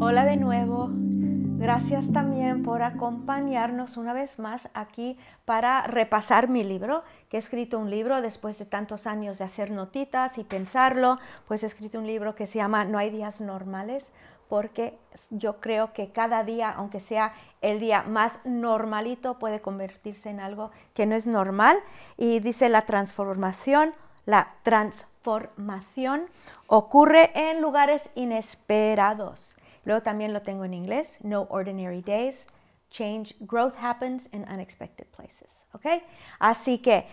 Hola 0.00 0.24
de 0.24 0.36
nuevo. 0.36 0.90
Gracias 0.92 2.12
también 2.12 2.62
por 2.62 2.84
acompañarnos 2.84 3.96
una 3.96 4.12
vez 4.12 4.38
más 4.38 4.68
aquí 4.72 5.18
para 5.44 5.82
repasar 5.88 6.48
mi 6.48 6.62
libro, 6.62 7.02
que 7.28 7.36
he 7.36 7.40
escrito 7.40 7.80
un 7.80 7.90
libro 7.90 8.22
después 8.22 8.56
de 8.60 8.64
tantos 8.64 9.08
años 9.08 9.38
de 9.38 9.44
hacer 9.44 9.72
notitas 9.72 10.38
y 10.38 10.44
pensarlo, 10.44 11.18
pues 11.48 11.64
he 11.64 11.66
escrito 11.66 11.98
un 11.98 12.06
libro 12.06 12.36
que 12.36 12.46
se 12.46 12.58
llama 12.58 12.84
No 12.84 12.96
hay 12.96 13.10
días 13.10 13.40
normales, 13.40 14.06
porque 14.48 14.96
yo 15.30 15.60
creo 15.60 15.92
que 15.92 16.12
cada 16.12 16.44
día, 16.44 16.70
aunque 16.70 17.00
sea 17.00 17.32
el 17.60 17.80
día 17.80 18.04
más 18.04 18.40
normalito, 18.44 19.40
puede 19.40 19.60
convertirse 19.60 20.30
en 20.30 20.38
algo 20.38 20.70
que 20.94 21.06
no 21.06 21.16
es 21.16 21.26
normal. 21.26 21.76
Y 22.16 22.38
dice 22.38 22.68
la 22.68 22.82
transformación, 22.82 23.94
la 24.26 24.54
transformación 24.62 26.26
ocurre 26.68 27.32
en 27.34 27.60
lugares 27.60 28.08
inesperados. 28.14 29.56
Luego 29.88 30.02
también 30.02 30.34
lo 30.34 30.42
tengo 30.42 30.66
en 30.66 30.74
inglés, 30.74 31.16
No 31.22 31.46
Ordinary 31.48 32.02
Days, 32.02 32.46
Change, 32.90 33.34
Growth 33.40 33.72
Happens 33.80 34.28
in 34.34 34.42
Unexpected 34.42 35.06
Places. 35.06 35.66
¿Ok? 35.72 35.86
Así 36.38 36.76
que, 36.76 37.06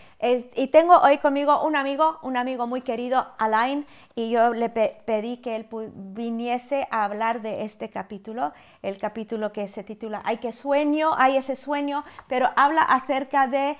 y 0.58 0.68
tengo 0.68 0.98
hoy 0.98 1.18
conmigo 1.20 1.66
un 1.66 1.78
amigo, 1.78 2.20
un 2.22 2.36
amigo 2.36 2.68
muy 2.68 2.82
querido, 2.82 3.28
Alain, 3.38 3.88
y 4.14 4.30
yo 4.30 4.54
le 4.54 4.68
pedí 4.68 5.38
que 5.38 5.56
él 5.56 5.70
viniese 5.94 6.86
a 6.92 7.06
hablar 7.06 7.42
de 7.42 7.64
este 7.64 7.90
capítulo, 7.90 8.52
el 8.82 8.98
capítulo 8.98 9.54
que 9.54 9.70
se 9.70 9.86
titula 9.86 10.22
Hay 10.26 10.40
que 10.40 10.52
sueño, 10.52 11.12
hay 11.18 11.38
ese 11.38 11.56
sueño, 11.56 12.04
pero 12.28 12.50
habla 12.58 12.82
acerca 12.82 13.48
de 13.48 13.78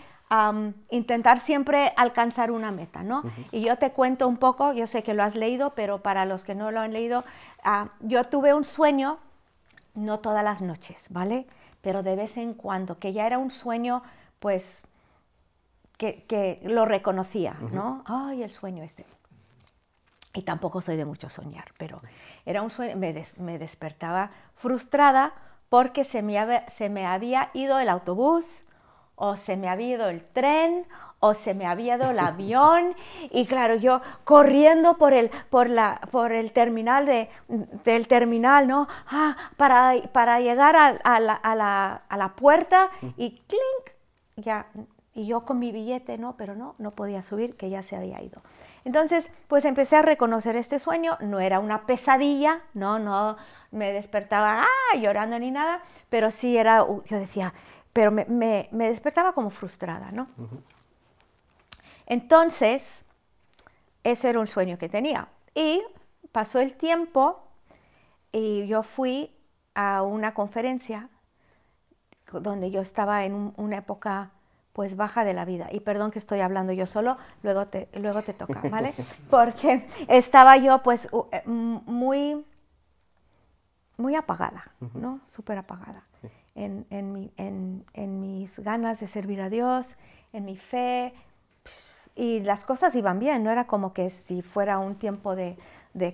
intentar 0.90 1.40
siempre 1.40 1.94
alcanzar 1.98 2.52
una 2.52 2.72
meta, 2.72 3.04
¿no? 3.04 3.24
Y 3.52 3.62
yo 3.62 3.78
te 3.78 3.92
cuento 3.92 4.28
un 4.28 4.38
poco, 4.38 4.74
yo 4.74 4.88
sé 4.88 5.04
que 5.04 5.14
lo 5.14 5.24
has 5.24 5.36
leído, 5.36 5.72
pero 5.76 6.02
para 6.02 6.26
los 6.26 6.44
que 6.44 6.56
no 6.56 6.72
lo 6.72 6.80
han 6.80 6.94
leído, 6.94 7.24
ah, 7.64 7.90
yo 8.02 8.24
tuve 8.26 8.54
un 8.54 8.66
sueño, 8.66 9.20
no 9.94 10.20
todas 10.20 10.44
las 10.44 10.62
noches, 10.62 11.06
¿vale? 11.10 11.48
Pero 11.82 12.02
de 12.02 12.16
vez 12.16 12.38
en 12.38 12.54
cuando, 12.54 12.98
que 12.98 13.14
ya 13.14 13.28
era 13.28 13.38
un 13.38 13.52
sueño, 13.52 14.02
pues, 14.40 14.84
que, 15.98 16.60
lo 16.64 16.86
reconocía, 16.86 17.56
¿no? 17.72 18.04
Ay, 18.06 18.44
el 18.44 18.52
sueño 18.52 18.84
este. 18.84 19.06
Y 20.34 20.42
tampoco 20.42 20.82
soy 20.82 20.98
de 20.98 21.06
mucho 21.06 21.30
soñar, 21.30 21.72
pero 21.78 22.02
era 22.46 22.62
un 22.62 22.70
sueño, 22.70 22.98
me, 22.98 23.24
me 23.38 23.58
despertaba 23.58 24.32
frustrada 24.56 25.34
porque 25.70 26.04
se 26.04 26.22
me, 26.22 26.64
se 26.68 26.90
me 26.90 27.06
había 27.06 27.52
ido 27.54 27.80
el 27.80 27.90
autobús, 27.90 28.65
o 29.16 29.36
se 29.38 29.58
me 29.58 29.70
había 29.70 29.96
ido 29.96 30.10
el 30.10 30.24
tren, 30.24 30.86
o 31.20 31.34
se 31.34 31.54
me 31.54 31.66
había 31.66 31.96
ido 31.96 32.12
el 32.12 32.20
avión. 32.20 32.96
Y 33.32 33.46
claro, 33.46 33.76
yo 33.76 34.02
corriendo 34.24 34.98
por 34.98 35.14
el, 35.14 35.32
por 35.50 35.70
la, 35.70 36.02
por 36.12 36.32
el 36.32 36.52
terminal 36.52 37.06
de, 37.06 37.30
del 37.84 38.08
terminal, 38.08 38.68
¿no? 38.68 38.88
Ah, 39.08 39.36
para, 39.58 39.94
para 40.12 40.40
llegar 40.40 40.76
a, 40.76 40.88
a, 40.88 41.20
la, 41.20 41.34
a, 41.34 41.56
la, 41.56 42.02
a, 42.08 42.18
la, 42.18 42.36
puerta 42.36 42.90
y 43.18 43.42
clink, 43.48 43.96
ya. 44.36 44.68
Y 45.14 45.28
yo 45.28 45.46
con 45.46 45.60
mi 45.60 45.72
billete, 45.72 46.18
¿no? 46.18 46.36
Pero 46.36 46.56
no, 46.56 46.76
no 46.78 46.92
podía 46.92 47.24
subir, 47.24 47.56
que 47.56 47.70
ya 47.70 47.82
se 47.82 47.96
había 47.96 48.22
ido. 48.22 48.42
Entonces, 48.84 49.32
pues 49.48 49.66
empecé 49.66 49.96
a 49.96 50.04
reconocer 50.04 50.56
este 50.58 50.78
sueño, 50.78 51.18
no 51.20 51.40
era 51.40 51.60
una 51.60 51.88
pesadilla, 51.88 52.62
no, 52.76 53.00
no 53.00 53.36
me 53.72 53.92
despertaba 53.92 54.62
ah, 54.62 54.98
llorando 54.98 55.40
ni 55.40 55.50
nada, 55.50 55.82
pero 56.10 56.30
sí 56.30 56.56
era, 56.56 56.86
yo 57.06 57.18
decía, 57.18 57.54
pero 57.96 58.12
me, 58.12 58.26
me, 58.28 58.90
despertaba 58.90 59.32
como 59.32 59.50
frustrada, 59.50 60.12
¿no? 60.12 60.28
Entonces, 62.06 63.06
ese 64.04 64.30
era 64.30 64.42
un 64.42 64.48
sueño 64.48 64.78
que 64.78 64.90
tenía. 64.90 65.30
Y 65.54 65.82
pasó 66.34 66.60
el 66.60 66.76
tiempo 66.76 67.48
y 68.34 68.68
yo 68.68 68.84
fui 68.84 69.34
a 69.76 70.02
una 70.02 70.34
conferencia 70.34 71.08
donde 72.34 72.70
yo 72.70 72.82
estaba 72.82 73.24
en 73.24 73.54
una 73.56 73.78
época 73.78 74.32
pues 74.74 74.98
baja 74.98 75.24
de 75.24 75.34
la 75.34 75.46
vida. 75.46 75.70
Y 75.72 75.80
perdón 75.80 76.12
que 76.12 76.20
estoy 76.20 76.42
hablando 76.42 76.74
yo 76.74 76.88
solo, 76.88 77.18
luego 77.44 77.68
te, 77.68 77.88
luego 77.94 78.24
te 78.24 78.34
toca, 78.34 78.62
¿vale? 78.70 78.94
Porque 79.30 79.88
estaba 80.10 80.58
yo 80.58 80.84
pues 80.84 81.08
eh, 81.32 81.44
muy, 81.46 82.46
muy 83.96 84.16
apagada, 84.16 84.74
¿no? 84.94 85.22
Súper 85.24 85.60
apagada 85.60 86.05
en, 86.56 88.20
mis 88.22 88.60
ganas 88.60 89.00
de 89.00 89.08
servir 89.08 89.42
a 89.42 89.50
Dios, 89.50 89.96
en 90.34 90.46
mi 90.46 90.58
fe, 90.58 91.14
y 92.16 92.40
las 92.40 92.64
cosas 92.64 92.96
iban 92.96 93.20
bien, 93.20 93.44
no 93.44 93.52
era 93.52 93.68
como 93.68 93.94
que 93.94 94.10
si 94.10 94.42
fuera 94.42 94.80
un 94.80 94.96
tiempo 94.96 95.36
de, 95.36 95.58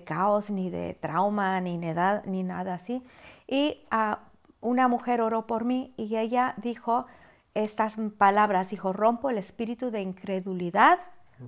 caos, 0.04 0.50
ni 0.50 0.68
de 0.68 0.94
trauma, 0.94 1.60
ni, 1.60 1.78
nada, 1.78 2.22
ni 2.26 2.42
nada 2.42 2.74
así. 2.74 3.04
Y 3.46 3.80
uh, 3.92 4.16
una 4.60 4.88
mujer 4.88 5.20
oró 5.20 5.46
por 5.46 5.64
mí 5.64 5.94
y 5.96 6.16
ella 6.16 6.54
dijo 6.56 7.06
estas 7.54 7.96
palabras, 8.18 8.70
dijo, 8.70 8.92
rompo 8.92 9.30
el 9.30 9.38
espíritu 9.38 9.90
de 9.90 10.00
incredulidad 10.00 10.98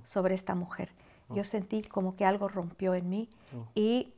sobre 0.02 0.34
esta 0.34 0.54
mujer. 0.54 0.90
Yo 1.30 1.42
sentí 1.44 1.82
como 1.82 2.16
que 2.16 2.26
algo 2.26 2.48
rompió 2.48 2.94
en 2.94 3.08
mí 3.08 3.30
y 3.74 4.12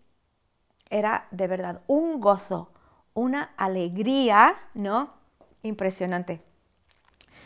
era 0.91 1.29
de 1.31 1.47
verdad 1.47 1.83
un 1.87 2.21
gozo 2.21 2.71
una 3.17 3.55
alegría, 3.57 4.57
¿no? 4.75 5.11
Impresionante. 5.63 6.43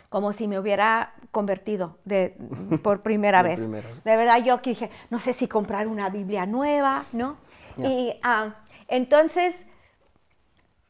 Como 0.09 0.33
si 0.33 0.49
me 0.49 0.59
hubiera 0.59 1.15
convertido 1.31 1.97
de, 2.05 2.37
por 2.83 3.03
primera 3.03 3.43
vez. 3.43 3.61
De 3.71 4.17
verdad, 4.17 4.43
yo 4.45 4.59
dije, 4.59 4.91
no 5.11 5.19
sé 5.21 5.33
si 5.33 5.47
comprar 5.47 5.87
una 5.87 6.11
Biblia 6.11 6.45
nueva, 6.45 7.07
¿no? 7.13 7.37
Y 7.79 8.13
ah, 8.23 8.57
entonces, 8.89 9.69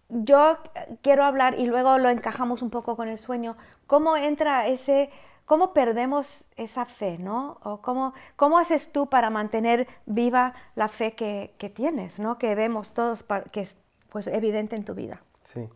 yo 0.09 0.59
quiero 1.03 1.25
hablar, 1.25 1.59
y 1.59 1.67
luego 1.67 1.99
lo 1.99 2.09
encajamos 2.09 2.63
un 2.63 2.71
poco 2.71 2.97
con 2.97 3.09
el 3.09 3.19
sueño, 3.19 3.57
cómo 3.87 4.17
entra 4.17 4.67
ese, 4.67 5.11
cómo 5.45 5.75
perdemos 5.75 6.47
esa 6.57 6.87
fe, 6.87 7.19
¿no? 7.19 7.59
O 7.63 7.83
cómo, 7.83 8.15
cómo 8.35 8.59
haces 8.59 8.93
tú 8.93 9.11
para 9.11 9.29
mantener 9.29 9.87
viva 10.07 10.55
la 10.75 10.89
fe 10.89 11.13
que, 11.13 11.55
que 11.59 11.69
tienes, 11.69 12.19
¿no? 12.19 12.39
Que 12.39 12.55
vemos 12.55 12.95
todos, 12.95 13.25
que 13.53 13.69
pues 14.11 14.27
evidente 14.27 14.77
en 14.77 14.85
tu 14.85 14.95
vida. 14.95 15.23
Sí. 15.45 15.69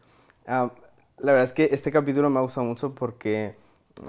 Ah, 0.46 0.70
la 1.18 1.32
verdad 1.32 1.44
es 1.44 1.52
que 1.52 1.68
este 1.72 1.90
capítulo 1.90 2.28
me 2.30 2.40
gusta 2.40 2.60
mucho 2.60 2.94
porque 2.94 3.56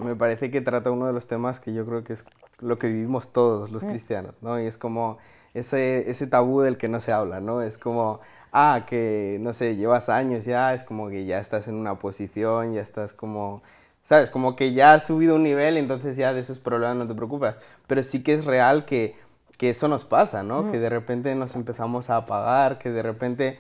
me 0.04 0.16
parece 0.16 0.52
que 0.52 0.62
trata 0.62 0.92
uno 0.92 1.08
de 1.08 1.14
los 1.14 1.28
temas 1.28 1.60
que 1.60 1.74
yo 1.74 1.86
creo 1.86 2.04
que 2.04 2.14
es 2.14 2.26
lo 2.60 2.80
que 2.80 2.88
vivimos 2.88 3.32
todos 3.32 3.72
los 3.72 3.84
mm. 3.84 3.90
cristianos, 3.90 4.36
¿no? 4.42 4.60
Y 4.60 4.66
es 4.66 4.78
como 4.78 5.18
ese, 5.54 6.10
ese 6.10 6.28
tabú 6.28 6.62
del 6.62 6.78
que 6.78 6.88
no 6.88 7.00
se 7.00 7.12
habla, 7.12 7.40
¿no? 7.40 7.62
Es 7.62 7.78
como, 7.78 8.20
ah, 8.52 8.86
que, 8.88 9.38
no 9.40 9.54
sé, 9.54 9.76
llevas 9.76 10.10
años 10.10 10.46
ya, 10.46 10.74
es 10.74 10.84
como 10.84 11.10
que 11.10 11.26
ya 11.26 11.40
estás 11.40 11.68
en 11.68 11.76
una 11.76 12.00
posición, 12.00 12.74
ya 12.74 12.82
estás 12.82 13.14
como, 13.14 13.62
¿sabes? 14.04 14.30
Como 14.30 14.56
que 14.56 14.74
ya 14.74 14.94
has 14.94 15.08
subido 15.08 15.36
un 15.36 15.44
nivel, 15.44 15.78
entonces 15.78 16.16
ya 16.16 16.34
de 16.34 16.42
esos 16.42 16.60
problemas 16.60 16.98
no 16.98 17.08
te 17.08 17.14
preocupas. 17.14 17.56
Pero 17.88 18.04
sí 18.04 18.24
que 18.24 18.34
es 18.34 18.46
real 18.46 18.86
que, 18.86 19.16
que 19.58 19.70
eso 19.70 19.88
nos 19.88 20.06
pasa, 20.06 20.44
¿no? 20.44 20.64
Mm. 20.64 20.72
Que 20.72 20.80
de 20.80 20.90
repente 20.90 21.36
nos 21.36 21.56
empezamos 21.56 22.10
a 22.10 22.18
apagar, 22.18 22.78
que 22.78 22.92
de 22.92 23.04
repente 23.04 23.60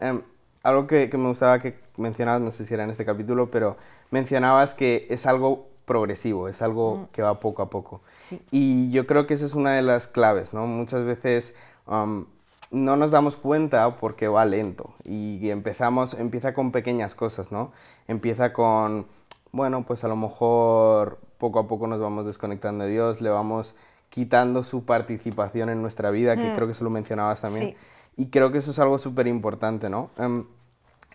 Em, 0.00 0.22
algo 0.62 0.86
que, 0.86 1.10
me 1.12 1.28
gustaba 1.28 1.58
que 1.58 1.78
mencionabas, 1.96 2.42
no 2.42 2.50
sé 2.50 2.64
si 2.64 2.74
era 2.74 2.84
en 2.84 2.90
este 2.90 3.04
capítulo, 3.04 3.50
pero 3.50 3.76
mencionabas 4.10 4.74
que 4.74 5.06
es 5.10 5.26
algo 5.26 5.68
progresivo, 5.84 6.48
es 6.48 6.62
algo 6.62 6.96
mm. 6.96 7.06
que 7.12 7.22
va 7.22 7.40
poco 7.40 7.62
a 7.62 7.70
poco. 7.70 8.02
Y 8.50 8.90
yo 8.90 9.06
creo 9.06 9.26
que 9.26 9.34
esa 9.34 9.46
es 9.46 9.54
una 9.54 9.72
de 9.72 9.82
las 9.82 10.06
claves, 10.06 10.52
¿no? 10.52 10.66
Muchas 10.66 11.04
veces 11.04 11.54
no 11.86 12.96
nos 12.96 13.10
damos 13.10 13.36
cuenta 13.36 13.96
porque 13.96 14.28
va 14.28 14.44
lento 14.44 14.94
y 15.04 15.50
empezamos, 15.50 16.14
empieza 16.14 16.54
con 16.54 16.70
pequeñas 16.70 17.14
cosas, 17.16 17.50
¿no? 17.50 17.72
Empieza 18.06 18.52
con, 18.52 19.06
bueno, 19.50 19.84
pues 19.84 20.04
a 20.04 20.08
lo 20.08 20.14
mejor 20.14 21.18
poco 21.38 21.58
a 21.58 21.66
poco 21.66 21.88
nos 21.88 21.98
vamos 21.98 22.26
desconectando 22.26 22.84
de 22.84 22.90
Dios, 22.90 23.20
le 23.20 23.30
vamos 23.30 23.74
quitando 24.10 24.62
su 24.62 24.84
participación 24.84 25.70
en 25.70 25.82
nuestra 25.82 26.10
vida, 26.10 26.36
que 26.36 26.52
creo 26.52 26.66
que 26.66 26.72
eso 26.72 26.84
lo 26.84 26.90
mencionabas 26.90 27.40
también. 27.40 27.76
Y 28.20 28.26
creo 28.26 28.52
que 28.52 28.58
eso 28.58 28.70
es 28.70 28.78
algo 28.78 28.98
súper 28.98 29.26
importante, 29.28 29.88
¿no? 29.88 30.10
Em, 30.18 30.44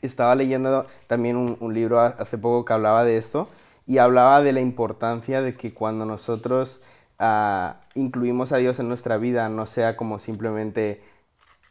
estaba 0.01 0.33
leyendo 0.33 0.87
también 1.05 1.37
un, 1.37 1.73
libro 1.75 1.99
hace 1.99 2.39
poco 2.39 2.65
que 2.65 2.73
hablaba 2.73 3.03
de 3.03 3.17
esto 3.17 3.47
y 3.85 3.99
hablaba 3.99 4.41
de 4.41 4.51
la 4.53 4.59
importancia 4.59 5.43
de 5.43 5.55
que 5.55 5.71
cuando 5.71 6.07
nosotros 6.07 6.81
ah, 7.19 7.75
incluimos 7.93 8.51
a 8.53 8.57
Dios 8.57 8.79
en 8.79 8.87
nuestra 8.87 9.17
vida 9.17 9.49
no 9.49 9.67
sea 9.67 9.95
como 9.95 10.17
simplemente 10.17 11.03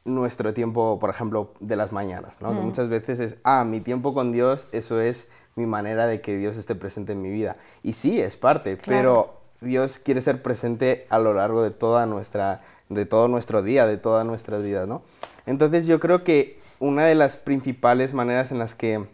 nuestro 0.04 0.54
tiempo, 0.54 1.00
por 1.00 1.10
ejemplo, 1.10 1.52
de 1.58 1.74
las 1.74 1.90
mañanas, 1.90 2.40
¿no? 2.40 2.50
Que 2.50 2.60
mm. 2.60 2.64
muchas 2.66 2.88
veces 2.88 3.18
es, 3.18 3.36
ah, 3.42 3.64
mi 3.64 3.80
tiempo 3.80 4.14
con 4.14 4.30
Dios, 4.30 4.68
eso 4.70 5.00
es 5.00 5.26
mi 5.56 5.66
manera 5.66 6.06
de 6.06 6.20
que 6.20 6.36
Dios 6.36 6.56
esté 6.56 6.76
presente 6.76 7.10
en 7.10 7.22
mi 7.22 7.30
vida. 7.30 7.56
Y 7.82 7.94
sí, 7.94 8.20
es 8.20 8.36
parte, 8.36 8.78
pero 8.86 9.40
Dios 9.60 9.98
quiere 9.98 10.20
ser 10.20 10.42
presente 10.42 11.08
a 11.10 11.18
lo 11.18 11.32
largo 11.32 11.64
de 11.64 11.72
toda 11.72 12.06
nuestra 12.06 12.60
de 12.94 13.06
todo 13.06 13.28
nuestro 13.28 13.62
día, 13.62 13.86
de 13.86 13.98
toda 13.98 14.24
nuestra 14.24 14.58
vida, 14.58 14.86
¿no? 14.86 15.02
Entonces 15.46 15.86
yo 15.86 16.00
creo 16.00 16.24
que 16.24 16.58
una 16.78 17.04
de 17.04 17.14
las 17.14 17.36
principales 17.36 18.14
maneras 18.14 18.50
en 18.52 18.58
las 18.58 18.74
que 18.74 19.06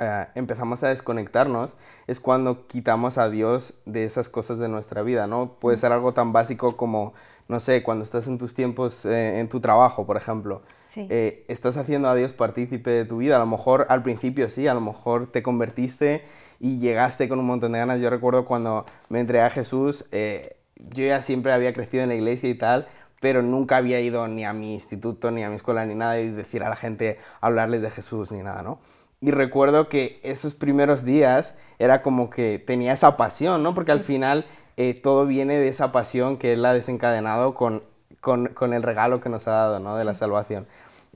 eh, 0.00 0.26
empezamos 0.34 0.82
a 0.82 0.88
desconectarnos 0.88 1.76
es 2.06 2.20
cuando 2.20 2.66
quitamos 2.66 3.16
a 3.16 3.30
Dios 3.30 3.74
de 3.84 4.04
esas 4.04 4.28
cosas 4.28 4.58
de 4.58 4.68
nuestra 4.68 5.02
vida, 5.02 5.26
¿no? 5.26 5.56
Puede 5.60 5.76
ser 5.76 5.92
algo 5.92 6.12
tan 6.12 6.32
básico 6.32 6.76
como, 6.76 7.14
no 7.48 7.60
sé, 7.60 7.82
cuando 7.82 8.04
estás 8.04 8.26
en 8.26 8.38
tus 8.38 8.54
tiempos, 8.54 9.04
eh, 9.04 9.38
en 9.38 9.48
tu 9.48 9.60
trabajo, 9.60 10.06
por 10.06 10.16
ejemplo. 10.16 10.62
eh, 10.96 11.44
estás 11.48 11.76
haciendo 11.76 12.08
a 12.08 12.14
Dios 12.14 12.34
partícipe 12.34 12.90
de 12.90 13.04
tu 13.04 13.18
vida. 13.18 13.36
A 13.36 13.38
lo 13.38 13.46
mejor 13.46 13.86
al 13.88 14.02
principio 14.02 14.48
sí, 14.50 14.68
a 14.68 14.74
lo 14.74 14.80
mejor 14.80 15.30
te 15.30 15.42
convertiste 15.42 16.24
y 16.60 16.78
llegaste 16.78 17.28
con 17.28 17.38
un 17.38 17.46
montón 17.46 17.72
de 17.72 17.78
ganas. 17.78 18.00
Yo 18.00 18.10
recuerdo 18.10 18.44
cuando 18.44 18.86
me 19.08 19.20
entregué 19.20 19.44
a 19.44 19.50
Jesús, 19.50 20.04
eh, 20.12 20.56
yo 20.76 21.04
ya 21.04 21.22
siempre 21.22 21.52
había 21.52 21.72
crecido 21.72 22.02
en 22.02 22.08
la 22.08 22.14
iglesia 22.14 22.48
y 22.48 22.54
tal, 22.54 22.88
pero 23.24 23.40
nunca 23.40 23.78
había 23.78 24.02
ido 24.02 24.28
ni 24.28 24.44
a 24.44 24.52
mi 24.52 24.74
instituto, 24.74 25.30
ni 25.30 25.42
a 25.42 25.48
mi 25.48 25.56
escuela, 25.56 25.86
ni 25.86 25.94
nada, 25.94 26.20
y 26.20 26.28
decir 26.28 26.62
a 26.62 26.68
la 26.68 26.76
gente, 26.76 27.16
hablarles 27.40 27.80
de 27.80 27.90
Jesús, 27.90 28.30
ni 28.30 28.42
nada, 28.42 28.62
¿no? 28.62 28.80
Y 29.22 29.30
recuerdo 29.30 29.88
que 29.88 30.20
esos 30.22 30.54
primeros 30.54 31.06
días 31.06 31.54
era 31.78 32.02
como 32.02 32.28
que 32.28 32.58
tenía 32.58 32.92
esa 32.92 33.16
pasión, 33.16 33.62
¿no? 33.62 33.72
Porque 33.72 33.92
al 33.92 34.02
final 34.02 34.44
eh, 34.76 34.92
todo 34.92 35.24
viene 35.24 35.56
de 35.56 35.68
esa 35.68 35.90
pasión 35.90 36.36
que 36.36 36.52
Él 36.52 36.66
ha 36.66 36.74
desencadenado 36.74 37.54
con, 37.54 37.82
con, 38.20 38.48
con, 38.48 38.74
el 38.74 38.82
regalo 38.82 39.22
que 39.22 39.30
nos 39.30 39.48
ha 39.48 39.52
dado, 39.52 39.80
¿no? 39.80 39.96
De 39.96 40.04
la 40.04 40.12
salvación. 40.12 40.66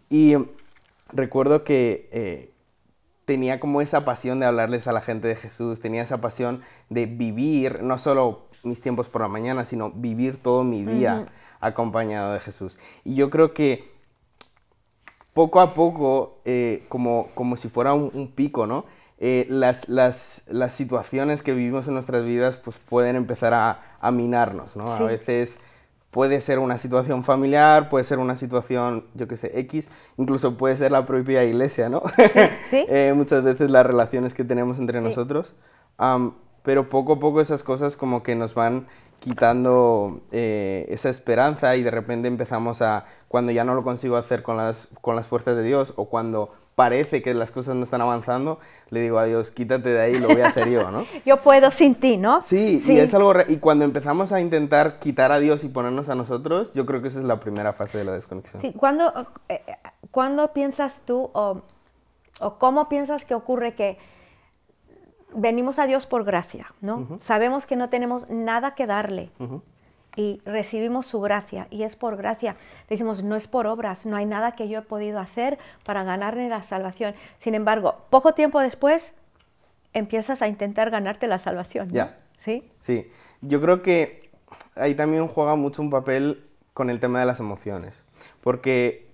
Y 0.08 0.36
recuerdo 1.12 1.62
que 1.62 2.08
eh, 2.10 2.54
tenía 3.26 3.60
como 3.60 3.82
esa 3.82 4.06
pasión 4.06 4.40
de 4.40 4.46
hablarles 4.46 4.86
a 4.86 4.92
la 4.92 5.02
gente 5.02 5.28
de 5.28 5.36
Jesús, 5.36 5.78
tenía 5.80 6.00
esa 6.00 6.22
pasión 6.22 6.62
de 6.88 7.04
vivir, 7.04 7.82
no 7.82 7.98
solo 7.98 8.48
mis 8.62 8.80
tiempos 8.80 9.10
por 9.10 9.20
la 9.20 9.28
mañana, 9.28 9.66
sino 9.66 9.90
vivir 9.90 10.38
todo 10.38 10.64
mi 10.64 10.86
día 10.86 11.26
acompañado 11.60 12.32
de 12.32 12.40
Jesús. 12.40 12.78
Y 13.04 13.14
yo 13.14 13.30
creo 13.30 13.52
que 13.52 13.90
poco 15.34 15.60
a 15.60 15.74
poco, 15.74 16.40
eh, 16.44 16.84
como, 16.88 17.28
como 17.34 17.56
si 17.56 17.68
fuera 17.68 17.94
un, 17.94 18.32
pico, 18.34 18.66
¿no? 18.66 18.84
Eh, 19.20 19.46
las, 19.48 19.88
las, 19.88 20.42
las, 20.46 20.72
situaciones 20.72 21.42
que 21.42 21.52
vivimos 21.52 21.88
en 21.88 21.94
nuestras 21.94 22.24
vidas 22.24 22.56
pues 22.56 22.78
pueden 22.78 23.16
empezar 23.16 23.52
a, 23.54 23.96
a 24.00 24.10
minarnos, 24.10 24.76
¿no? 24.76 24.88
A 24.90 25.00
veces 25.00 25.58
puede 26.10 26.40
ser 26.40 26.58
una 26.58 26.78
situación 26.78 27.24
familiar, 27.24 27.88
puede 27.88 28.04
ser 28.04 28.18
una 28.18 28.36
situación, 28.36 29.04
yo 29.14 29.28
qué 29.28 29.36
sé, 29.36 29.58
X, 29.60 29.88
incluso 30.16 30.56
puede 30.56 30.74
ser 30.76 30.90
la 30.92 31.06
propia 31.06 31.44
iglesia, 31.44 31.88
¿no? 31.88 32.02
Sí. 32.64 32.84
Eh, 32.88 33.12
muchas 33.14 33.42
veces 33.44 33.70
las 33.70 33.86
relaciones 33.86 34.34
que 34.34 34.44
tenemos 34.44 34.78
entre 34.78 35.00
nosotros. 35.00 35.54
pero 36.64 36.88
poco 36.88 37.14
a 37.14 37.20
poco 37.20 37.40
esas 37.40 37.62
cosas 37.62 37.96
como 37.96 38.22
que 38.22 38.34
nos 38.34 38.54
van 38.54 38.88
quitando 39.20 40.20
eh, 40.32 40.86
esa 40.88 41.08
esperanza 41.08 41.76
y 41.76 41.82
de 41.82 41.90
repente 41.90 42.28
empezamos 42.28 42.82
a, 42.82 43.04
cuando 43.28 43.52
ya 43.52 43.64
no 43.64 43.74
lo 43.74 43.82
consigo 43.82 44.16
hacer 44.16 44.42
con 44.42 44.56
las, 44.56 44.88
con 45.00 45.16
las 45.16 45.26
fuerzas 45.26 45.56
de 45.56 45.62
Dios 45.62 45.92
o 45.96 46.06
cuando 46.06 46.52
parece 46.78 47.22
que 47.22 47.34
las 47.34 47.50
cosas 47.50 47.74
no 47.74 47.82
están 47.82 48.00
avanzando, 48.02 48.60
le 48.90 49.00
digo 49.00 49.18
a 49.18 49.24
Dios, 49.24 49.50
quítate 49.50 49.88
de 49.88 50.00
ahí, 50.00 50.18
lo 50.20 50.28
voy 50.28 50.42
a 50.42 50.46
hacer 50.46 50.68
yo, 50.68 50.92
¿no? 50.92 51.04
yo 51.26 51.42
puedo 51.42 51.72
sin 51.72 51.96
ti, 51.96 52.16
¿no? 52.16 52.40
Sí, 52.40 52.80
sí. 52.80 52.92
y 52.92 53.00
es 53.00 53.12
algo, 53.14 53.32
y 53.48 53.56
cuando 53.56 53.84
empezamos 53.84 54.30
a 54.30 54.40
intentar 54.40 55.00
quitar 55.00 55.32
a 55.32 55.40
Dios 55.40 55.64
y 55.64 55.68
ponernos 55.68 56.08
a 56.08 56.14
nosotros, 56.14 56.72
yo 56.74 56.86
creo 56.86 57.02
que 57.02 57.08
esa 57.08 57.18
es 57.18 57.24
la 57.24 57.40
primera 57.40 57.72
fase 57.72 57.98
de 57.98 58.04
la 58.04 58.12
desconexión. 58.12 58.62
Sí, 58.62 58.72
¿cuándo, 58.74 59.12
eh, 59.48 59.60
piensas 60.54 61.02
tú 61.04 61.30
o, 61.32 61.62
o 62.38 62.58
cómo 62.58 62.88
piensas 62.88 63.24
que 63.24 63.34
ocurre 63.34 63.74
que 63.74 63.98
venimos 65.34 65.78
a 65.78 65.86
Dios 65.86 66.06
por 66.06 66.24
gracia, 66.24 66.72
¿no? 66.80 67.18
Sabemos 67.18 67.66
que 67.66 67.76
no 67.76 67.88
tenemos 67.88 68.28
nada 68.30 68.74
que 68.74 68.86
darle 68.86 69.30
y 70.16 70.40
recibimos 70.44 71.06
su 71.06 71.20
gracia 71.20 71.68
y 71.70 71.82
es 71.82 71.96
por 71.96 72.16
gracia. 72.16 72.56
Decimos, 72.88 73.22
no 73.22 73.36
es 73.36 73.46
por 73.46 73.66
obras, 73.66 74.06
no 74.06 74.16
hay 74.16 74.26
nada 74.26 74.52
que 74.52 74.68
yo 74.68 74.80
he 74.80 74.82
podido 74.82 75.20
hacer 75.20 75.58
para 75.84 76.02
ganarle 76.02 76.48
la 76.48 76.62
salvación. 76.62 77.14
Sin 77.38 77.54
embargo, 77.54 77.96
poco 78.10 78.34
tiempo 78.34 78.60
después 78.60 79.14
empiezas 79.92 80.42
a 80.42 80.48
intentar 80.48 80.90
ganarte 80.90 81.26
la 81.26 81.38
salvación. 81.38 81.90
Ya. 81.90 82.18
¿Sí? 82.36 82.70
Sí. 82.80 83.10
Yo 83.40 83.60
creo 83.60 83.82
que 83.82 84.30
ahí 84.74 84.94
también 84.94 85.28
juega 85.28 85.54
mucho 85.56 85.82
un 85.82 85.90
papel 85.90 86.44
con 86.74 86.90
el 86.90 87.00
tema 87.00 87.20
de 87.20 87.26
las 87.26 87.40
emociones, 87.40 88.04
porque 88.40 89.07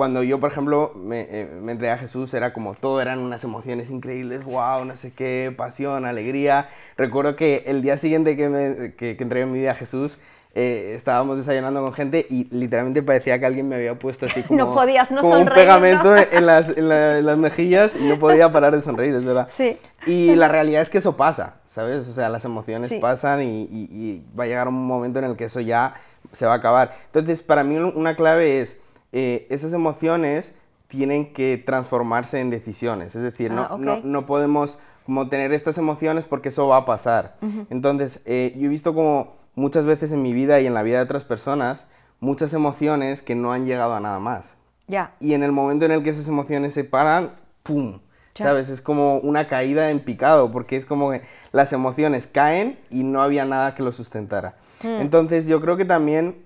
cuando 0.00 0.22
yo, 0.22 0.40
por 0.40 0.50
ejemplo, 0.50 0.92
me, 0.94 1.26
eh, 1.28 1.46
me, 1.60 1.72
entregué 1.72 1.92
a 1.92 1.98
Jesús, 1.98 2.32
era 2.32 2.54
como 2.54 2.72
todo 2.72 3.02
eran 3.02 3.18
unas 3.18 3.44
emociones 3.44 3.90
increíbles, 3.90 4.42
wow, 4.44 4.82
no 4.86 4.96
sé 4.96 5.12
qué, 5.12 5.52
pasión, 5.54 6.06
alegría. 6.06 6.68
Recuerdo 6.96 7.36
que 7.36 7.64
el 7.66 7.82
día 7.82 7.98
siguiente 7.98 8.34
que, 8.34 8.48
me, 8.48 8.94
que, 8.94 9.10
entregué 9.20 9.44
mi 9.44 9.58
vida 9.58 9.72
a 9.72 9.74
Jesús, 9.74 10.16
eh, 10.54 10.94
estábamos 10.96 11.36
desayunando 11.36 11.82
con 11.82 11.92
gente 11.92 12.26
y 12.30 12.48
literalmente 12.50 13.02
parecía 13.02 13.38
que 13.38 13.44
alguien 13.44 13.68
me 13.68 13.76
había 13.76 13.98
puesto 13.98 14.24
así 14.24 14.42
como, 14.48 14.58
no 14.58 14.72
podías 14.72 15.10
no 15.10 15.20
como 15.20 15.38
un 15.38 15.48
pegamento 15.48 16.16
en, 16.16 16.46
las, 16.46 16.78
en, 16.78 16.88
las, 16.88 17.36
mejillas 17.36 17.94
y 17.94 18.04
no 18.04 18.18
podía 18.18 18.50
parar 18.50 18.74
de 18.74 18.80
sonreír, 18.80 19.14
es 19.14 19.22
verdad. 19.22 19.50
Sí. 19.54 19.76
Y 20.06 20.34
la 20.34 20.48
realidad 20.48 20.80
es 20.80 20.88
que 20.88 20.96
eso 20.96 21.14
pasa, 21.14 21.56
¿sabes? 21.66 22.08
O 22.08 22.14
sea, 22.14 22.30
las 22.30 22.46
emociones 22.46 22.90
pasan 23.02 23.42
y, 23.42 23.64
y, 23.64 23.88
y 23.92 24.24
va 24.34 24.44
a 24.44 24.46
llegar 24.46 24.66
un 24.66 24.86
momento 24.86 25.18
en 25.18 25.26
el 25.26 25.36
que 25.36 25.44
eso 25.44 25.60
ya 25.60 25.92
se 26.32 26.46
va 26.46 26.54
a 26.54 26.56
acabar. 26.56 26.96
Entonces, 27.04 27.42
para 27.42 27.64
mí 27.64 27.76
una 27.76 28.16
clave 28.16 28.62
es 28.62 28.78
eh, 29.12 29.46
esas 29.50 29.72
emociones 29.72 30.52
tienen 30.88 31.32
que 31.32 31.62
transformarse 31.64 32.40
en 32.40 32.50
decisiones. 32.50 33.14
Es 33.14 33.22
decir, 33.22 33.52
no, 33.52 33.62
ah, 33.70 34.00
no, 34.02 34.26
podemos 34.26 34.78
como 35.06 35.28
tener 35.28 35.52
estas 35.52 35.78
emociones 35.78 36.26
porque 36.26 36.48
eso 36.48 36.66
va 36.68 36.78
a 36.78 36.84
pasar. 36.84 37.36
Entonces, 37.70 38.20
eh, 38.24 38.52
yo 38.56 38.66
he 38.66 38.68
visto 38.68 38.94
como 38.94 39.36
muchas 39.54 39.86
veces 39.86 40.12
en 40.12 40.22
mi 40.22 40.32
vida 40.32 40.60
y 40.60 40.66
en 40.66 40.74
la 40.74 40.82
vida 40.82 40.98
de 40.98 41.04
otras 41.04 41.24
personas, 41.24 41.86
muchas 42.18 42.52
emociones 42.52 43.22
que 43.22 43.34
no 43.34 43.52
han 43.52 43.66
llegado 43.66 43.94
a 43.94 44.00
nada 44.00 44.18
más. 44.18 44.54
Ya. 44.88 45.14
Y 45.20 45.34
en 45.34 45.44
el 45.44 45.52
momento 45.52 45.84
en 45.84 45.92
el 45.92 46.02
que 46.02 46.10
esas 46.10 46.28
emociones 46.28 46.74
se 46.74 46.84
paran, 46.84 47.32
¡pum! 47.62 48.00
¿Sabes? 48.34 48.68
Es 48.70 48.80
como 48.80 49.18
una 49.18 49.48
caída 49.48 49.90
en 49.90 50.00
picado, 50.00 50.50
porque 50.50 50.76
es 50.76 50.86
como 50.86 51.10
que 51.10 51.22
las 51.52 51.72
emociones 51.72 52.26
caen 52.26 52.78
y 52.88 53.02
no 53.02 53.22
había 53.22 53.44
nada 53.44 53.74
que 53.74 53.82
lo 53.82 53.92
sustentara. 53.92 54.56
Mm. 54.82 55.00
Entonces, 55.00 55.46
yo 55.46 55.60
creo 55.60 55.76
que 55.76 55.84
también 55.84 56.42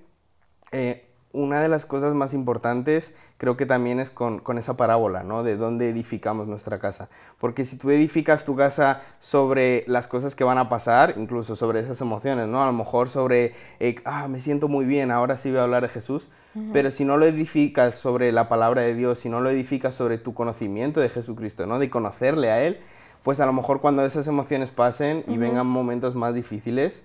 eh, 0.72 1.03
una 1.34 1.60
de 1.60 1.68
las 1.68 1.84
cosas 1.84 2.14
más 2.14 2.32
importantes 2.32 3.12
creo 3.38 3.56
que 3.56 3.66
también 3.66 3.98
es 3.98 4.08
con, 4.08 4.40
esa 4.56 4.76
parábola, 4.76 5.24
¿no? 5.24 5.42
De 5.42 5.56
dónde 5.56 5.90
edificamos 5.90 6.46
nuestra 6.46 6.78
casa. 6.78 7.08
Porque 7.40 7.66
si 7.66 7.76
tú 7.76 7.90
edificas 7.90 8.44
tu 8.44 8.54
casa 8.54 9.02
sobre 9.18 9.84
las 9.88 10.06
cosas 10.06 10.36
que 10.36 10.44
van 10.44 10.58
a 10.58 10.68
pasar, 10.68 11.14
incluso 11.16 11.56
sobre 11.56 11.80
esas 11.80 12.00
emociones, 12.00 12.46
¿no? 12.46 12.62
A 12.62 12.66
lo 12.66 12.72
mejor 12.72 13.08
sobre, 13.08 13.52
eh, 13.80 13.96
ah, 14.04 14.28
me 14.28 14.38
siento 14.38 14.68
muy 14.68 14.84
bien, 14.84 15.10
ahora 15.10 15.36
sí 15.36 15.50
voy 15.50 15.58
a 15.58 15.64
hablar 15.64 15.82
de 15.82 15.88
Jesús. 15.88 16.30
Pero 16.72 16.92
si 16.92 17.04
no 17.04 17.16
lo 17.16 17.26
edificas 17.26 17.96
sobre 17.96 18.30
la 18.30 18.48
palabra 18.48 18.82
de 18.82 18.94
Dios, 18.94 19.18
si 19.18 19.28
no 19.28 19.40
lo 19.40 19.50
edificas 19.50 19.96
sobre 19.96 20.18
tu 20.18 20.34
conocimiento 20.34 21.00
de 21.00 21.08
Jesucristo, 21.08 21.66
¿no? 21.66 21.80
De 21.80 21.90
conocerle 21.90 22.52
a 22.52 22.62
Él, 22.62 22.78
pues 23.24 23.40
a 23.40 23.46
lo 23.46 23.52
mejor 23.52 23.80
cuando 23.80 24.04
esas 24.04 24.28
emociones 24.28 24.70
pasen 24.70 25.24
y 25.26 25.36
vengan 25.36 25.66
momentos 25.66 26.14
más 26.14 26.32
difíciles, 26.32 27.02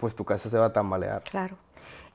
pues 0.00 0.14
tu 0.14 0.24
casa 0.24 0.48
se 0.48 0.56
va 0.56 0.66
a 0.66 0.72
tambalear. 0.72 1.24
Claro. 1.24 1.58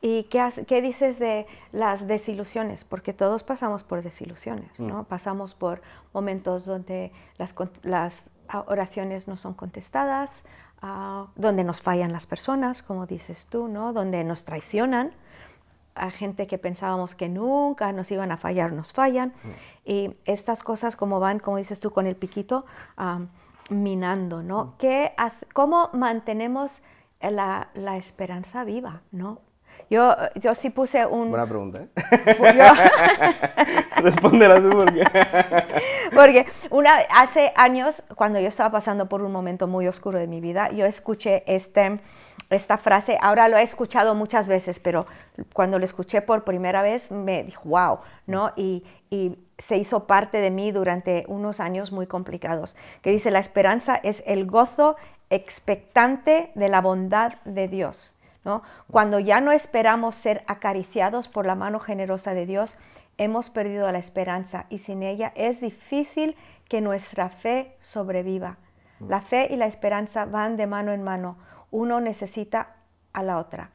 ¿Y 0.01 0.23
qué, 0.23 0.81
dices 0.81 1.19
de 1.19 1.45
las 1.73 2.07
desilusiones? 2.07 2.85
Porque 2.85 3.13
todos 3.13 3.43
pasamos 3.43 3.83
por 3.83 4.01
desilusiones, 4.01 4.79
¿no? 4.79 5.01
Mm. 5.01 5.05
Pasamos 5.05 5.55
por 5.55 5.81
momentos 6.13 6.65
donde 6.65 7.11
las, 7.37 7.53
oraciones 8.67 9.27
no 9.27 9.35
son 9.35 9.53
contestadas, 9.53 10.43
ah, 10.81 11.27
donde 11.35 11.65
nos 11.65 11.81
fallan 11.81 12.13
las 12.13 12.27
personas, 12.27 12.81
como 12.81 13.07
dices 13.07 13.47
tú, 13.47 13.67
¿no? 13.67 13.91
Donde 13.91 14.23
nos 14.23 14.45
traicionan. 14.45 15.11
A 15.95 16.11
gente 16.11 16.47
que 16.47 16.57
pensábamos 16.57 17.13
que 17.13 17.27
nunca 17.27 17.91
nos 17.91 18.09
iban 18.09 18.31
a 18.31 18.37
fallar, 18.37 18.71
nos 18.71 18.93
fallan. 18.93 19.33
Mm. 19.43 19.49
Y 19.83 20.15
estas 20.23 20.63
cosas 20.63 20.95
como 20.95 21.19
van, 21.19 21.39
como 21.39 21.57
dices 21.57 21.81
tú, 21.81 21.91
con 21.91 22.07
el 22.07 22.15
piquito, 22.15 22.65
minando, 23.69 24.43
¿no? 24.43 24.63
Mm. 24.63 24.73
¿Qué, 24.77 25.11
¿Cómo 25.53 25.89
mantenemos 25.91 26.83
la, 27.19 27.67
la, 27.73 27.97
esperanza 27.97 28.63
viva, 28.63 29.01
¿no? 29.11 29.41
Yo, 29.89 30.15
yo 30.35 30.53
sí 30.53 30.69
puse 30.69 31.05
un... 31.05 31.29
Buena 31.31 31.47
pregunta, 31.47 31.79
¿eh? 31.79 31.89
Respóndela 33.97 34.61
tú 34.61 34.69
porque... 34.69 35.03
porque 36.13 36.45
una, 36.69 36.97
hace 37.09 37.51
años, 37.55 38.03
cuando 38.15 38.39
yo 38.39 38.47
estaba 38.47 38.69
pasando 38.69 39.09
por 39.09 39.23
un 39.23 39.31
momento 39.31 39.67
muy 39.67 39.87
oscuro 39.87 40.19
de 40.19 40.27
mi 40.27 40.41
vida, 40.41 40.69
yo 40.71 40.85
escuché 40.85 41.43
este, 41.47 41.99
esta 42.51 42.77
frase, 42.77 43.17
ahora 43.19 43.47
lo 43.47 43.57
he 43.57 43.63
escuchado 43.63 44.13
muchas 44.13 44.47
veces, 44.47 44.79
pero 44.79 45.07
cuando 45.53 45.79
lo 45.79 45.85
escuché 45.85 46.21
por 46.21 46.43
primera 46.43 46.83
vez 46.83 47.11
me 47.11 47.43
dijo, 47.43 47.67
wow, 47.69 47.99
¿no? 48.27 48.51
Y, 48.55 48.83
y 49.09 49.39
se 49.57 49.77
hizo 49.77 50.05
parte 50.05 50.39
de 50.39 50.51
mí 50.51 50.71
durante 50.71 51.25
unos 51.27 51.59
años 51.59 51.91
muy 51.91 52.05
complicados, 52.05 52.75
que 53.01 53.09
dice, 53.09 53.31
la 53.31 53.39
esperanza 53.39 53.99
es 54.03 54.21
el 54.27 54.45
gozo 54.45 54.97
expectante 55.31 56.51
de 56.53 56.69
la 56.69 56.81
bondad 56.81 57.33
de 57.43 57.67
Dios. 57.67 58.18
Cuando 58.89 59.19
ya 59.19 59.41
no 59.41 59.51
esperamos 59.51 60.15
ser 60.15 60.43
acariciados 60.47 61.27
por 61.27 61.45
la 61.45 61.55
mano 61.55 61.79
generosa 61.79 62.33
de 62.33 62.45
Dios, 62.45 62.77
hemos 63.17 63.49
perdido 63.49 63.91
la 63.91 63.99
esperanza 63.99 64.65
y 64.69 64.79
sin 64.79 65.03
ella 65.03 65.31
es 65.35 65.61
difícil 65.61 66.35
que 66.67 66.81
nuestra 66.81 67.29
fe 67.29 67.75
sobreviva. 67.79 68.57
La 68.99 69.21
fe 69.21 69.47
y 69.51 69.55
la 69.55 69.65
esperanza 69.65 70.25
van 70.25 70.57
de 70.57 70.67
mano 70.67 70.91
en 70.91 71.03
mano. 71.03 71.37
Uno 71.71 71.99
necesita 71.99 72.75
a 73.13 73.23
la 73.23 73.37
otra. 73.37 73.71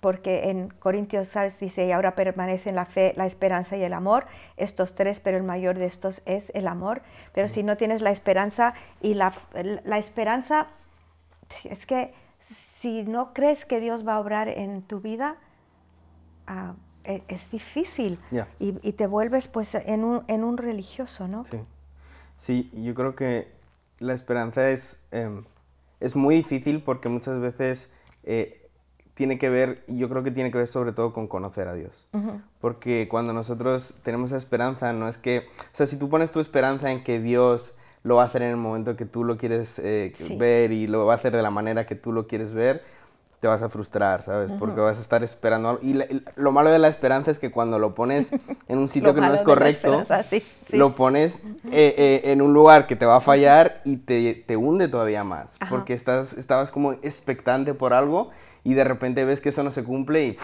Porque 0.00 0.50
en 0.50 0.68
Corintios, 0.68 1.28
¿sabes? 1.28 1.60
Dice, 1.60 1.86
y 1.86 1.92
ahora 1.92 2.16
permanecen 2.16 2.74
la 2.74 2.84
fe, 2.84 3.12
la 3.16 3.26
esperanza 3.26 3.76
y 3.76 3.84
el 3.84 3.92
amor, 3.92 4.26
estos 4.56 4.94
tres, 4.94 5.20
pero 5.20 5.36
el 5.36 5.44
mayor 5.44 5.78
de 5.78 5.86
estos 5.86 6.22
es 6.26 6.50
el 6.54 6.66
amor. 6.66 7.02
Pero 7.32 7.48
si 7.48 7.62
no 7.62 7.76
tienes 7.76 8.02
la 8.02 8.10
esperanza 8.10 8.74
y 9.00 9.14
la, 9.14 9.32
la 9.84 9.98
esperanza, 9.98 10.66
es 11.64 11.86
que 11.86 12.12
si 12.80 13.02
no 13.04 13.32
crees 13.32 13.64
que 13.64 13.80
Dios 13.80 14.06
va 14.06 14.14
a 14.14 14.20
obrar 14.20 14.48
en 14.48 14.82
tu 14.82 15.00
vida, 15.00 15.36
ah, 16.46 16.74
e- 17.04 17.22
es, 17.28 17.50
difícil 17.50 18.18
y, 18.58 18.74
y 18.82 18.92
te 18.92 19.06
vuelves 19.06 19.48
pues 19.48 19.74
en 19.74 20.04
un, 20.04 20.24
en 20.28 20.44
un 20.44 20.56
religioso, 20.56 21.28
¿no? 21.28 21.44
Sí. 21.44 21.58
Sí, 22.38 22.70
yo 22.74 22.94
creo 22.94 23.14
que 23.14 23.48
la 23.98 24.12
esperanza 24.12 24.70
es, 24.70 24.98
em, 25.10 25.44
es 26.00 26.16
muy 26.16 26.34
difícil 26.34 26.82
porque 26.82 27.08
muchas 27.08 27.40
veces 27.40 27.88
eh, 28.24 28.68
tiene 29.14 29.38
que 29.38 29.48
ver, 29.48 29.82
y 29.86 29.96
yo 29.96 30.08
creo 30.10 30.22
que 30.22 30.30
tiene 30.30 30.50
que 30.50 30.58
ver 30.58 30.68
sobre 30.68 30.92
todo 30.92 31.12
con 31.12 31.26
conocer 31.26 31.68
a 31.68 31.74
Dios. 31.74 32.06
Porque 32.60 33.08
cuando 33.08 33.32
nosotros 33.32 33.94
tenemos 34.02 34.30
esa 34.30 34.38
esperanza, 34.38 34.92
no 34.92 35.08
es 35.08 35.16
que, 35.16 35.46
o 35.72 35.76
sea, 35.76 35.86
si 35.86 35.96
tú 35.96 36.10
pones 36.10 36.30
tu 36.30 36.40
esperanza 36.40 36.90
en 36.90 37.02
que 37.02 37.20
Dios 37.20 37.74
lo 38.06 38.16
va 38.16 38.22
a 38.22 38.26
hacer 38.26 38.42
en 38.42 38.50
el 38.50 38.56
momento 38.56 38.94
que 38.96 39.04
tú 39.04 39.24
lo 39.24 39.36
quieres 39.36 39.78
eh, 39.80 40.12
Sí. 40.14 40.36
ver 40.36 40.70
y 40.70 40.86
lo 40.86 41.04
va 41.06 41.14
a 41.14 41.16
hacer 41.16 41.34
de 41.34 41.42
la 41.42 41.50
manera 41.50 41.86
que 41.86 41.96
tú 41.96 42.12
lo 42.12 42.26
quieres 42.28 42.52
ver, 42.54 42.82
te 43.40 43.48
vas 43.48 43.60
a 43.62 43.68
frustrar, 43.68 44.22
¿sabes? 44.22 44.52
Porque 44.52 44.80
vas 44.80 44.96
a 44.98 45.00
estar 45.02 45.22
esperando 45.24 45.68
algo. 45.68 45.82
Y 45.82 45.92
la- 45.94 46.06
lo 46.36 46.52
malo 46.52 46.70
de 46.70 46.78
la 46.78 46.88
esperanza 46.88 47.30
es 47.32 47.38
que 47.38 47.50
cuando 47.50 47.78
lo 47.78 47.94
pones 47.94 48.30
en 48.68 48.78
un 48.78 48.88
sitio 48.88 49.12
que 49.14 49.20
no 49.20 49.34
es 49.34 49.42
correcto, 49.42 50.00
esperanza, 50.00 50.22
sí, 50.22 50.42
sí. 50.68 50.76
lo 50.76 50.94
pones 50.94 51.42
eh, 51.72 51.94
eh, 51.98 52.20
en 52.32 52.42
un 52.42 52.54
lugar 52.54 52.86
que 52.86 52.94
te 52.96 53.04
va 53.06 53.16
a 53.16 53.20
fallar 53.20 53.82
y 53.84 53.96
te, 53.98 54.34
te 54.46 54.56
hunde 54.56 54.86
todavía 54.88 55.24
más. 55.24 55.56
Ajá. 55.60 55.68
Porque 55.68 55.92
estás, 55.92 56.32
estabas 56.32 56.70
como 56.70 56.92
expectante 56.92 57.74
por 57.74 57.92
algo 57.92 58.30
y 58.64 58.74
de 58.74 58.84
repente 58.84 59.24
ves 59.24 59.40
que 59.40 59.48
eso 59.50 59.62
no 59.64 59.70
se 59.72 59.82
cumple 59.84 60.26
y 60.28 60.36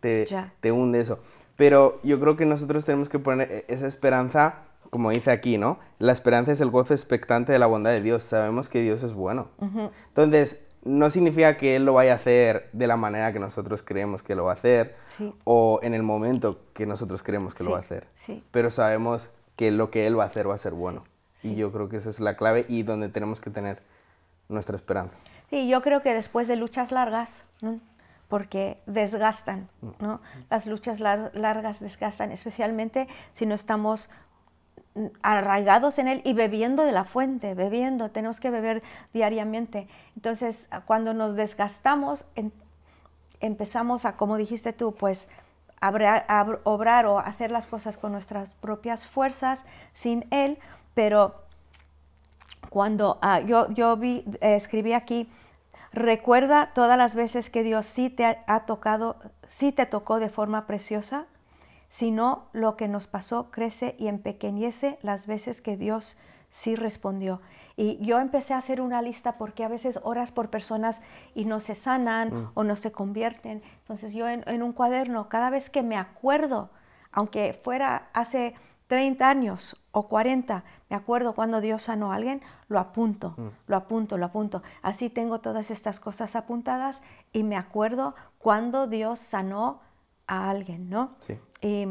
te, 0.00 0.26
te 0.60 0.72
hunde 0.72 1.00
eso. 1.02 1.18
Pero 1.56 2.00
yo 2.02 2.18
creo 2.18 2.36
que 2.36 2.46
nosotros 2.46 2.84
tenemos 2.86 3.08
que 3.10 3.18
poner 3.18 3.64
esa 3.68 3.86
esperanza, 3.86 4.54
como 4.90 5.10
dice 5.10 5.30
aquí, 5.30 5.56
¿no? 5.58 5.78
La 5.98 6.12
esperanza 6.12 6.52
es 6.52 6.60
el 6.60 6.70
gozo 6.70 6.94
expectante 6.94 7.52
de 7.52 7.58
la 7.58 7.66
bondad 7.66 7.90
de 7.92 8.00
Dios. 8.02 8.22
Sabemos 8.24 8.68
que 8.68 8.82
Dios 8.82 9.02
es 9.02 9.12
bueno. 9.14 9.48
Ujú. 9.58 9.90
Entonces, 10.08 10.60
no 10.82 11.10
significa 11.10 11.56
que 11.56 11.76
Él 11.76 11.84
lo 11.84 11.92
vaya 11.94 12.12
a 12.12 12.16
hacer 12.16 12.70
de 12.72 12.86
la 12.86 12.96
manera 12.96 13.32
que 13.32 13.38
nosotros 13.38 13.82
creemos 13.82 14.22
que 14.22 14.34
lo 14.34 14.44
va 14.44 14.52
a 14.52 14.54
hacer 14.54 14.96
Sí. 15.04 15.34
o 15.44 15.78
en 15.82 15.94
el 15.94 16.02
momento 16.02 16.60
que 16.72 16.86
nosotros 16.86 17.22
creemos 17.22 17.54
que 17.54 17.62
lo 17.64 17.68
Sí, 17.70 17.72
va 17.72 17.78
a 17.78 17.82
hacer. 17.82 18.08
sí. 18.14 18.42
Pero 18.50 18.70
sabemos 18.70 19.30
que 19.56 19.70
lo 19.70 19.90
que 19.90 20.06
Él 20.06 20.18
va 20.18 20.24
a 20.24 20.26
hacer 20.26 20.48
va 20.48 20.54
a 20.54 20.58
ser 20.58 20.72
bueno. 20.72 21.04
Y 21.42 21.54
yo 21.54 21.70
creo 21.72 21.88
que 21.88 21.96
esa 21.98 22.10
es 22.10 22.18
la 22.20 22.36
clave 22.36 22.64
y 22.68 22.82
donde 22.82 23.08
tenemos 23.08 23.40
que 23.40 23.50
tener 23.50 23.82
nuestra 24.48 24.74
esperanza. 24.76 25.14
Sí, 25.50 25.68
yo 25.68 25.82
creo 25.82 26.00
que 26.02 26.14
después 26.14 26.48
de 26.48 26.56
luchas 26.56 26.92
largas, 26.92 27.44
¿no? 27.60 27.78
porque 28.28 28.80
desgastan, 28.86 29.68
¿no? 29.98 30.20
Las 30.50 30.66
luchas 30.68 31.00
lar- 31.00 31.32
largas 31.34 31.80
desgastan, 31.80 32.30
especialmente 32.30 33.08
si 33.32 33.44
no 33.44 33.56
estamos 33.56 34.08
mm, 34.08 34.29
arraigados 35.22 35.98
en 35.98 36.08
él 36.08 36.20
y 36.24 36.32
bebiendo 36.32 36.84
de 36.84 36.92
la 36.92 37.04
fuente, 37.04 37.54
bebiendo, 37.54 38.10
tenemos 38.10 38.40
que 38.40 38.50
beber 38.50 38.82
diariamente. 39.12 39.88
Entonces, 40.16 40.68
cuando 40.86 41.14
nos 41.14 41.34
desgastamos, 41.34 42.26
empezamos 43.40 44.04
a, 44.04 44.16
como 44.16 44.36
dijiste 44.36 44.72
tú, 44.72 44.94
pues 44.94 45.28
obrar 46.64 47.06
o 47.06 47.18
hacer 47.18 47.50
las 47.50 47.66
cosas 47.66 47.96
con 47.96 48.12
nuestras 48.12 48.52
propias 48.54 49.06
fuerzas, 49.06 49.64
sin 49.94 50.26
él, 50.30 50.58
pero 50.94 51.34
cuando 52.68 53.18
ah, 53.22 53.40
yo, 53.40 53.68
eh, 54.02 54.24
escribí 54.40 54.92
aquí, 54.92 55.30
recuerda 55.92 56.72
todas 56.74 56.98
las 56.98 57.14
veces 57.14 57.48
que 57.48 57.62
Dios 57.62 57.86
sí 57.86 58.10
te 58.10 58.26
ha, 58.26 58.44
ha 58.46 58.66
tocado, 58.66 59.16
sí 59.48 59.72
te 59.72 59.86
tocó 59.86 60.20
de 60.20 60.28
forma 60.28 60.66
preciosa, 60.66 61.26
sino 61.90 62.48
lo 62.52 62.76
que 62.76 62.88
nos 62.88 63.06
pasó 63.06 63.50
crece 63.50 63.94
y 63.98 64.08
empequeñece 64.08 64.98
las 65.02 65.26
veces 65.26 65.60
que 65.60 65.76
Dios 65.76 66.16
sí 66.48 66.76
respondió. 66.76 67.40
Y 67.76 67.98
yo 68.04 68.20
empecé 68.20 68.54
a 68.54 68.58
hacer 68.58 68.80
una 68.80 69.02
lista 69.02 69.38
porque 69.38 69.64
a 69.64 69.68
veces 69.68 70.00
oras 70.02 70.32
por 70.32 70.50
personas 70.50 71.02
y 71.34 71.44
no 71.44 71.60
se 71.60 71.74
sanan 71.74 72.50
o 72.54 72.64
no 72.64 72.76
se 72.76 72.92
convierten. 72.92 73.62
Entonces 73.80 74.14
yo 74.14 74.28
en, 74.28 74.44
en 74.46 74.62
un 74.62 74.72
cuaderno, 74.72 75.28
cada 75.28 75.50
vez 75.50 75.70
que 75.70 75.82
me 75.82 75.96
acuerdo, 75.96 76.70
aunque 77.12 77.54
fuera 77.54 78.08
hace 78.12 78.54
30 78.90 79.28
años 79.28 79.76
o 79.92 80.08
40, 80.08 80.64
me 80.88 80.96
acuerdo 80.96 81.34
cuando 81.34 81.60
Dios 81.60 81.82
sanó 81.82 82.12
a 82.12 82.16
alguien, 82.16 82.42
lo 82.68 82.80
apunto, 82.80 83.36
lo 83.68 83.76
apunto, 83.76 84.18
lo 84.18 84.26
apunto. 84.26 84.64
Así 84.82 85.08
tengo 85.08 85.40
todas 85.40 85.70
estas 85.70 86.00
cosas 86.00 86.34
apuntadas 86.34 87.00
y 87.32 87.44
me 87.44 87.56
acuerdo 87.56 88.16
cuando 88.38 88.88
Dios 88.88 89.20
sanó 89.20 89.80
a 90.30 90.48
alguien, 90.48 90.88
¿no? 90.88 91.16
Sí. 91.26 91.38
Y 91.60 91.86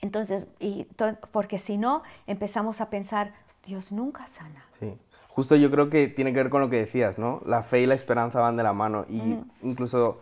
entonces, 0.00 0.46
y 0.60 0.86
porque 1.32 1.58
si 1.58 1.76
no, 1.76 2.02
empezamos 2.26 2.80
a 2.80 2.88
pensar, 2.88 3.34
Dios 3.66 3.92
nunca 3.92 4.26
sana. 4.28 4.64
Sí. 4.78 4.96
Justo 5.28 5.56
yo 5.56 5.70
creo 5.70 5.90
que 5.90 6.08
tiene 6.08 6.32
que 6.32 6.38
ver 6.38 6.50
con 6.50 6.60
lo 6.60 6.70
que 6.70 6.76
decías, 6.76 7.18
¿no? 7.18 7.42
La 7.44 7.62
fe 7.62 7.80
y 7.82 7.86
la 7.86 7.94
esperanza 7.94 8.40
van 8.40 8.56
de 8.56 8.62
la 8.62 8.72
mano 8.72 9.04
y 9.08 9.38
incluso 9.62 10.20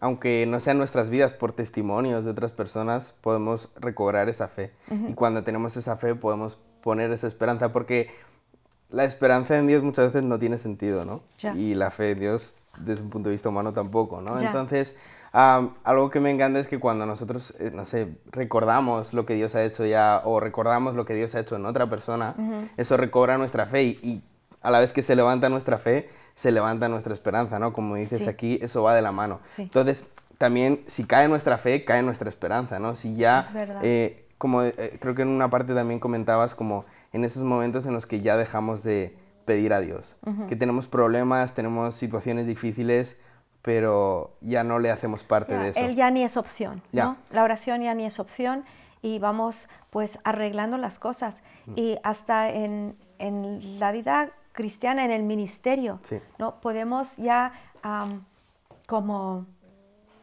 aunque 0.00 0.46
no 0.46 0.60
sean 0.60 0.78
nuestras 0.78 1.10
vidas 1.10 1.34
por 1.34 1.52
testimonios 1.52 2.24
de 2.24 2.30
otras 2.30 2.52
personas, 2.52 3.14
podemos 3.20 3.68
recobrar 3.76 4.28
esa 4.30 4.48
fe. 4.48 4.72
Y 5.08 5.14
cuando 5.14 5.44
tenemos 5.44 5.76
esa 5.76 5.96
fe 5.96 6.14
podemos 6.14 6.58
poner 6.82 7.10
esa 7.10 7.26
esperanza 7.26 7.72
porque 7.72 8.10
la 8.88 9.04
esperanza 9.04 9.58
en 9.58 9.66
Dios 9.66 9.82
muchas 9.82 10.06
veces 10.06 10.22
no 10.22 10.38
tiene 10.38 10.58
sentido, 10.58 11.04
¿no? 11.04 11.22
Ya. 11.38 11.54
Y 11.54 11.74
la 11.74 11.90
fe 11.90 12.12
en 12.12 12.20
Dios 12.20 12.54
desde 12.78 13.02
un 13.02 13.10
punto 13.10 13.28
de 13.28 13.34
vista 13.34 13.50
humano 13.50 13.72
tampoco, 13.72 14.22
¿no? 14.22 14.40
Ya. 14.40 14.46
Entonces, 14.46 14.94
algo 15.32 16.10
que 16.10 16.20
me 16.20 16.30
encanta 16.30 16.58
es 16.58 16.66
que 16.68 16.78
cuando 16.80 17.06
nosotros, 17.06 17.54
eh, 17.58 17.70
no 17.72 17.84
sé, 17.84 18.08
recordamos 18.32 19.12
lo 19.14 19.26
que 19.26 19.34
Dios 19.34 19.54
ha 19.54 19.62
hecho 19.64 19.86
ya 19.86 20.22
o 20.24 20.40
recordamos 20.40 20.94
lo 20.94 21.04
que 21.04 21.14
Dios 21.14 21.34
ha 21.34 21.40
hecho 21.40 21.56
en 21.56 21.66
otra 21.66 21.88
persona, 21.88 22.34
eso 22.76 22.96
recobra 22.96 23.38
nuestra 23.38 23.66
fe 23.66 23.82
y, 23.84 23.88
y 24.02 24.22
a 24.62 24.70
la 24.70 24.80
vez 24.80 24.92
que 24.92 25.02
se 25.02 25.14
levanta 25.16 25.48
nuestra 25.48 25.78
fe, 25.78 26.10
se 26.34 26.50
levanta 26.52 26.88
nuestra 26.88 27.12
esperanza, 27.14 27.58
¿no? 27.58 27.72
Como 27.72 27.94
dices 27.96 28.22
Sí. 28.22 28.28
aquí, 28.28 28.58
eso 28.62 28.82
va 28.82 28.94
de 28.94 29.02
la 29.02 29.12
mano. 29.12 29.40
Sí. 29.46 29.62
Entonces, 29.62 30.04
también 30.38 30.82
si 30.86 31.04
cae 31.04 31.28
nuestra 31.28 31.58
fe, 31.58 31.84
cae 31.84 32.02
nuestra 32.02 32.28
esperanza, 32.28 32.78
¿no? 32.78 32.96
Si 32.96 33.14
ya, 33.14 33.48
eh, 33.82 34.26
como 34.38 34.62
eh, 34.62 34.98
creo 35.00 35.14
que 35.14 35.22
en 35.22 35.28
una 35.28 35.48
parte 35.50 35.74
también 35.74 36.00
comentabas, 36.00 36.54
como 36.54 36.86
en 37.12 37.24
esos 37.24 37.42
momentos 37.42 37.86
en 37.86 37.92
los 37.92 38.06
que 38.06 38.20
ya 38.20 38.36
dejamos 38.36 38.82
de 38.82 39.16
pedir 39.44 39.72
a 39.72 39.80
Dios, 39.80 40.16
que 40.48 40.56
tenemos 40.56 40.86
problemas, 40.86 41.54
tenemos 41.54 41.94
situaciones 41.94 42.46
difíciles, 42.46 43.16
pero 43.62 44.36
ya 44.40 44.64
no 44.64 44.78
le 44.78 44.90
hacemos 44.90 45.22
parte 45.24 45.52
Ya, 45.54 45.60
de 45.62 45.68
eso. 45.70 45.80
Él 45.80 45.94
ya 45.94 46.10
ni 46.10 46.22
es 46.22 46.36
opción, 46.36 46.82
Ya. 46.92 47.04
¿no? 47.04 47.16
La 47.30 47.42
oración 47.44 47.82
ya 47.82 47.94
ni 47.94 48.04
es 48.06 48.18
opción 48.18 48.64
y 49.02 49.18
vamos 49.18 49.68
pues 49.90 50.18
arreglando 50.24 50.76
las 50.78 50.98
cosas. 50.98 51.42
Mm. 51.66 51.72
Y 51.76 51.98
hasta 52.02 52.50
en, 52.50 52.96
en 53.18 53.78
la 53.78 53.92
vida 53.92 54.30
cristiana, 54.52 55.04
en 55.04 55.10
el 55.10 55.22
ministerio, 55.22 56.00
Sí. 56.02 56.20
¿no? 56.38 56.60
Podemos 56.60 57.16
ya 57.18 57.52
am, 57.82 58.24
como 58.86 59.46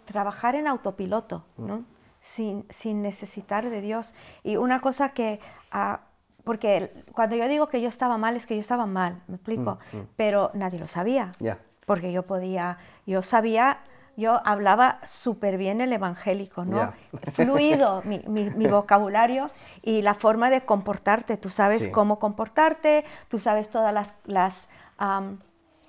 trabajar 0.06 0.56
en 0.56 0.67
autopiloto, 0.67 1.46
Mm. 1.58 1.65
¿no? 1.67 1.84
Sin, 2.20 2.65
sin 2.70 3.01
necesitar 3.01 3.70
de 3.70 3.79
Dios. 3.82 4.13
Y 4.44 4.58
una 4.58 4.82
cosa 4.82 5.10
que, 5.10 5.39
ah, 5.72 6.01
porque 6.44 6.91
cuando 7.13 7.36
yo 7.36 7.48
digo 7.48 7.67
que 7.67 7.82
yo 7.82 7.88
estaba 7.89 8.17
mal, 8.17 8.36
es 8.36 8.46
que 8.46 8.56
yo 8.56 8.62
estaba 8.62 8.86
mal, 8.86 9.22
me 9.27 9.36
explico, 9.36 9.77
pero 10.17 10.50
nadie 10.53 10.79
lo 10.79 10.88
sabía 10.88 11.27
Mm, 11.39 11.44
Ya. 11.44 11.60
Porque 11.88 12.12
yo 12.12 12.24
podía, 12.24 12.77
yo 13.06 13.24
sabía, 13.24 13.77
yo 14.17 14.41
hablaba 14.46 15.00
súper 15.03 15.58
bien 15.58 15.79
el 15.79 15.94
evangélico, 15.94 16.65
¿no? 16.65 16.91
Fluido 17.32 18.01
mi, 18.03 18.20
mi- 18.27 18.50
mi 18.50 18.67
vocabulario 18.67 19.50
y 19.82 20.01
la 20.01 20.13
forma 20.13 20.50
de 20.50 20.62
comportarte. 20.65 21.38
Tú 21.38 21.50
sabes 21.50 21.86
Sí. 21.86 21.91
cómo 21.91 22.20
comportarte, 22.20 23.06
tú 23.29 23.39
sabes 23.39 23.70
todas 23.70 23.94
las, 23.94 24.13
las, 24.25 24.67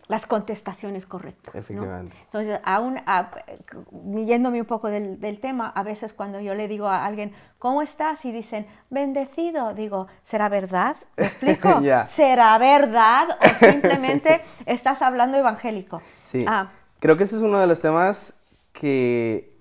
las 0.09 0.27
contestaciones 0.27 1.07
correctas. 1.07 1.55
¿no? 1.55 1.61
Efectivamente. 1.61 2.17
Entonces, 2.25 2.61
aún 2.65 2.99
a- 3.07 3.31
yéndome 4.27 4.61
un 4.61 4.67
poco 4.67 4.89
del, 4.89 5.21
del 5.21 5.39
tema, 5.39 5.69
a 5.69 5.83
veces 5.83 6.13
cuando 6.13 6.41
yo 6.41 6.55
le 6.55 6.67
digo 6.67 6.89
a 6.89 7.05
alguien, 7.05 7.33
¿cómo 7.59 7.83
estás? 7.83 8.25
Y 8.25 8.33
dicen, 8.33 8.67
bendecido, 8.91 9.75
digo, 9.75 10.07
¿será 10.23 10.49
verdad? 10.49 10.97
¿Me 11.17 11.27
explico? 11.27 11.81
¿Será 12.07 12.57
verdad 12.59 13.29
o 13.43 13.49
simplemente 13.55 14.41
estás 14.67 15.03
hablando 15.03 15.37
evangélico? 15.39 16.01
Sí. 16.27 16.45
Ah, 16.49 16.71
Creo 17.01 17.17
que 17.17 17.25
ese 17.25 17.37
es 17.37 17.43
uno 17.43 17.59
de 17.61 17.67
los 17.69 17.81
temas 17.81 18.35
que 18.73 19.53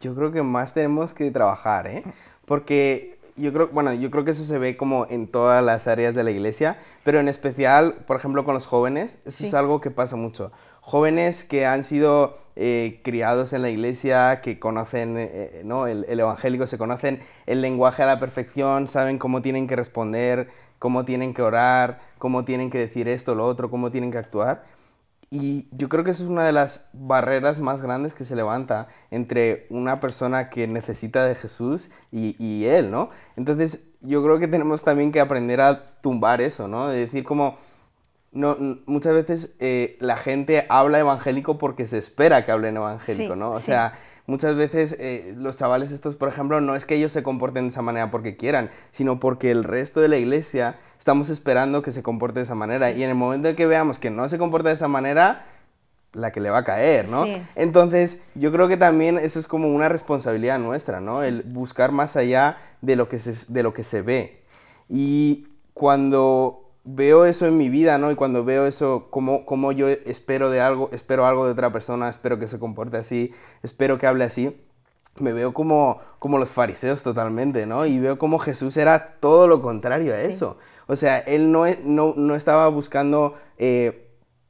yo 0.00 0.14
creo 0.14 0.32
que 0.32 0.42
más 0.42 0.74
tenemos 0.74 1.14
que 1.14 1.30
trabajar, 1.30 1.86
¿eh? 1.86 2.04
Porque 2.46 3.13
yo 3.36 3.52
creo, 3.52 3.68
bueno, 3.68 3.92
yo 3.92 4.10
creo 4.10 4.24
que 4.24 4.30
eso 4.30 4.44
se 4.44 4.58
ve 4.58 4.76
como 4.76 5.06
en 5.10 5.26
todas 5.26 5.62
las 5.64 5.86
áreas 5.88 6.14
de 6.14 6.22
la 6.22 6.30
iglesia, 6.30 6.78
pero 7.02 7.18
en 7.20 7.28
especial, 7.28 7.94
por 8.06 8.16
ejemplo, 8.16 8.44
con 8.44 8.54
los 8.54 8.66
jóvenes, 8.66 9.16
eso 9.24 9.38
Sí. 9.38 9.46
es 9.46 9.54
algo 9.54 9.80
que 9.80 9.90
pasa 9.90 10.16
mucho. 10.16 10.52
Jóvenes 10.80 11.44
que 11.44 11.66
han 11.66 11.82
sido 11.82 12.36
eh, 12.56 13.00
criados 13.02 13.52
en 13.52 13.62
la 13.62 13.70
iglesia, 13.70 14.40
que 14.40 14.58
conocen 14.60 15.16
eh, 15.18 15.62
¿no? 15.64 15.86
el, 15.86 16.04
el 16.08 16.20
evangélico, 16.20 16.66
se 16.66 16.78
conocen 16.78 17.22
el 17.46 17.60
lenguaje 17.62 18.02
a 18.02 18.06
la 18.06 18.20
perfección, 18.20 18.86
saben 18.86 19.18
cómo 19.18 19.42
tienen 19.42 19.66
que 19.66 19.74
responder, 19.76 20.48
cómo 20.78 21.04
tienen 21.04 21.32
que 21.34 21.42
orar, 21.42 22.00
cómo 22.18 22.44
tienen 22.44 22.70
que 22.70 22.78
decir 22.78 23.08
esto, 23.08 23.34
lo 23.34 23.46
otro, 23.46 23.70
cómo 23.70 23.90
tienen 23.90 24.12
que 24.12 24.18
actuar. 24.18 24.62
Y 25.34 25.66
yo 25.72 25.88
creo 25.88 26.04
que 26.04 26.12
eso 26.12 26.22
es 26.22 26.28
una 26.28 26.44
de 26.44 26.52
las 26.52 26.82
barreras 26.92 27.58
más 27.58 27.82
grandes 27.82 28.14
que 28.14 28.24
se 28.24 28.36
levanta 28.36 28.86
entre 29.10 29.66
una 29.68 29.98
persona 29.98 30.48
que 30.48 30.68
necesita 30.68 31.26
de 31.26 31.34
Jesús 31.34 31.90
y, 32.12 32.36
y 32.38 32.66
él, 32.66 32.92
¿no? 32.92 33.10
Entonces, 33.36 33.80
yo 34.00 34.22
creo 34.22 34.38
que 34.38 34.46
tenemos 34.46 34.84
también 34.84 35.10
que 35.10 35.18
aprender 35.18 35.60
a 35.60 36.00
tumbar 36.02 36.40
eso, 36.40 36.68
¿no? 36.68 36.86
De 36.86 37.00
decir 37.00 37.24
como, 37.24 37.58
no, 38.30 38.56
muchas 38.86 39.12
veces 39.12 39.50
eh, 39.58 39.96
la 40.00 40.16
gente 40.16 40.66
habla 40.68 41.00
evangélico 41.00 41.58
porque 41.58 41.88
se 41.88 41.98
espera 41.98 42.44
que 42.44 42.52
hablen 42.52 42.76
evangélico, 42.76 43.34
Sí, 43.34 43.38
¿no? 43.40 43.50
O 43.50 43.58
sí. 43.58 43.66
sea, 43.66 43.94
muchas 44.26 44.54
veces 44.54 44.96
eh, 44.98 45.34
los 45.36 45.56
chavales 45.56 45.92
estos, 45.92 46.16
por 46.16 46.28
ejemplo, 46.28 46.60
no 46.60 46.74
es 46.74 46.86
que 46.86 46.96
ellos 46.96 47.12
se 47.12 47.22
comporten 47.22 47.64
de 47.64 47.70
esa 47.70 47.82
manera 47.82 48.10
porque 48.10 48.36
quieran, 48.36 48.70
sino 48.90 49.20
porque 49.20 49.50
el 49.50 49.64
resto 49.64 50.00
de 50.00 50.08
la 50.08 50.16
iglesia 50.16 50.78
estamos 50.98 51.28
esperando 51.28 51.82
que 51.82 51.92
se 51.92 52.02
comporte 52.02 52.40
de 52.40 52.44
esa 52.44 52.54
manera. 52.54 52.90
Y 52.90 53.02
en 53.02 53.10
el 53.10 53.14
momento 53.14 53.48
en 53.48 53.56
que 53.56 53.66
veamos 53.66 53.98
que 53.98 54.10
no 54.10 54.28
se 54.28 54.38
comporta 54.38 54.70
de 54.70 54.76
esa 54.76 54.88
manera, 54.88 55.46
la 56.14 56.32
que 56.32 56.40
le 56.40 56.48
va 56.48 56.58
a 56.58 56.64
caer, 56.64 57.08
¿no? 57.08 57.26
Entonces, 57.56 58.18
yo 58.34 58.52
creo 58.52 58.68
que 58.68 58.76
también 58.76 59.18
eso 59.18 59.38
es 59.38 59.46
como 59.46 59.68
una 59.68 59.88
responsabilidad 59.88 60.58
nuestra, 60.58 61.00
¿no? 61.00 61.22
El 61.22 61.42
buscar 61.42 61.92
más 61.92 62.16
allá 62.16 62.58
de 62.80 62.96
lo 62.96 63.08
que 63.08 63.18
se, 63.18 63.34
de 63.48 63.62
lo 63.62 63.74
que 63.74 63.82
se 63.82 64.00
ve. 64.00 64.42
Y 64.88 65.48
cuando 65.74 66.63
veo 66.84 67.24
eso 67.24 67.46
en 67.46 67.56
mi 67.56 67.68
vida, 67.68 67.98
¿no? 67.98 68.10
Y 68.10 68.14
cuando 68.14 68.44
veo 68.44 68.66
eso, 68.66 69.08
como, 69.10 69.46
como 69.46 69.72
yo 69.72 69.88
espero 69.88 70.50
de 70.50 70.60
algo, 70.60 70.90
espero 70.92 71.26
algo 71.26 71.46
de 71.46 71.52
otra 71.52 71.72
persona, 71.72 72.08
espero 72.08 72.38
que 72.38 72.48
se 72.48 72.58
comporte 72.58 72.96
así, 72.96 73.32
espero 73.62 73.98
que 73.98 74.06
hable 74.06 74.24
así, 74.24 74.60
me 75.18 75.32
veo 75.32 75.54
como, 75.54 76.00
como 76.18 76.38
los 76.38 76.50
fariseos 76.50 77.02
totalmente, 77.02 77.66
¿no? 77.66 77.86
Y 77.86 77.98
veo 77.98 78.18
como 78.18 78.38
Jesús 78.38 78.76
era 78.76 79.16
todo 79.20 79.48
lo 79.48 79.62
contrario 79.62 80.14
a 80.14 80.20
eso. 80.20 80.58
O 80.86 80.96
sea, 80.96 81.18
él 81.18 81.52
no, 81.52 81.64
no, 81.84 82.14
no 82.16 82.34
estaba 82.34 82.68
buscando... 82.68 83.34
Eh, 83.58 84.00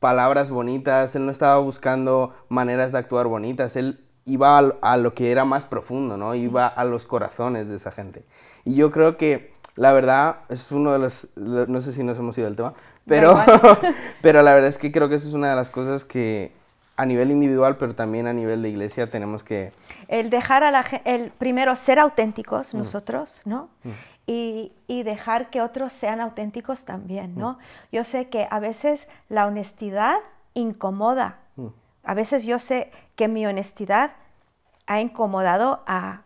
palabras 0.04 0.50
bonitas, 0.50 1.16
él 1.16 1.24
no 1.24 1.30
estaba 1.30 1.56
buscando 1.60 2.34
maneras 2.50 2.92
de 2.92 2.98
actuar 2.98 3.26
bonitas, 3.26 3.74
él 3.74 4.04
iba 4.26 4.58
a, 4.58 4.96
lo 4.98 5.14
que 5.14 5.32
era 5.32 5.46
más 5.46 5.64
profundo, 5.64 6.18
¿no? 6.18 6.34
Iba 6.34 6.66
a 6.66 6.84
los 6.84 7.06
corazones 7.06 7.68
de 7.68 7.76
esa 7.76 7.90
gente. 7.90 8.26
Y 8.66 8.74
yo 8.74 8.90
creo 8.90 9.16
que 9.16 9.53
la 9.76 9.92
verdad 9.92 10.38
es 10.48 10.70
uno 10.72 10.92
de 10.92 10.98
los, 10.98 11.28
no 11.36 11.80
sé 11.80 11.92
si 11.92 12.02
nos 12.02 12.18
hemos 12.18 12.36
ido 12.38 12.46
del 12.46 12.56
tema, 12.56 12.74
pero, 13.06 13.38
pero 14.22 14.42
la 14.42 14.52
verdad 14.54 14.68
es 14.68 14.78
que 14.78 14.92
creo 14.92 15.08
que 15.08 15.16
eso 15.16 15.28
es 15.28 15.34
una 15.34 15.50
de 15.50 15.56
las 15.56 15.70
cosas 15.70 16.04
que 16.04 16.52
a 16.96 17.06
nivel 17.06 17.30
individual, 17.30 17.76
pero 17.76 17.94
también 17.94 18.26
a 18.26 18.32
nivel 18.32 18.62
de 18.62 18.68
iglesia 18.68 19.10
tenemos 19.10 19.42
que... 19.42 19.72
El 20.06 20.30
dejar 20.30 20.62
a 20.62 20.70
la 20.70 20.84
gente, 20.84 21.14
el 21.14 21.30
primero 21.30 21.74
ser 21.74 21.98
auténticos 21.98 22.72
nosotros, 22.72 23.42
¿no? 23.44 23.68
y, 24.26 24.72
dejar 25.04 25.50
que 25.50 25.60
otros 25.60 25.92
sean 25.92 26.20
auténticos 26.20 26.84
también, 26.84 27.34
¿no? 27.36 27.52
Mm. 27.52 27.58
Yo 27.92 28.04
sé 28.04 28.28
que 28.28 28.48
a 28.50 28.58
veces 28.58 29.06
la 29.28 29.46
honestidad 29.46 30.16
incomoda. 30.54 31.38
Mm. 31.56 31.66
A 32.04 32.14
veces 32.14 32.44
yo 32.44 32.58
sé 32.58 32.90
que 33.16 33.28
mi 33.28 33.46
honestidad 33.46 34.12
ha 34.86 35.00
incomodado 35.00 35.82
a, 35.86 36.22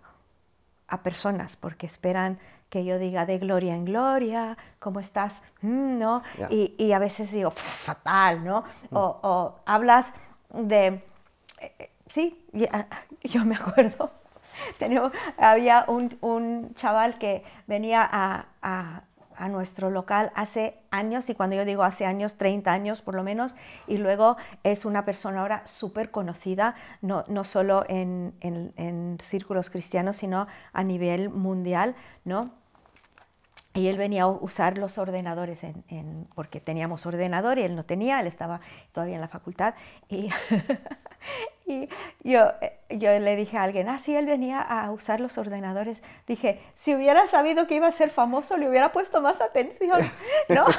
personas 1.02 1.56
porque 1.56 1.86
esperan 1.86 2.38
que 2.70 2.84
yo 2.84 2.98
diga 2.98 3.26
de 3.26 3.38
gloria 3.38 3.74
en 3.74 3.84
gloria, 3.84 4.56
¿cómo 4.78 5.00
estás? 5.00 5.42
Mm, 5.62 5.98
¿No? 5.98 6.22
Y, 6.50 6.92
a 6.92 6.98
veces 6.98 7.30
digo, 7.32 7.50
fatal, 7.50 8.44
¿no? 8.44 8.64
O, 8.92 9.56
hablas 9.66 10.12
de... 10.50 11.02
Eh, 11.60 11.90
sí, 12.06 12.46
yo 13.22 13.44
me 13.44 13.56
acuerdo 13.56 14.10
había 15.38 15.84
un, 15.88 16.74
chaval 16.74 17.18
que 17.18 17.44
venía 17.66 18.08
a, 18.10 19.02
nuestro 19.46 19.90
local 19.90 20.32
hace 20.34 20.74
años, 20.90 21.30
y 21.30 21.36
cuando 21.36 21.54
yo 21.54 21.64
digo 21.64 21.84
hace 21.84 22.04
años, 22.04 22.34
30 22.34 22.72
años 22.72 23.02
por 23.02 23.14
lo 23.14 23.22
menos, 23.22 23.54
y 23.86 23.98
luego 23.98 24.36
es 24.64 24.84
una 24.84 25.04
persona 25.04 25.42
ahora 25.42 25.62
súper 25.64 26.10
conocida, 26.10 26.74
no, 27.02 27.22
no 27.28 27.44
solo 27.44 27.84
en, 27.88 28.34
círculos 29.20 29.70
cristianos, 29.70 30.16
sino 30.16 30.48
a 30.72 30.82
nivel 30.82 31.30
mundial, 31.30 31.94
¿no? 32.24 32.50
Y 33.74 33.86
él 33.86 33.96
venía 33.96 34.24
a 34.24 34.26
usar 34.26 34.78
los 34.78 34.98
ordenadores, 34.98 35.62
en, 35.62 36.26
porque 36.34 36.60
teníamos 36.60 37.06
ordenador 37.06 37.58
y 37.58 37.62
él 37.62 37.76
no 37.76 37.84
tenía, 37.84 38.18
él 38.18 38.26
estaba 38.26 38.60
todavía 38.90 39.14
en 39.14 39.20
la 39.20 39.28
facultad. 39.28 39.74
Y, 40.08 40.30
y 41.66 41.88
yo, 42.24 42.50
yo 42.98 43.18
le 43.18 43.36
dije 43.36 43.56
a 43.56 43.62
alguien, 43.62 43.88
ah, 43.88 43.98
sí, 43.98 44.14
él 44.14 44.26
venía 44.26 44.60
a 44.60 44.90
usar 44.90 45.20
los 45.20 45.38
ordenadores. 45.38 46.02
Dije, 46.26 46.60
si 46.74 46.94
hubiera 46.94 47.26
sabido 47.26 47.66
que 47.66 47.76
iba 47.76 47.86
a 47.86 47.92
ser 47.92 48.10
famoso, 48.10 48.56
le 48.56 48.68
hubiera 48.68 48.92
puesto 48.92 49.20
más 49.20 49.40
atención, 49.40 50.00
¿no? 50.48 50.66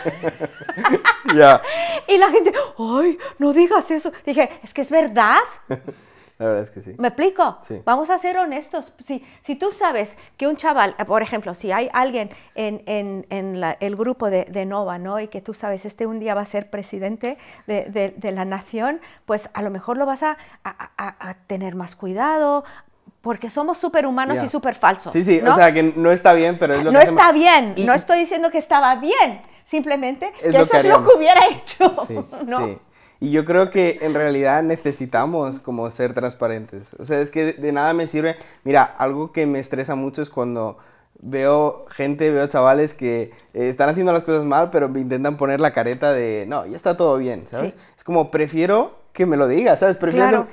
Y 2.07 2.17
la 2.17 2.29
gente, 2.31 2.53
ay, 2.77 3.17
no 3.37 3.53
digas 3.53 3.91
eso. 3.91 4.11
Dije, 4.25 4.49
es 4.63 4.73
que 4.73 4.81
es 4.81 4.91
verdad. 4.91 5.37
La 6.39 6.45
verdad 6.45 6.63
es 6.63 6.69
que 6.71 6.81
sí. 6.81 6.95
¿Me 6.97 7.09
explico? 7.09 7.57
Vamos 7.83 8.09
a 8.09 8.17
ser 8.17 8.37
honestos. 8.37 8.93
Si, 8.97 9.25
si 9.41 9.55
tú 9.57 9.73
sabes 9.73 10.15
que 10.37 10.47
un 10.47 10.55
chaval, 10.55 10.95
por 11.05 11.21
ejemplo, 11.21 11.53
si 11.53 11.73
hay 11.73 11.89
alguien 11.91 12.29
en, 12.55 12.81
en, 12.85 13.27
en 13.29 13.61
el 13.81 13.95
grupo 13.97 14.29
de, 14.29 14.45
de, 14.45 14.65
Nova, 14.65 14.97
¿no? 14.97 15.19
Y 15.19 15.27
que 15.27 15.41
tú 15.41 15.53
sabes, 15.53 15.83
este 15.83 16.05
un 16.05 16.19
día 16.19 16.33
va 16.35 16.41
a 16.41 16.45
ser 16.45 16.69
presidente 16.69 17.37
de, 17.67 18.13
de, 18.15 18.31
la 18.31 18.45
nación, 18.45 19.01
pues 19.25 19.49
a 19.53 19.61
lo 19.61 19.69
mejor 19.69 19.97
lo 19.97 20.05
vas 20.05 20.23
a, 20.23 20.37
a, 20.63 21.29
a 21.29 21.33
tener 21.47 21.75
más 21.75 21.97
cuidado, 21.97 22.63
porque 23.21 23.49
somos 23.49 23.77
súper 23.77 24.05
humanos 24.05 24.39
y 24.41 24.47
súper 24.47 24.75
falsos. 24.75 25.11
Sí, 25.11 25.25
sí, 25.25 25.41
o 25.41 25.53
sea 25.53 25.73
que 25.73 25.83
no 25.83 26.09
está 26.09 26.33
bien, 26.33 26.57
pero 26.57 26.73
es 26.73 26.83
lo 26.83 26.91
no 26.93 26.99
que... 26.99 27.05
No 27.05 27.11
está 27.11 27.33
bien, 27.33 27.75
no 27.85 27.93
estoy 27.93 28.19
diciendo 28.19 28.49
que 28.49 28.59
estaba 28.59 28.95
bien, 28.95 29.41
simplemente 29.65 30.31
que 30.39 30.57
eso 30.57 30.77
es 30.77 30.85
lo 30.85 31.03
que 31.03 31.17
hubiera 31.17 31.41
hecho, 31.51 31.93
sí, 32.07 32.17
¿no? 32.45 32.65
Sí. 32.65 32.77
Y 33.19 33.31
yo 33.31 33.43
creo 33.43 33.69
que 33.69 33.99
en 34.01 34.13
realidad 34.13 34.63
necesitamos 34.63 35.59
como 35.59 35.89
ser 35.91 36.13
transparentes. 36.13 36.93
O 36.99 37.05
sea, 37.05 37.19
es 37.19 37.31
que 37.31 37.53
de 37.53 37.71
nada 37.71 37.93
me 37.93 38.07
sirve. 38.07 38.37
Mira, 38.63 38.83
algo 38.83 39.31
que 39.31 39.45
me 39.45 39.59
estresa 39.59 39.95
mucho 39.95 40.21
es 40.21 40.29
cuando 40.29 40.77
veo 41.21 41.85
gente, 41.89 42.31
veo 42.31 42.47
chavales 42.47 42.93
que 42.93 43.31
eh, 43.53 43.69
están 43.69 43.89
haciendo 43.89 44.13
las 44.13 44.23
cosas 44.23 44.45
mal, 44.45 44.69
pero 44.69 44.87
me 44.87 45.01
intentan 45.01 45.37
poner 45.37 45.59
la 45.59 45.73
careta 45.73 46.13
de, 46.13 46.45
no, 46.47 46.65
ya 46.65 46.75
está 46.75 46.95
todo 46.95 47.17
bien, 47.17 47.45
¿sabes? 47.51 47.73
Es 47.97 48.03
como, 48.05 48.31
prefiero 48.31 48.97
que 49.11 49.25
me 49.25 49.35
lo 49.35 49.47
digas, 49.47 49.79
¿sabes? 49.79 49.97
Prefiero 49.97 50.47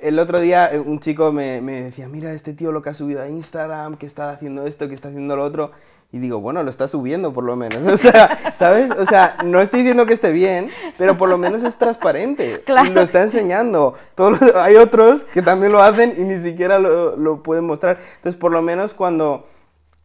El 0.00 0.18
otro 0.18 0.40
día 0.40 0.72
eh, 0.72 0.80
un 0.80 1.00
chico 1.00 1.32
me, 1.32 1.60
me 1.60 1.82
decía, 1.82 2.08
mira, 2.08 2.32
este 2.32 2.54
tío 2.54 2.72
lo 2.72 2.80
que 2.80 2.88
ha 2.88 2.94
subido 2.94 3.20
a 3.20 3.28
Instagram, 3.28 3.96
que 3.98 4.06
está 4.06 4.30
haciendo 4.30 4.66
esto, 4.66 4.88
que 4.88 4.94
está 4.94 5.08
haciendo 5.08 5.36
lo 5.36 5.44
otro. 5.44 5.72
Y 6.16 6.18
digo, 6.18 6.40
bueno, 6.40 6.62
lo 6.62 6.70
está 6.70 6.88
subiendo 6.88 7.34
por 7.34 7.44
lo 7.44 7.56
menos. 7.56 7.84
O 7.96 7.98
sea, 7.98 8.54
¿sabes? 8.56 8.90
O 8.90 9.04
sea, 9.04 9.36
no 9.44 9.60
estoy 9.60 9.80
diciendo 9.80 10.06
que 10.06 10.14
esté 10.14 10.32
bien, 10.32 10.70
pero 10.96 11.18
por 11.18 11.28
lo 11.28 11.36
menos 11.36 11.62
es 11.62 11.76
transparente. 11.76 12.62
Y 12.84 12.90
lo 12.90 13.02
está 13.02 13.22
enseñando. 13.22 13.94
Todos 14.14 14.40
hay 14.56 14.76
otros 14.76 15.24
que 15.24 15.42
también 15.42 15.72
lo 15.72 15.82
hacen 15.82 16.14
y 16.16 16.22
ni 16.22 16.38
siquiera 16.38 16.78
lo, 16.78 17.16
lo, 17.16 17.42
pueden 17.42 17.66
mostrar. 17.66 17.98
Entonces, 18.16 18.38
por 18.38 18.52
lo 18.52 18.62
menos 18.62 18.94
cuando, 18.94 19.44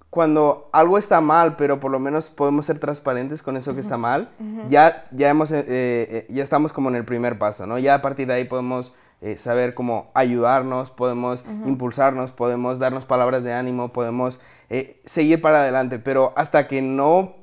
cuando 0.10 0.70
algo 0.74 0.98
está 0.98 1.22
mal, 1.22 1.56
pero 1.56 1.80
por 1.80 1.92
lo 1.92 2.00
menos 2.00 2.30
podemos 2.30 2.66
ser 2.66 2.80
transparentes 2.80 3.42
con 3.42 3.56
eso 3.56 3.74
que 3.74 3.80
está 3.80 3.98
mal, 3.98 4.30
ya, 4.68 5.06
ya, 5.12 5.30
hemos, 5.30 5.52
eh, 5.52 5.64
eh, 5.68 6.28
ya 6.30 6.44
estamos 6.44 6.74
como 6.74 6.90
en 6.90 6.96
el 6.96 7.06
primer 7.06 7.38
paso, 7.38 7.66
¿no? 7.66 7.80
Ya 7.80 7.96
a 7.96 8.02
partir 8.02 8.28
de 8.28 8.34
ahí 8.34 8.44
podemos 8.44 8.94
eh, 9.22 9.38
saber 9.38 9.76
cómo 9.76 10.10
ayudarnos, 10.16 10.90
podemos 10.90 11.46
impulsarnos, 11.66 12.32
podemos 12.32 12.80
darnos 12.80 13.06
palabras 13.06 13.44
de 13.44 13.54
ánimo, 13.54 13.94
podemos 13.94 14.40
eh, 14.74 15.02
seguir 15.04 15.42
para 15.42 15.64
adelante, 15.64 16.00
pero 16.00 16.32
hasta 16.38 16.70
que 16.70 16.82
no 16.82 17.36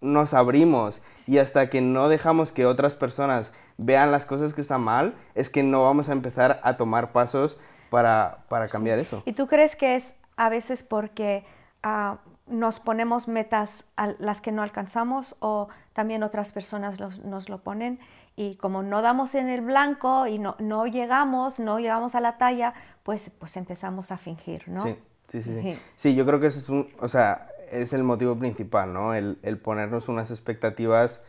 nos 0.00 0.32
abrimos 0.32 1.02
y 1.26 1.36
hasta 1.36 1.68
que 1.68 1.82
no 1.82 2.08
dejamos 2.08 2.52
que 2.52 2.64
otras 2.64 2.96
personas 2.96 3.52
vean 3.76 4.10
las 4.10 4.24
cosas 4.24 4.54
que 4.54 4.62
están 4.62 4.80
mal, 4.80 5.14
es 5.34 5.50
que 5.50 5.62
no 5.62 5.82
vamos 5.82 6.08
a 6.08 6.12
empezar 6.12 6.60
a 6.62 6.78
tomar 6.78 7.12
pasos 7.12 7.58
para, 7.90 8.46
para 8.48 8.68
cambiar 8.68 8.98
eso. 8.98 9.22
¿Y 9.26 9.34
tú 9.34 9.46
crees 9.46 9.76
que 9.76 9.96
es 9.96 10.14
a 10.36 10.48
veces 10.48 10.82
porque 10.82 11.44
ah, 11.82 12.16
nos 12.46 12.80
ponemos 12.80 13.28
metas 13.28 13.84
a 13.98 14.14
las 14.18 14.40
que 14.40 14.50
no 14.50 14.62
alcanzamos 14.62 15.36
o 15.40 15.68
también 15.92 16.22
otras 16.22 16.52
personas 16.52 16.98
nos 16.98 17.48
lo 17.50 17.58
ponen? 17.58 18.00
y 18.36 18.56
como 18.56 18.82
no 18.82 19.00
damos 19.00 19.36
en 19.36 19.48
el 19.48 19.60
blanco 19.60 20.26
y 20.26 20.40
no, 20.40 20.56
no 20.58 20.88
llegamos, 20.88 21.60
no 21.60 21.78
llegamos 21.78 22.16
a 22.16 22.20
la 22.20 22.36
talla, 22.36 22.74
pues, 23.04 23.30
pues 23.38 23.56
empezamos 23.56 24.10
a 24.10 24.16
fingir, 24.16 24.68
¿no? 24.68 24.82
Sí, 24.82 24.96
sí, 25.28 25.42
sí. 25.42 25.78
Sí, 25.96 26.14
yo 26.14 26.26
creo 26.26 26.40
que 26.40 26.46
ese 26.46 26.58
es 26.58 26.68
un, 26.68 26.88
o 27.00 27.08
sea, 27.08 27.48
es 27.70 27.92
el 27.92 28.02
motivo 28.02 28.36
principal, 28.38 28.92
¿no? 28.92 29.14
El, 29.14 29.38
el 29.42 29.58
ponernos 29.58 30.08
unas 30.08 30.30
expectativas 30.30 31.20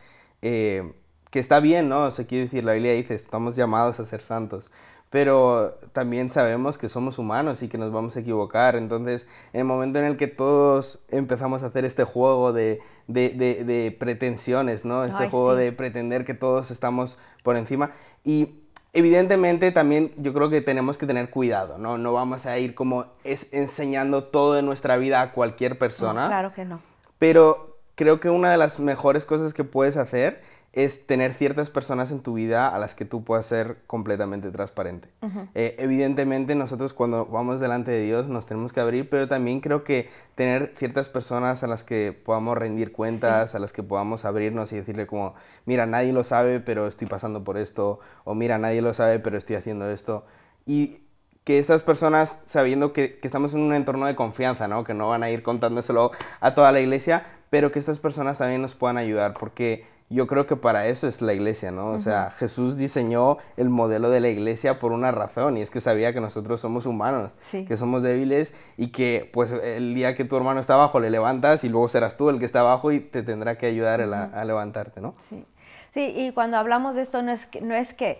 eh, 0.42 0.92
que 1.30 1.38
está 1.40 1.60
bien, 1.60 1.88
¿no? 1.88 2.04
O 2.04 2.10
sea, 2.10 2.26
quiero 2.26 2.44
decir, 2.44 2.64
la 2.64 2.72
Biblia 2.72 2.92
dice, 2.92 3.14
estamos 3.14 3.56
llamados 3.56 3.98
a 4.00 4.04
ser 4.04 4.22
santos, 4.22 4.70
pero 5.10 5.76
también 5.92 6.28
sabemos 6.28 6.78
que 6.78 6.88
somos 6.88 7.18
humanos 7.18 7.62
y 7.62 7.68
que 7.68 7.78
nos 7.78 7.92
vamos 7.92 8.16
a 8.16 8.20
equivocar. 8.20 8.76
Entonces, 8.76 9.26
en 9.52 9.60
el 9.60 9.66
momento 9.66 9.98
en 9.98 10.04
el 10.04 10.16
que 10.16 10.28
todos 10.28 11.00
empezamos 11.08 11.62
a 11.62 11.66
hacer 11.66 11.84
este 11.84 12.04
juego 12.04 12.52
de, 12.52 12.80
de, 13.06 13.30
de, 13.30 13.96
pretensiones, 13.98 14.84
¿no? 14.84 15.04
Este 15.04 15.28
juego 15.28 15.54
de 15.54 15.72
pretender 15.72 16.24
que 16.24 16.34
todos 16.34 16.70
estamos 16.70 17.18
por 17.42 17.56
encima. 17.56 17.92
Y 18.24 18.65
evidentemente 18.96 19.70
también 19.72 20.12
yo 20.16 20.32
creo 20.32 20.48
que 20.48 20.62
tenemos 20.62 20.96
que 20.96 21.06
tener 21.06 21.28
cuidado, 21.28 21.76
¿no? 21.76 21.98
No 21.98 22.14
vamos 22.14 22.46
a 22.46 22.58
ir 22.58 22.74
como 22.74 23.04
es 23.24 23.46
enseñando 23.52 24.24
todo 24.24 24.54
de 24.54 24.62
nuestra 24.62 24.96
vida 24.96 25.20
a 25.20 25.32
cualquier 25.32 25.78
persona. 25.78 26.26
claro 26.28 26.54
que 26.54 26.64
no. 26.64 26.80
Pero 27.18 27.76
creo 27.94 28.20
que 28.20 28.30
una 28.30 28.50
de 28.50 28.56
las 28.56 28.80
mejores 28.80 29.26
cosas 29.26 29.52
que 29.52 29.64
puedes 29.64 29.98
hacer 29.98 30.42
es 30.76 31.06
tener 31.06 31.32
ciertas 31.32 31.70
personas 31.70 32.10
en 32.10 32.20
tu 32.20 32.34
vida 32.34 32.68
a 32.68 32.78
las 32.78 32.94
que 32.94 33.06
tú 33.06 33.24
puedas 33.24 33.46
ser 33.46 33.78
completamente 33.86 34.50
transparente. 34.50 35.08
Eh, 35.54 35.74
evidentemente 35.78 36.54
nosotros 36.54 36.92
cuando 36.92 37.24
vamos 37.24 37.60
delante 37.60 37.90
de 37.90 38.02
Dios 38.02 38.28
nos 38.28 38.44
tenemos 38.44 38.74
que 38.74 38.80
abrir, 38.80 39.08
pero 39.08 39.26
también 39.26 39.60
creo 39.60 39.84
que 39.84 40.10
tener 40.34 40.74
ciertas 40.76 41.08
personas 41.08 41.62
a 41.62 41.66
las 41.66 41.82
que 41.82 42.12
podamos 42.12 42.58
rendir 42.58 42.92
cuentas, 42.92 43.54
a 43.54 43.58
las 43.58 43.72
que 43.72 43.82
podamos 43.82 44.26
abrirnos 44.26 44.70
y 44.72 44.76
decirle 44.76 45.06
como, 45.06 45.34
mira, 45.64 45.86
nadie 45.86 46.12
lo 46.12 46.22
sabe, 46.24 46.60
pero 46.60 46.86
estoy 46.86 47.06
pasando 47.06 47.42
por 47.42 47.56
esto, 47.56 47.98
o 48.24 48.34
mira, 48.34 48.58
nadie 48.58 48.82
lo 48.82 48.92
sabe, 48.92 49.18
pero 49.18 49.38
estoy 49.38 49.56
haciendo 49.56 49.88
esto. 49.88 50.26
Y 50.66 50.98
que 51.44 51.58
estas 51.58 51.84
personas, 51.84 52.38
sabiendo 52.44 52.92
que, 52.92 53.18
que, 53.18 53.26
estamos 53.26 53.54
en 53.54 53.60
un 53.60 53.72
entorno 53.72 54.04
de 54.04 54.14
confianza, 54.14 54.68
¿no? 54.68 54.84
Que 54.84 54.92
no 54.92 55.08
van 55.08 55.22
a 55.22 55.30
ir 55.30 55.42
contándoselo 55.42 56.10
a 56.40 56.52
toda 56.52 56.70
la 56.70 56.80
iglesia, 56.80 57.24
pero 57.48 57.72
que 57.72 57.78
estas 57.78 57.98
personas 57.98 58.36
también 58.36 58.60
nos 58.60 58.74
puedan 58.74 58.98
ayudar, 58.98 59.32
porque 59.38 59.95
yo 60.08 60.26
creo 60.28 60.46
que 60.46 60.54
para 60.54 60.86
eso 60.86 61.08
es 61.08 61.20
la 61.20 61.34
iglesia, 61.34 61.72
¿no? 61.72 61.88
O 61.88 61.98
sea, 61.98 62.30
Jesús 62.30 62.76
diseñó 62.76 63.38
el 63.56 63.68
modelo 63.68 64.08
de 64.08 64.20
la 64.20 64.28
iglesia 64.28 64.78
por 64.78 64.92
una 64.92 65.10
razón 65.10 65.56
y 65.56 65.62
es 65.62 65.70
que 65.70 65.80
sabía 65.80 66.12
que 66.12 66.20
nosotros 66.20 66.60
somos 66.60 66.86
humanos, 66.86 67.32
que 67.50 67.76
somos 67.76 68.02
débiles 68.02 68.54
y 68.76 68.88
que 68.88 69.28
pues 69.32 69.50
el 69.50 69.94
día 69.94 70.14
que 70.14 70.24
tu 70.24 70.36
hermano 70.36 70.60
está 70.60 70.74
abajo 70.74 71.00
le 71.00 71.10
levantas 71.10 71.64
y 71.64 71.68
luego 71.68 71.88
serás 71.88 72.16
tú 72.16 72.30
el 72.30 72.38
que 72.38 72.44
está 72.44 72.60
abajo 72.60 72.92
y 72.92 73.00
te 73.00 73.24
tendrá 73.24 73.58
que 73.58 73.66
ayudar 73.66 74.00
a, 74.00 74.44
levantarte, 74.44 75.00
¿no? 75.00 75.14
Sí. 75.28 75.44
sí, 75.92 76.12
y 76.16 76.30
cuando 76.30 76.56
hablamos 76.56 76.94
de 76.94 77.02
esto 77.02 77.22
no 77.22 77.32
es 77.32 77.46
que 77.46 77.60
no, 77.60 77.74
es 77.74 77.92
que, 77.92 78.18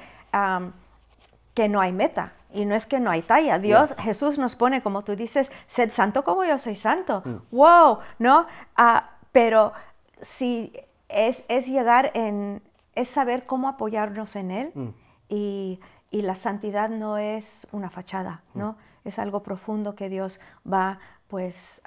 que 1.55 1.68
no 1.68 1.81
hay 1.81 1.92
meta, 1.92 2.33
y 2.53 2.64
no 2.64 2.75
es 2.75 2.87
que 2.87 3.01
no 3.01 3.11
hay 3.11 3.22
talla. 3.22 3.59
Dios, 3.59 3.94
Jesús 3.99 4.38
nos 4.38 4.57
pone, 4.57 4.83
como 4.83 5.03
tú 5.03 5.14
dices, 5.14 5.51
sed 5.68 5.92
santo 5.92 6.25
como 6.25 6.42
yo 6.44 6.59
soy 6.59 6.75
santo. 6.75 7.22
Mm. 7.25 7.37
¡Wow! 7.51 7.99
¿No? 8.18 8.46
Ah, 8.77 9.11
pero 9.31 9.72
si 10.22 10.72
es, 11.09 11.45
es, 11.49 11.66
llegar 11.66 12.11
en, 12.14 12.62
es 12.95 13.09
saber 13.09 13.47
cómo 13.47 13.69
apoyarnos 13.69 14.37
en 14.37 14.51
Él 14.51 14.73
mm. 14.75 14.88
y, 15.29 15.81
y, 16.11 16.23
la 16.23 16.35
santidad 16.35 16.88
no 16.88 17.19
es 17.19 17.66
una 17.73 17.90
fachada, 17.90 18.42
mm. 18.55 18.59
¿no? 18.59 18.77
Es 19.05 19.19
algo 19.19 19.42
profundo 19.42 19.95
que 19.95 20.09
Dios 20.09 20.40
va 20.71 20.99
pues 21.29 21.81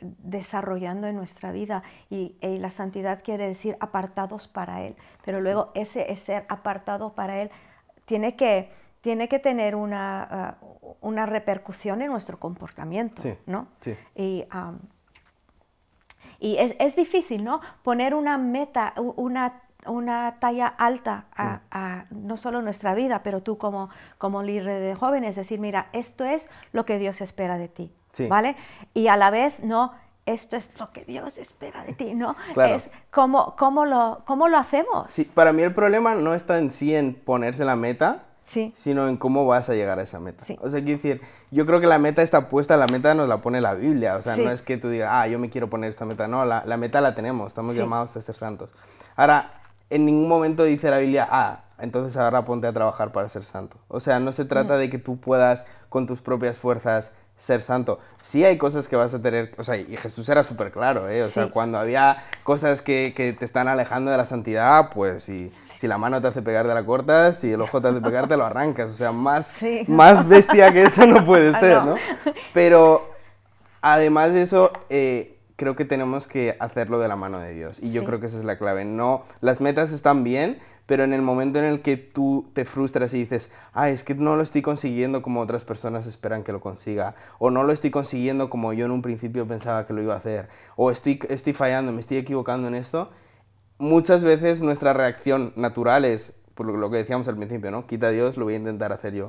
desarrollando 0.00 1.06
en 1.06 1.16
nuestra 1.16 1.52
vida 1.52 1.82
y, 2.08 2.36
la 2.40 2.70
santidad 2.70 3.22
quiere 3.22 3.46
decir 3.46 3.76
apartados 3.80 4.48
para 4.48 4.82
Él, 4.82 4.96
pero 5.24 5.40
luego 5.40 5.70
ese, 5.74 6.14
ser 6.16 6.46
apartado 6.48 7.14
para 7.14 7.40
Él 7.40 7.50
tiene 8.04 8.36
que, 8.36 8.70
tiene 9.00 9.28
que 9.28 9.38
tener 9.38 9.76
una, 9.76 10.22
ah, 10.22 10.54
una 11.00 11.26
repercusión 11.26 12.02
en 12.02 12.10
nuestro 12.10 12.38
comportamiento, 12.38 13.22
¿no? 13.46 13.68
Sí. 13.80 13.96
Y, 14.14 14.44
y 16.40 16.56
es, 16.56 16.74
es 16.78 16.96
difícil, 16.96 17.44
¿no? 17.44 17.60
Poner 17.82 18.14
una 18.14 18.38
meta, 18.38 18.94
una 18.96 19.62
una 19.86 20.36
talla 20.40 20.66
alta 20.66 21.26
a, 21.34 22.04
mm. 22.10 22.26
no 22.26 22.36
solo 22.36 22.62
nuestra 22.62 22.94
vida, 22.94 23.22
pero 23.22 23.42
tú 23.42 23.58
como, 23.58 23.90
como 24.18 24.42
líder 24.42 24.80
de 24.80 24.94
jóvenes, 24.94 25.36
decir, 25.36 25.58
mira, 25.58 25.88
esto 25.92 26.24
es 26.24 26.48
lo 26.72 26.84
que 26.84 26.98
Dios 26.98 27.20
espera 27.20 27.58
de 27.58 27.68
ti, 27.68 27.92
¿vale? 28.28 28.56
Y 28.94 29.08
a 29.08 29.16
la 29.16 29.30
vez, 29.30 29.64
no, 29.64 29.94
esto 30.26 30.56
es 30.56 30.78
lo 30.78 30.88
que 30.88 31.04
Dios 31.04 31.38
espera 31.38 31.84
de 31.84 31.94
ti, 31.94 32.14
¿no? 32.14 32.36
Es 32.56 32.90
cómo, 33.10 33.56
cómo, 33.56 33.86
lo, 33.86 34.22
cómo 34.26 34.48
lo 34.48 34.58
hacemos. 34.58 35.12
Sí, 35.12 35.30
para 35.34 35.52
mí 35.52 35.62
el 35.62 35.74
problema 35.74 36.14
no 36.14 36.34
está 36.34 36.58
en 36.58 36.70
sí 36.70 36.94
en 36.94 37.14
ponerse 37.14 37.64
la 37.64 37.76
meta, 37.76 38.24
sino 38.74 39.08
en 39.08 39.16
cómo 39.16 39.46
vas 39.46 39.68
a 39.68 39.74
llegar 39.74 39.98
a 39.98 40.02
esa 40.02 40.20
meta. 40.20 40.44
O 40.60 40.70
sea, 40.70 40.82
quiero 40.82 41.00
decir, 41.00 41.20
yo 41.50 41.66
creo 41.66 41.80
que 41.80 41.86
la 41.86 41.98
meta 41.98 42.22
está 42.22 42.48
puesta, 42.48 42.76
la 42.76 42.86
meta 42.86 43.14
nos 43.14 43.28
la 43.28 43.38
pone 43.38 43.60
la 43.60 43.74
Biblia, 43.74 44.16
o 44.16 44.22
sea, 44.22 44.36
no 44.36 44.50
es 44.50 44.62
que 44.62 44.76
tú 44.76 44.88
digas, 44.88 45.10
ah, 45.12 45.28
yo 45.28 45.38
me 45.38 45.50
quiero 45.50 45.70
poner 45.70 45.90
esta 45.90 46.04
meta, 46.04 46.28
no, 46.28 46.44
la, 46.44 46.62
la 46.66 46.76
meta 46.76 47.00
la 47.00 47.14
tenemos, 47.14 47.48
estamos 47.48 47.76
llamados 47.76 48.16
a 48.16 48.22
ser 48.22 48.36
santos. 48.36 48.70
Ahora, 49.16 49.60
en 49.90 50.06
ningún 50.06 50.28
momento 50.28 50.64
dice 50.64 50.90
la 50.90 50.98
Biblia, 50.98 51.26
ah, 51.30 51.64
entonces 51.78 52.16
ahora 52.16 52.44
ponte 52.44 52.66
a 52.66 52.72
trabajar 52.72 53.12
para 53.12 53.28
ser 53.28 53.44
santo. 53.44 53.78
O 53.88 54.00
sea, 54.00 54.20
no 54.20 54.32
se 54.32 54.44
trata 54.44 54.76
de 54.76 54.90
que 54.90 54.98
tú 54.98 55.18
puedas 55.18 55.66
con 55.88 56.06
tus 56.06 56.20
propias 56.20 56.58
fuerzas 56.58 57.12
ser 57.36 57.62
santo. 57.62 57.98
Sí 58.20 58.44
hay 58.44 58.58
cosas 58.58 58.86
que 58.86 58.96
vas 58.96 59.14
a 59.14 59.22
tener, 59.22 59.54
o 59.56 59.64
sea, 59.64 59.76
y 59.76 59.96
Jesús 59.96 60.28
era 60.28 60.44
súper 60.44 60.70
claro, 60.70 61.08
¿eh? 61.08 61.22
O 61.22 61.28
sea, 61.28 61.50
cuando 61.50 61.78
había 61.78 62.22
cosas 62.44 62.82
que, 62.82 63.14
que, 63.16 63.32
te 63.32 63.46
están 63.46 63.66
alejando 63.66 64.10
de 64.10 64.18
la 64.18 64.26
santidad, 64.26 64.90
pues 64.90 65.24
si, 65.24 65.50
si 65.80 65.88
la 65.88 65.96
mano 65.96 66.20
te 66.20 66.28
hace 66.28 66.42
pegar, 66.42 66.66
te 66.66 66.74
la 66.74 66.84
cortas, 66.84 67.38
si 67.38 67.52
el 67.52 67.62
ojo 67.62 67.80
te 67.80 67.88
hace 67.88 68.02
pegar, 68.02 68.28
te 68.28 68.36
lo 68.36 68.44
arrancas. 68.44 68.90
O 68.90 68.94
sea, 68.94 69.12
más, 69.12 69.50
más 69.88 70.28
bestia 70.28 70.70
que 70.74 70.82
eso 70.82 71.06
no 71.06 71.24
puede 71.24 71.56
ah, 71.56 71.58
ser, 71.58 71.82
¿no? 71.82 71.94
Pero 72.52 73.08
además 73.80 74.34
de 74.34 74.42
eso, 74.42 74.72
eh, 74.90 75.38
creo 75.56 75.76
que 75.76 75.86
tenemos 75.86 76.26
que 76.26 76.54
hacerlo 76.60 76.98
de 76.98 77.08
la 77.08 77.16
mano 77.16 77.38
de 77.38 77.54
Dios. 77.54 77.82
Y 77.82 77.92
yo 77.92 78.04
creo 78.04 78.20
que 78.20 78.26
esa 78.26 78.36
es 78.36 78.44
la 78.44 78.58
clave. 78.58 78.84
No, 78.84 79.24
las 79.40 79.62
metas 79.62 79.90
están 79.90 80.22
bien, 80.22 80.58
pero 80.84 81.02
en 81.02 81.14
el 81.14 81.22
momento 81.22 81.58
en 81.58 81.64
el 81.64 81.80
que 81.80 81.96
tú 81.96 82.50
te 82.52 82.66
frustras 82.66 83.14
y 83.14 83.20
dices, 83.20 83.48
ah, 83.72 83.88
es 83.88 84.04
que 84.04 84.14
no 84.14 84.36
lo 84.36 84.42
estoy 84.42 84.60
consiguiendo 84.60 85.22
como 85.22 85.40
otras 85.40 85.64
personas 85.64 86.06
esperan 86.06 86.42
que 86.42 86.52
lo 86.52 86.60
consiga, 86.60 87.14
o 87.38 87.48
no 87.48 87.64
lo 87.64 87.72
estoy 87.72 87.90
consiguiendo 87.90 88.50
como 88.50 88.74
yo 88.74 88.84
en 88.84 88.90
un 88.90 89.00
principio 89.00 89.48
pensaba 89.48 89.86
que 89.86 89.94
lo 89.94 90.02
iba 90.02 90.12
a 90.12 90.18
hacer, 90.18 90.50
o 90.76 90.90
estoy, 90.90 91.20
estoy 91.30 91.54
fallando, 91.54 91.90
me 91.90 92.02
estoy 92.02 92.18
equivocando 92.18 92.68
en 92.68 92.74
esto, 92.74 93.10
muchas 93.80 94.22
veces 94.22 94.62
nuestra 94.62 94.92
reacción 94.92 95.52
natural 95.56 96.04
es, 96.04 96.32
por 96.54 96.66
lo 96.66 96.90
que 96.90 96.98
decíamos 96.98 97.26
al 97.26 97.36
principio, 97.36 97.72
¿no? 97.72 97.86
Quita 97.86 98.08
a 98.08 98.10
Dios, 98.10 98.36
lo 98.36 98.44
voy 98.44 98.54
a 98.54 98.58
intentar 98.58 98.92
hacer 98.92 99.14
yo. 99.14 99.28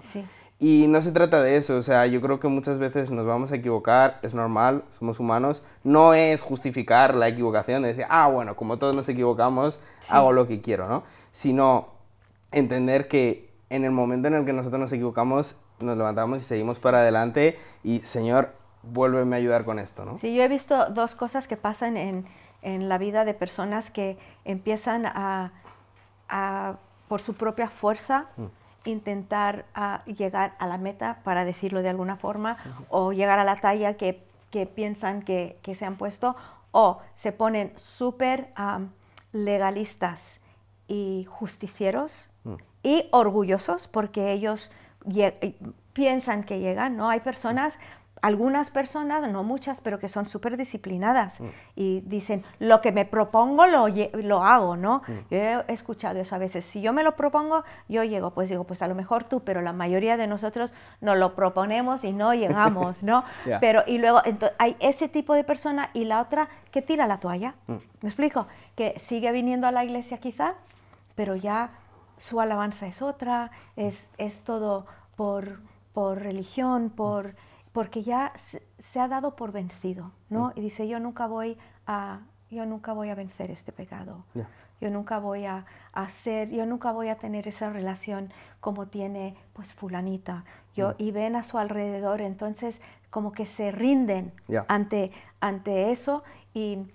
Y 0.60 0.86
no 0.88 1.02
se 1.02 1.12
trata 1.12 1.42
de 1.42 1.58
eso, 1.58 1.78
o 1.78 1.82
sea, 1.82 2.06
yo 2.06 2.22
creo 2.22 2.40
que 2.40 2.48
muchas 2.48 2.78
veces 2.78 3.10
nos 3.10 3.26
vamos 3.26 3.52
a 3.52 3.56
equivocar, 3.56 4.20
es 4.22 4.36
normal, 4.36 4.84
somos 5.00 5.20
humanos, 5.20 5.64
no 5.84 6.14
es 6.14 6.44
justificar 6.44 7.16
la 7.16 7.28
equivocación, 7.30 7.82
de 7.82 7.88
decir, 7.88 8.06
ah, 8.10 8.28
bueno, 8.28 8.56
como 8.56 8.78
todos 8.78 8.96
nos 8.96 9.10
equivocamos, 9.10 9.80
hago 10.10 10.32
lo 10.34 10.48
que 10.48 10.62
quiero, 10.62 10.88
¿no? 10.88 11.04
sino 11.32 11.88
entender 12.52 13.08
que 13.08 13.50
en 13.70 13.86
el 13.86 13.92
momento 13.92 14.28
en 14.28 14.36
el 14.36 14.46
que 14.46 14.54
nosotros 14.54 14.80
nos 14.80 14.92
equivocamos, 14.92 15.56
nos 15.80 15.98
levantamos 15.98 16.44
y 16.44 16.46
seguimos 16.46 16.80
para 16.80 17.00
adelante 17.00 17.58
y 17.84 18.02
Señor, 18.02 18.54
vuélveme 18.84 19.36
a 19.36 19.40
ayudar 19.40 19.66
con 19.66 19.80
esto, 19.80 20.06
¿no? 20.06 20.18
Sí, 20.20 20.34
yo 20.36 20.44
he 20.44 20.48
visto 20.48 20.90
dos 20.90 21.16
cosas 21.16 21.48
que 21.48 21.58
pasan 21.58 21.98
en, 21.98 22.26
en 22.62 22.90
la 22.90 22.98
vida 22.98 23.26
de 23.26 23.34
personas 23.34 23.90
que 23.90 24.18
empiezan 24.46 25.06
a, 25.06 25.52
a 26.30 26.76
por 27.08 27.20
su 27.20 27.34
propia 27.34 27.70
fuerza, 27.70 28.28
mm. 28.38 28.46
intentar 28.86 29.66
a 29.76 30.04
llegar 30.06 30.56
a 30.60 30.68
la 30.68 30.78
meta, 30.78 31.20
para 31.24 31.44
decirlo 31.44 31.82
de 31.82 31.90
alguna 31.90 32.16
forma, 32.16 32.58
o 32.90 33.12
llegar 33.12 33.40
a 33.40 33.44
la 33.44 33.56
talla 33.56 33.96
que, 33.96 34.24
que 34.50 34.66
piensan 34.66 35.22
que, 35.22 35.58
que, 35.62 35.76
se 35.76 35.86
han 35.86 35.98
puesto, 35.98 36.36
o 36.72 37.00
se 37.16 37.32
ponen 37.32 37.74
súper 37.76 38.54
legalistas 39.34 40.40
y 40.88 41.28
justicieros 41.30 42.32
mm. 42.44 42.56
y 42.84 43.10
orgullosos 43.12 43.88
porque 43.88 44.32
ellos 44.32 44.72
piensan 45.94 46.44
que 46.44 46.60
llegan, 46.60 46.96
¿no? 46.96 47.10
Hay 47.10 47.20
personas, 47.20 47.80
algunas 48.22 48.70
personas, 48.70 49.28
no 49.30 49.44
muchas, 49.44 49.82
pero 49.82 50.00
que 50.00 50.08
son 50.08 50.26
súper 50.26 50.56
disciplinadas 50.56 51.40
mm. 51.40 51.46
y 51.76 52.02
dicen, 52.02 52.44
lo 52.60 52.82
que 52.82 52.92
me 52.92 53.06
propongo 53.06 53.66
lo, 53.66 53.88
lo 53.88 54.44
hago, 54.44 54.78
¿no? 54.78 55.02
Mm. 55.08 55.12
Yo 55.32 55.38
he 55.38 55.64
escuchado 55.68 56.20
eso 56.20 56.36
a 56.36 56.38
veces, 56.38 56.64
si 56.64 56.82
yo 56.82 56.94
me 56.94 57.04
lo 57.04 57.16
propongo, 57.16 57.64
yo 57.90 58.04
llego, 58.04 58.32
pues 58.32 58.50
digo, 58.50 58.64
pues 58.64 58.82
a 58.82 58.88
lo 58.88 58.96
mejor 58.96 59.24
tú, 59.24 59.42
pero 59.44 59.62
la 59.62 59.74
mayoría 59.74 60.18
de 60.18 60.28
nosotros 60.28 60.74
nos 61.02 61.18
lo 61.18 61.36
proponemos 61.36 62.04
y 62.04 62.14
no 62.14 62.34
llegamos, 62.34 63.04
¿no? 63.04 63.24
Pero, 63.60 63.84
y 63.86 63.98
luego 63.98 64.22
hay 64.58 64.76
ese 64.80 65.08
tipo 65.08 65.34
de 65.34 65.44
persona 65.44 65.90
y 65.94 66.06
la 66.06 66.22
otra 66.22 66.48
que 66.72 66.82
tira 66.82 67.08
la 67.08 67.20
toalla, 67.20 67.56
¿me 67.68 68.10
explico? 68.10 68.48
Que 68.76 68.98
sigue 69.00 69.32
viniendo 69.32 69.68
a 69.68 69.72
la 69.72 69.84
iglesia 69.84 70.20
quizá, 70.20 70.56
pero 71.16 71.36
ya 71.36 71.72
su 72.18 72.40
alabanza 72.40 72.88
es 72.88 73.02
otra, 73.02 73.52
es, 73.76 74.10
es 74.18 74.42
todo 74.42 74.86
por, 75.16 75.60
por 75.94 76.20
religión, 76.20 76.90
por, 76.90 77.36
porque 77.72 78.04
ya 78.04 78.34
se, 78.80 79.00
ha 79.00 79.08
dado 79.08 79.36
por 79.36 79.52
vencido, 79.52 80.12
¿no? 80.30 80.48
Mm. 80.48 80.52
Y 80.56 80.62
dice, 80.62 80.88
yo 80.88 81.00
nunca 81.00 81.28
voy 81.28 81.58
a, 81.88 82.22
yo 82.50 82.66
nunca 82.66 82.94
voy 82.94 83.10
a 83.10 83.16
vencer 83.16 83.52
este 83.52 83.72
pecado. 83.72 84.26
Yo 84.82 84.90
nunca 84.90 85.20
voy 85.20 85.46
a 85.46 85.66
hacer, 85.94 86.50
yo 86.50 86.66
nunca 86.66 86.92
voy 86.92 87.10
a 87.10 87.16
tener 87.16 87.48
esa 87.48 87.70
relación 87.70 88.34
como 88.60 88.88
tiene 88.88 89.36
pues 89.54 89.74
fulanita. 89.74 90.44
Yo, 90.74 90.90
mm. 90.90 90.96
Y 90.98 91.12
ven 91.12 91.36
a 91.36 91.44
su 91.44 91.58
alrededor, 91.58 92.20
entonces 92.22 92.82
como 93.10 93.32
que 93.32 93.46
se 93.46 93.72
rinden 93.72 94.34
ante, 94.68 95.12
ante 95.40 95.92
eso 95.92 96.24
y 96.54 96.88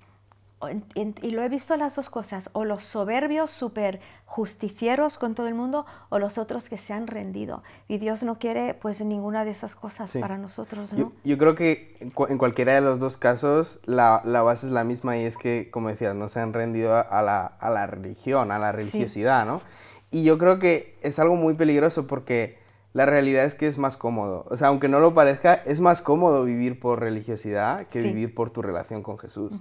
y 0.94 1.30
lo 1.30 1.42
he 1.42 1.48
visto 1.50 1.76
las 1.76 1.96
dos 1.96 2.08
cosas, 2.08 2.48
o 2.54 2.64
los 2.64 2.82
soberbios 2.82 3.50
súper 3.50 4.00
justicieros 4.24 5.18
con 5.18 5.34
todo 5.34 5.48
el 5.48 5.54
mundo, 5.54 5.84
o 6.08 6.18
los 6.18 6.38
otros 6.38 6.68
que 6.68 6.78
se 6.78 6.94
han 6.94 7.06
rendido. 7.06 7.62
Y 7.88 7.98
Dios 7.98 8.22
no 8.22 8.38
quiere 8.38 8.72
pues 8.72 9.04
ninguna 9.04 9.44
de 9.44 9.50
esas 9.50 9.74
cosas 9.74 10.12
para 10.18 10.38
nosotros, 10.38 10.94
¿no? 10.94 11.12
Yo, 11.24 11.38
creo 11.38 11.54
que 11.54 11.98
en 12.00 12.38
cualquiera 12.38 12.74
de 12.74 12.80
los 12.80 12.98
dos 12.98 13.18
casos 13.18 13.80
la, 13.84 14.22
la, 14.24 14.42
base 14.42 14.66
es 14.66 14.72
la 14.72 14.84
misma 14.84 15.18
y 15.18 15.24
es 15.24 15.36
que, 15.36 15.68
como 15.70 15.88
decías, 15.88 16.14
no 16.14 16.28
se 16.28 16.40
han 16.40 16.54
rendido 16.54 16.94
a 16.94 17.22
la, 17.22 17.44
a 17.44 17.70
la 17.70 17.86
religión, 17.86 18.50
a 18.50 18.58
la 18.58 18.72
religiosidad, 18.72 19.44
¿no? 19.44 19.60
Y 20.10 20.24
yo 20.24 20.38
creo 20.38 20.58
que 20.58 20.96
es 21.02 21.18
algo 21.18 21.36
muy 21.36 21.54
peligroso 21.54 22.06
porque 22.06 22.58
la 22.96 23.04
realidad 23.04 23.44
es 23.44 23.54
que 23.54 23.66
es 23.66 23.76
más 23.76 23.98
cómodo. 23.98 24.46
O 24.48 24.56
sea, 24.56 24.68
aunque 24.68 24.88
no 24.88 25.00
lo 25.00 25.12
parezca, 25.12 25.52
es 25.52 25.80
más 25.80 26.00
cómodo 26.00 26.44
vivir 26.44 26.80
por 26.80 27.00
religiosidad 27.00 27.86
que 27.88 28.00
vivir 28.00 28.34
por 28.34 28.48
tu 28.48 28.62
relación 28.62 29.02
con 29.02 29.18
Jesús 29.18 29.52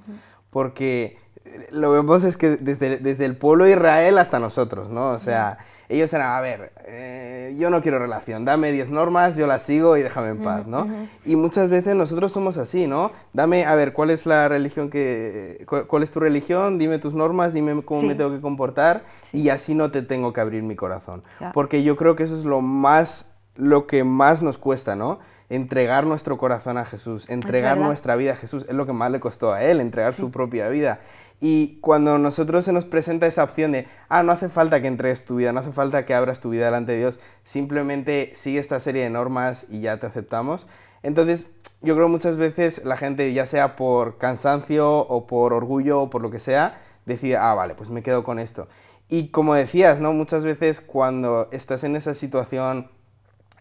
porque 0.55 1.17
eh, 1.43 1.67
lo 1.71 1.91
vemos 1.91 2.23
es 2.23 2.37
que 2.37 2.51
desde, 2.51 2.95
desde 2.95 3.25
el 3.25 3.35
pueblo 3.35 3.65
de 3.65 3.71
Israel 3.71 4.17
hasta 4.17 4.39
nosotros, 4.39 4.89
¿no? 4.89 5.09
O 5.09 5.19
sea, 5.19 5.57
ellos 5.89 6.13
eran, 6.13 6.31
a 6.31 6.39
ver, 6.39 6.71
eh, 6.85 7.53
yo 7.59 7.69
no 7.69 7.81
quiero 7.81 7.99
relación, 7.99 8.45
dame 8.45 8.71
10 8.71 8.87
normas, 8.87 9.35
yo 9.35 9.47
las 9.47 9.63
sigo 9.63 9.97
y 9.97 10.01
déjame 10.01 10.29
en 10.29 10.37
paz, 10.37 10.65
¿no? 10.65 10.87
Y 11.25 11.35
muchas 11.35 11.69
veces 11.69 11.93
nosotros 11.97 12.31
somos 12.31 12.55
así, 12.55 12.87
¿no? 12.87 13.11
Dame, 13.33 13.65
a 13.65 13.75
ver, 13.75 13.91
¿cuál 13.91 14.11
es 14.11 14.25
la 14.25 14.47
religión 14.47 14.89
que, 14.89 15.65
cuál, 15.89 16.03
es 16.03 16.11
tu 16.11 16.21
religión? 16.21 16.79
Dime 16.79 16.99
tus 16.99 17.13
normas, 17.13 17.51
dime 17.51 17.83
cómo 17.83 18.03
me 18.03 18.15
tengo 18.15 18.31
que 18.31 18.39
comportar 18.39 19.03
y 19.33 19.49
así 19.49 19.75
no 19.75 19.91
te 19.91 20.03
tengo 20.03 20.31
que 20.31 20.39
abrir 20.39 20.63
mi 20.63 20.77
corazón. 20.77 21.21
Porque 21.53 21.83
yo 21.83 21.97
creo 21.97 22.15
que 22.15 22.23
eso 22.23 22.37
es 22.37 22.45
lo 22.45 22.61
más 22.61 23.25
lo 23.57 23.87
que 23.87 24.03
más 24.03 24.41
nos 24.41 24.57
cuesta, 24.57 24.95
¿no? 24.95 25.19
Entregar 25.49 26.05
nuestro 26.05 26.37
corazón 26.37 26.77
a 26.77 26.85
Jesús, 26.85 27.29
entregar 27.29 27.77
nuestra 27.77 28.15
vida 28.15 28.33
a 28.33 28.35
Jesús, 28.35 28.65
es 28.67 28.73
lo 28.73 28.85
que 28.85 28.93
más 28.93 29.11
le 29.11 29.19
costó 29.19 29.53
a 29.53 29.63
Él, 29.63 29.79
entregar 29.79 30.13
su 30.13 30.31
propia 30.31 30.69
vida. 30.69 30.99
Y 31.41 31.77
cuando 31.81 32.17
nosotros 32.17 32.65
se 32.65 32.71
nos 32.71 32.85
presenta 32.85 33.27
esa 33.27 33.43
opción 33.43 33.71
de, 33.71 33.87
ah, 34.09 34.23
no 34.23 34.31
hace 34.31 34.49
falta 34.49 34.81
que 34.81 34.87
entregues 34.87 35.25
tu 35.25 35.35
vida, 35.35 35.51
no 35.51 35.59
hace 35.59 35.71
falta 35.71 36.05
que 36.05 36.13
abras 36.13 36.39
tu 36.39 36.49
vida 36.49 36.65
delante 36.65 36.93
de 36.93 36.99
Dios, 36.99 37.19
simplemente 37.43 38.31
sigue 38.33 38.59
esta 38.59 38.79
serie 38.79 39.03
de 39.03 39.09
normas 39.09 39.65
y 39.69 39.81
ya 39.81 39.99
te 39.99 40.07
aceptamos. 40.07 40.65
Entonces, 41.03 41.47
yo 41.81 41.95
creo 41.95 42.07
muchas 42.07 42.37
veces 42.37 42.83
la 42.83 42.97
gente, 42.97 43.31
ya 43.33 43.45
sea 43.45 43.75
por 43.75 44.17
cansancio 44.17 44.97
o 44.99 45.27
por 45.27 45.53
orgullo 45.53 46.01
o 46.01 46.09
por 46.09 46.21
lo 46.21 46.31
que 46.31 46.39
sea, 46.39 46.81
decide, 47.05 47.37
ah, 47.37 47.53
vale, 47.53 47.75
pues 47.75 47.89
me 47.89 48.01
quedo 48.01 48.23
con 48.23 48.39
esto. 48.39 48.67
Y 49.07 49.27
como 49.27 49.53
decías, 49.53 49.99
¿no? 49.99 50.13
Muchas 50.13 50.43
veces 50.43 50.81
cuando 50.81 51.47
estás 51.51 51.83
en 51.83 51.95
esa 51.95 52.15
situación 52.15 52.89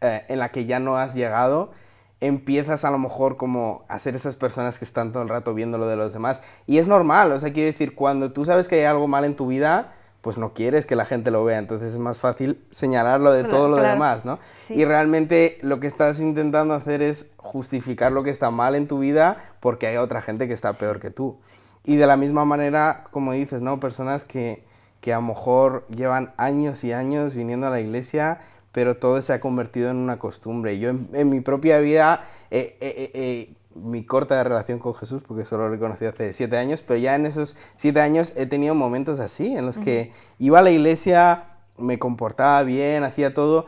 eh, 0.04 0.24
en 0.28 0.38
la 0.38 0.50
que 0.50 0.66
ya 0.66 0.78
no 0.78 0.96
has 0.96 1.14
llegado, 1.14 1.72
empiezas 2.20 2.84
a 2.84 2.90
lo 2.90 2.98
mejor 2.98 3.36
como 3.36 3.84
a 3.88 3.98
ser 3.98 4.16
esas 4.16 4.36
personas 4.36 4.78
que 4.78 4.84
están 4.84 5.12
todo 5.12 5.22
el 5.22 5.28
rato 5.28 5.54
viendo 5.54 5.78
lo 5.78 5.86
de 5.86 5.96
los 5.96 6.12
demás. 6.12 6.42
Y 6.66 6.78
es 6.78 6.86
normal, 6.86 7.32
o 7.32 7.38
sea, 7.38 7.52
quiero 7.52 7.70
decir, 7.70 7.94
cuando 7.94 8.32
tú 8.32 8.44
sabes 8.44 8.68
que 8.68 8.76
hay 8.76 8.84
algo 8.84 9.08
mal 9.08 9.24
en 9.24 9.36
tu 9.36 9.46
vida, 9.46 9.92
pues 10.24 10.38
no 10.38 10.54
quieres 10.54 10.86
que 10.86 10.96
la 10.96 11.04
gente 11.04 11.30
lo 11.30 11.44
vea, 11.44 11.58
entonces 11.58 11.92
es 11.92 11.98
más 11.98 12.18
fácil 12.18 12.64
señalarlo 12.70 13.30
de 13.32 13.44
todo 13.44 13.68
lo 13.68 13.76
demás, 13.76 14.24
¿no? 14.24 14.38
Y 14.70 14.86
realmente 14.86 15.58
lo 15.60 15.80
que 15.80 15.86
estás 15.86 16.18
intentando 16.18 16.72
hacer 16.72 17.02
es 17.02 17.26
justificar 17.36 18.10
lo 18.10 18.22
que 18.22 18.30
está 18.30 18.50
mal 18.50 18.74
en 18.74 18.88
tu 18.88 18.98
vida 18.98 19.36
porque 19.60 19.86
hay 19.86 19.98
otra 19.98 20.22
gente 20.22 20.48
que 20.48 20.54
está 20.54 20.72
peor 20.72 20.98
que 20.98 21.10
tú. 21.10 21.38
Y 21.84 21.96
de 21.96 22.06
la 22.06 22.16
misma 22.16 22.46
manera, 22.46 23.04
como 23.10 23.32
dices, 23.32 23.60
¿no? 23.60 23.80
Personas 23.80 24.24
que, 24.24 24.64
que 25.02 25.12
a 25.12 25.16
lo 25.16 25.22
mejor 25.22 25.84
llevan 25.88 26.32
años 26.38 26.84
y 26.84 26.94
años 26.94 27.34
viniendo 27.34 27.66
a 27.66 27.70
la 27.70 27.80
iglesia, 27.80 28.40
pero 28.74 28.96
todo 28.96 29.22
se 29.22 29.32
ha 29.32 29.38
convertido 29.40 29.88
en 29.88 29.96
una 29.98 30.18
costumbre. 30.18 30.80
Yo 30.80 30.90
en, 30.90 31.30
mi 31.30 31.40
propia 31.40 31.78
vida, 31.78 32.24
eh, 32.50 32.76
eh, 32.80 33.10
eh, 33.14 33.54
mi 33.76 34.04
corta 34.04 34.42
relación 34.42 34.80
con 34.80 34.96
Jesús, 34.96 35.22
porque 35.26 35.44
solo 35.44 35.68
lo 35.68 35.78
conocí 35.78 36.04
hace 36.06 36.32
siete 36.32 36.58
años, 36.58 36.82
pero 36.82 36.98
ya 36.98 37.14
en 37.14 37.24
esos 37.24 37.56
siete 37.76 38.00
años 38.00 38.32
he 38.34 38.46
tenido 38.46 38.74
momentos 38.74 39.20
así, 39.20 39.56
en 39.56 39.64
los 39.64 39.78
que 39.78 40.12
iba 40.40 40.58
a 40.58 40.62
la 40.62 40.72
iglesia, 40.72 41.44
me 41.78 42.00
comportaba 42.00 42.64
bien, 42.64 43.04
hacía 43.04 43.32
todo, 43.32 43.66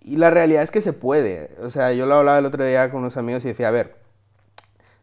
y 0.00 0.16
la 0.16 0.32
realidad 0.32 0.64
es 0.64 0.72
que 0.72 0.80
se 0.80 0.92
puede. 0.92 1.56
O 1.62 1.70
sea, 1.70 1.92
yo 1.92 2.06
lo 2.06 2.16
hablaba 2.16 2.38
el 2.38 2.46
otro 2.46 2.64
día 2.64 2.90
con 2.90 3.02
unos 3.02 3.16
amigos 3.16 3.44
y 3.44 3.48
decía, 3.48 3.68
a 3.68 3.70
ver, 3.70 3.94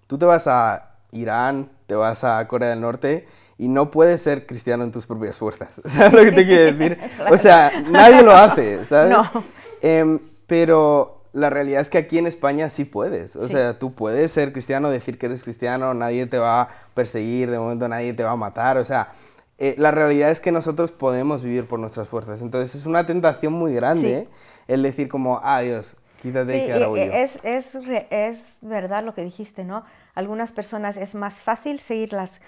tú 0.08 0.18
te 0.18 0.26
vas 0.26 0.48
a 0.48 0.98
Irán, 1.14 1.70
te 1.88 1.96
vas 1.96 2.26
a 2.26 2.46
Corea 2.50 2.72
del 2.72 2.82
Norte 2.82 3.26
y 3.60 3.68
no 3.68 3.92
puedes 3.92 4.22
ser 4.22 4.48
cristiano 4.48 4.86
en 4.86 4.92
tus 4.92 5.06
propias 5.06 5.38
fuerzas. 5.38 5.82
¿Sabes 5.86 6.14
lo 6.14 6.24
que 6.24 6.32
te 6.32 6.46
quiero 6.48 6.78
decir? 6.78 6.98
O 7.30 7.38
sea, 7.38 7.84
nadie 7.92 8.24
lo 8.24 8.32
hace, 8.32 8.86
¿sabes? 8.86 9.12
No. 9.12 9.44
Em, 9.82 10.20
pero 10.48 11.26
la 11.34 11.50
realidad 11.50 11.82
es 11.82 11.90
que 11.90 11.98
aquí 11.98 12.18
en 12.18 12.26
España 12.26 12.70
sí 12.70 12.86
puedes. 12.86 13.36
O 13.36 13.48
sea, 13.50 13.78
tú 13.78 13.94
puedes 13.94 14.32
ser 14.32 14.54
cristiano, 14.54 14.90
decir 14.90 15.20
que 15.20 15.26
eres 15.26 15.44
cristiano, 15.44 15.94
nadie 15.94 16.26
te 16.26 16.40
va 16.40 16.62
a 16.62 16.68
perseguir, 16.94 17.52
de 17.52 17.60
momento 17.60 17.90
nadie 17.90 18.14
te 18.14 18.24
va 18.24 18.32
a 18.32 18.38
matar. 18.38 18.78
O 18.78 18.86
sea, 18.86 19.12
eh, 19.58 19.76
la 19.78 19.92
realidad 19.92 20.32
es 20.32 20.40
que 20.40 20.54
nosotros 20.54 20.94
podemos 20.94 21.44
vivir 21.44 21.68
por 21.68 21.80
nuestras 21.80 22.08
fuerzas. 22.08 22.42
Entonces 22.42 22.76
es 22.76 22.86
una 22.86 23.06
tentación 23.06 23.52
muy 23.52 23.74
grande 23.74 24.30
el 24.70 24.84
decir 24.84 25.10
como, 25.10 25.42
ah, 25.44 25.60
Dios, 25.60 25.98
quítate 26.22 26.66
que 26.66 26.74
ahora 26.74 26.88
voy 26.88 27.00
yo. 27.06 27.12
Es, 27.12 27.40
es, 27.44 27.76
es 28.10 28.44
verdad 28.62 29.04
lo 29.04 29.14
que 29.14 29.24
dijiste, 29.24 29.66
¿no? 29.66 29.84
Algunas 30.16 30.52
personas 30.52 30.98
es 30.98 31.14
más 31.14 31.40
fácil 31.40 31.80
seguir 31.80 32.14
las 32.14 32.42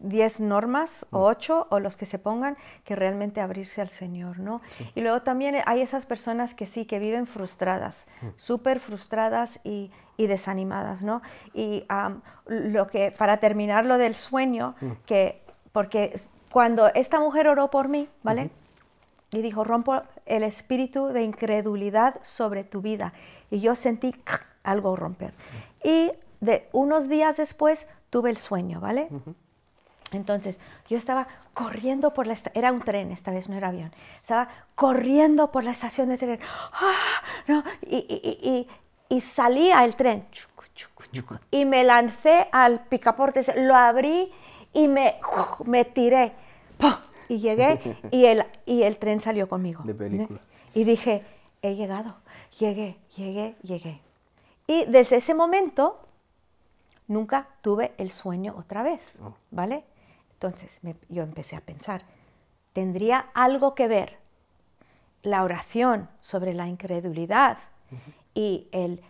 10 0.00 0.40
normas 0.40 1.06
o 1.10 1.24
8 1.24 1.66
mm. 1.70 1.74
o 1.74 1.80
los 1.80 1.96
que 1.96 2.06
se 2.06 2.18
pongan 2.18 2.56
que 2.84 2.94
realmente 2.94 3.40
abrirse 3.40 3.80
al 3.80 3.88
Señor, 3.88 4.38
¿no? 4.38 4.60
Y 4.94 5.00
luego 5.00 5.22
también 5.22 5.56
hay 5.66 5.80
esas 5.80 6.06
personas 6.06 6.54
que 6.54 6.66
sí, 6.66 6.84
que 6.84 6.98
viven 6.98 7.26
frustradas, 7.26 8.06
mm. 8.22 8.26
súper 8.36 8.80
frustradas 8.80 9.60
y, 9.64 9.90
desanimadas, 10.16 11.02
¿no? 11.02 11.22
Y 11.54 11.84
lo 12.46 12.88
que, 12.88 13.12
para 13.12 13.36
terminar 13.36 13.86
lo 13.86 13.98
del 13.98 14.16
sueño, 14.16 14.74
mm. 14.80 14.90
que, 15.06 15.42
porque 15.72 16.20
cuando 16.50 16.88
esta 16.94 17.20
mujer 17.20 17.46
oró 17.46 17.70
por 17.70 17.88
mí, 17.88 18.08
¿vale? 18.22 18.50
Y 19.30 19.42
dijo, 19.42 19.62
rompo 19.62 20.02
el 20.26 20.42
espíritu 20.42 21.08
de 21.08 21.22
incredulidad 21.22 22.16
sobre 22.22 22.64
tu 22.64 22.80
vida. 22.80 23.12
Y 23.50 23.60
yo 23.60 23.74
sentí 23.74 24.14
algo 24.62 24.96
romper. 24.96 25.34
Y 25.84 26.10
de 26.40 26.68
unos 26.72 27.08
días 27.08 27.36
después 27.36 27.86
tuve 28.10 28.30
el 28.30 28.38
sueño, 28.38 28.80
¿vale? 28.80 29.08
Entonces, 30.12 30.58
yo 30.88 30.96
estaba 30.96 31.28
corriendo 31.54 32.14
por 32.14 32.26
la 32.26 32.32
estación, 32.32 32.58
era 32.58 32.72
un 32.72 32.80
tren, 32.80 33.10
esta 33.10 33.30
vez 33.30 33.48
no 33.48 33.56
era 33.56 33.68
avión, 33.68 33.92
estaba 34.22 34.48
corriendo 34.74 35.50
por 35.50 35.64
la 35.64 35.72
estación 35.72 36.08
de 36.08 36.18
tren, 36.18 36.40
¡Ah! 36.72 37.64
y, 37.82 38.66
y, 39.08 39.20
salía 39.20 39.84
el 39.84 39.96
tren, 39.96 40.26
y 41.50 41.64
me 41.64 41.84
lancé 41.84 42.48
al 42.52 42.80
picaporte, 42.86 43.42
lo 43.60 43.74
abrí 43.74 44.30
y 44.72 44.88
me, 44.88 45.16
me 45.64 45.84
tiré, 45.84 46.32
y 47.28 47.38
llegué, 47.38 47.98
y 48.10 48.26
el, 48.26 48.44
y 48.64 48.82
el 48.82 48.98
tren 48.98 49.20
salió 49.20 49.48
conmigo. 49.48 49.82
De 49.84 49.94
película. 49.94 50.40
Y 50.74 50.84
dije, 50.84 51.24
he 51.62 51.74
llegado, 51.74 52.16
llegué, 52.58 52.96
llegué, 53.16 53.56
llegué. 53.62 54.00
Y 54.66 54.84
desde 54.86 55.16
ese 55.16 55.34
momento 55.34 55.98
nunca 57.06 57.48
tuve 57.62 57.92
el 57.98 58.10
sueño 58.10 58.54
otra 58.56 58.82
vez, 58.82 59.00
oh. 59.22 59.34
¿vale? 59.50 59.84
Entonces 60.40 60.78
yo 61.08 61.24
empecé 61.24 61.56
a 61.56 61.60
pensar, 61.60 62.02
¿tendría 62.72 63.26
algo 63.34 63.74
que 63.74 63.88
ver 63.88 64.18
la 65.22 65.42
oración 65.42 66.08
sobre 66.20 66.54
la 66.54 66.68
incredulidad 66.68 67.58
y 68.34 68.68
el 68.70 69.02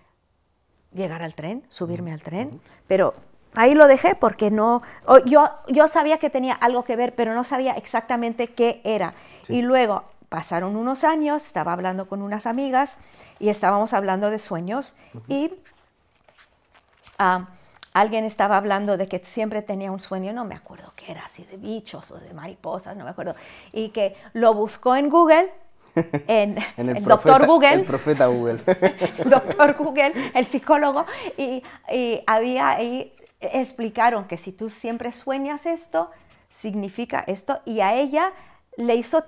llegar 0.94 1.22
al 1.22 1.34
tren, 1.34 1.66
subirme 1.68 2.14
al 2.14 2.22
tren? 2.22 2.62
Pero 2.86 3.12
ahí 3.54 3.74
lo 3.74 3.86
dejé 3.88 4.14
porque 4.14 4.50
no, 4.50 4.80
yo, 5.26 5.50
yo 5.68 5.86
sabía 5.86 6.16
que 6.16 6.30
tenía 6.30 6.54
algo 6.54 6.82
que 6.82 6.96
ver, 6.96 7.14
pero 7.14 7.34
no 7.34 7.44
sabía 7.44 7.72
exactamente 7.72 8.54
qué 8.54 8.80
era. 8.82 9.12
Y 9.50 9.60
luego 9.60 10.04
pasaron 10.30 10.76
unos 10.76 11.04
años, 11.04 11.46
estaba 11.46 11.74
hablando 11.74 12.08
con 12.08 12.22
unas 12.22 12.46
amigas 12.46 12.96
y 13.38 13.50
estábamos 13.50 13.92
hablando 13.92 14.30
de 14.30 14.38
sueños 14.38 14.96
y... 15.28 15.52
Ah, 17.18 17.48
alguien 18.00 18.24
estaba 18.24 18.56
hablando 18.56 18.96
de 18.96 19.08
que 19.08 19.18
siempre 19.24 19.62
tenía 19.62 19.90
un 19.90 20.00
sueño, 20.00 20.32
no 20.32 20.44
me 20.44 20.54
acuerdo 20.54 20.92
qué 20.96 21.12
era, 21.12 21.24
así 21.24 21.44
de 21.44 21.56
bichos 21.56 22.10
o 22.10 22.18
de 22.18 22.32
mariposas, 22.32 22.96
no 22.96 23.04
me 23.04 23.10
acuerdo, 23.10 23.34
y 23.72 23.90
que 23.90 24.16
lo 24.32 24.54
buscó 24.54 24.96
en 24.96 25.08
Google, 25.08 25.50
en, 26.28 26.58
el, 26.76 27.04
doctor 27.04 27.46
Google. 27.46 27.72
El 27.74 27.84
profeta 27.84 28.26
Google. 28.26 28.60
el 29.18 29.30
doctor 29.30 29.74
Google, 29.74 30.12
el 30.34 30.44
psicólogo, 30.44 31.06
y, 31.36 31.62
y 31.92 32.22
había 32.26 32.70
ahí, 32.70 33.12
explicaron 33.40 34.26
que 34.26 34.36
si 34.36 34.52
tú 34.52 34.70
siempre 34.70 35.12
sueñas 35.12 35.66
esto, 35.66 36.10
significa 36.50 37.24
esto, 37.26 37.60
y 37.64 37.80
a 37.80 37.94
ella 37.94 38.32
le 38.78 38.94
hizo, 38.94 39.24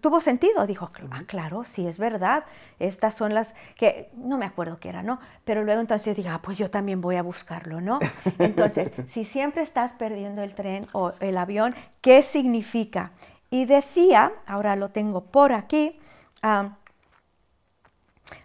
tuvo 0.00 0.20
sentido, 0.20 0.68
dijo, 0.68 0.88
ah, 1.10 1.24
claro, 1.26 1.64
sí 1.64 1.84
es 1.84 1.98
verdad, 1.98 2.44
estas 2.78 3.16
son 3.16 3.34
las 3.34 3.52
que, 3.74 4.08
no 4.14 4.38
me 4.38 4.46
acuerdo 4.46 4.78
qué 4.78 4.88
era, 4.88 5.02
¿no? 5.02 5.18
Pero 5.44 5.64
luego 5.64 5.80
entonces 5.80 6.06
yo 6.06 6.14
dije, 6.14 6.28
ah, 6.28 6.40
pues 6.40 6.58
yo 6.58 6.70
también 6.70 7.00
voy 7.00 7.16
a 7.16 7.22
buscarlo, 7.22 7.80
¿no? 7.80 7.98
Entonces, 8.38 8.92
si 9.08 9.24
siempre 9.24 9.62
estás 9.62 9.94
perdiendo 9.94 10.44
el 10.44 10.54
tren 10.54 10.86
o 10.92 11.12
el 11.18 11.36
avión, 11.38 11.74
¿qué 12.00 12.22
significa? 12.22 13.10
Y 13.50 13.64
decía, 13.64 14.32
ahora 14.46 14.76
lo 14.76 14.90
tengo 14.90 15.24
por 15.24 15.52
aquí, 15.52 15.98
a 16.42 16.76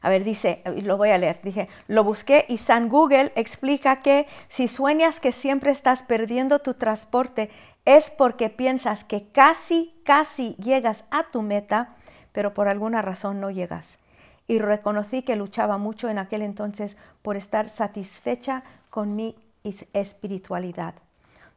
ver, 0.03 0.23
dice, 0.23 0.63
lo 0.81 0.97
voy 0.97 1.09
a 1.09 1.19
leer, 1.19 1.39
dije, 1.43 1.69
lo 1.87 2.03
busqué 2.03 2.45
y 2.49 2.57
San 2.57 2.89
Google 2.89 3.31
explica 3.35 4.01
que 4.01 4.27
si 4.47 4.67
sueñas 4.67 5.19
que 5.19 5.31
siempre 5.31 5.71
estás 5.71 6.01
perdiendo 6.03 6.59
tu 6.59 6.73
transporte 6.73 7.49
es 7.85 8.09
porque 8.09 8.49
piensas 8.49 9.03
que 9.03 9.29
casi, 9.29 9.95
casi 10.03 10.55
llegas 10.55 11.05
a 11.11 11.31
tu 11.31 11.41
meta, 11.41 11.95
pero 12.31 12.53
por 12.53 12.67
alguna 12.67 13.01
razón 13.01 13.39
no 13.39 13.49
llegas. 13.49 13.97
Y 14.47 14.59
reconocí 14.59 15.21
que 15.21 15.35
luchaba 15.35 15.77
mucho 15.77 16.09
en 16.09 16.17
aquel 16.17 16.41
entonces 16.41 16.97
por 17.21 17.37
estar 17.37 17.69
satisfecha 17.69 18.63
con 18.89 19.15
mi 19.15 19.35
espiritualidad. 19.93 20.95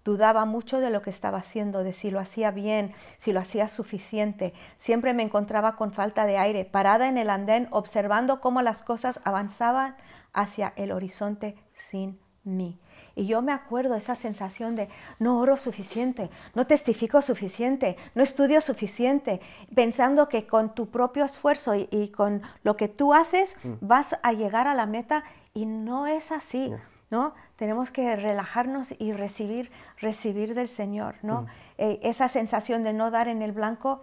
Dudaba 0.05 0.45
mucho 0.45 0.81
de 0.81 0.91
lo 0.91 1.01
que 1.01 1.11
estaba 1.11 1.39
haciendo, 1.39 1.85
de 1.85 1.93
si 1.93 2.11
lo 2.11 2.19
hacía 2.19 2.51
bien, 2.51 2.93
si 3.19 3.33
lo 3.33 3.41
hacía 3.41 3.69
suficiente. 3.69 4.53
Siempre 4.79 5.15
me 5.15 5.23
encontraba 5.23 5.77
con 5.77 5.93
falta 5.93 6.27
de 6.27 6.39
aire, 6.39 6.65
parada 6.65 7.09
en 7.09 7.19
el 7.19 7.31
andén, 7.31 7.69
observando 7.71 8.41
cómo 8.41 8.63
las 8.63 8.83
cosas 8.83 9.21
avanzaban 9.23 9.97
hacia 10.33 10.73
el 10.77 10.91
horizonte 10.91 11.55
sin 11.73 12.19
mí. 12.43 12.81
Y 13.15 13.27
yo 13.27 13.43
me 13.43 13.53
acuerdo 13.53 13.95
esa 13.95 14.17
sensación 14.17 14.75
de 14.77 14.89
no 15.19 15.39
oro 15.39 15.57
suficiente, 15.57 16.31
no 16.55 16.67
testifico 16.67 17.21
suficiente, 17.23 17.97
no 18.15 18.23
estudio 18.23 18.61
suficiente, 18.61 19.41
pensando 19.75 20.29
que 20.29 20.47
con 20.47 20.75
tu 20.75 20.89
propio 20.89 21.25
esfuerzo 21.25 21.75
y, 21.75 22.09
con 22.09 22.43
lo 22.63 22.77
que 22.77 22.89
tú 22.89 23.13
haces 23.13 23.57
mm. 23.63 23.73
vas 23.81 24.17
a 24.23 24.33
llegar 24.33 24.67
a 24.67 24.75
la 24.75 24.87
meta 24.87 25.25
y 25.55 25.67
no 25.67 26.07
es 26.07 26.33
así. 26.33 26.73
¿No? 27.11 27.35
Tenemos 27.57 27.91
que 27.91 28.17
relajarnos 28.17 28.95
y 28.99 29.13
recibir, 29.13 29.71
recibir 29.99 30.55
del 30.55 30.67
Señor, 30.67 31.17
¿no? 31.21 31.43
Mm. 31.43 31.47
Eh, 31.77 32.01
esa 32.05 32.29
sensación 32.29 32.85
de 32.85 32.95
no 32.95 33.11
dar 33.11 33.29
en 33.29 33.43
el 33.43 33.53
blanco, 33.53 34.01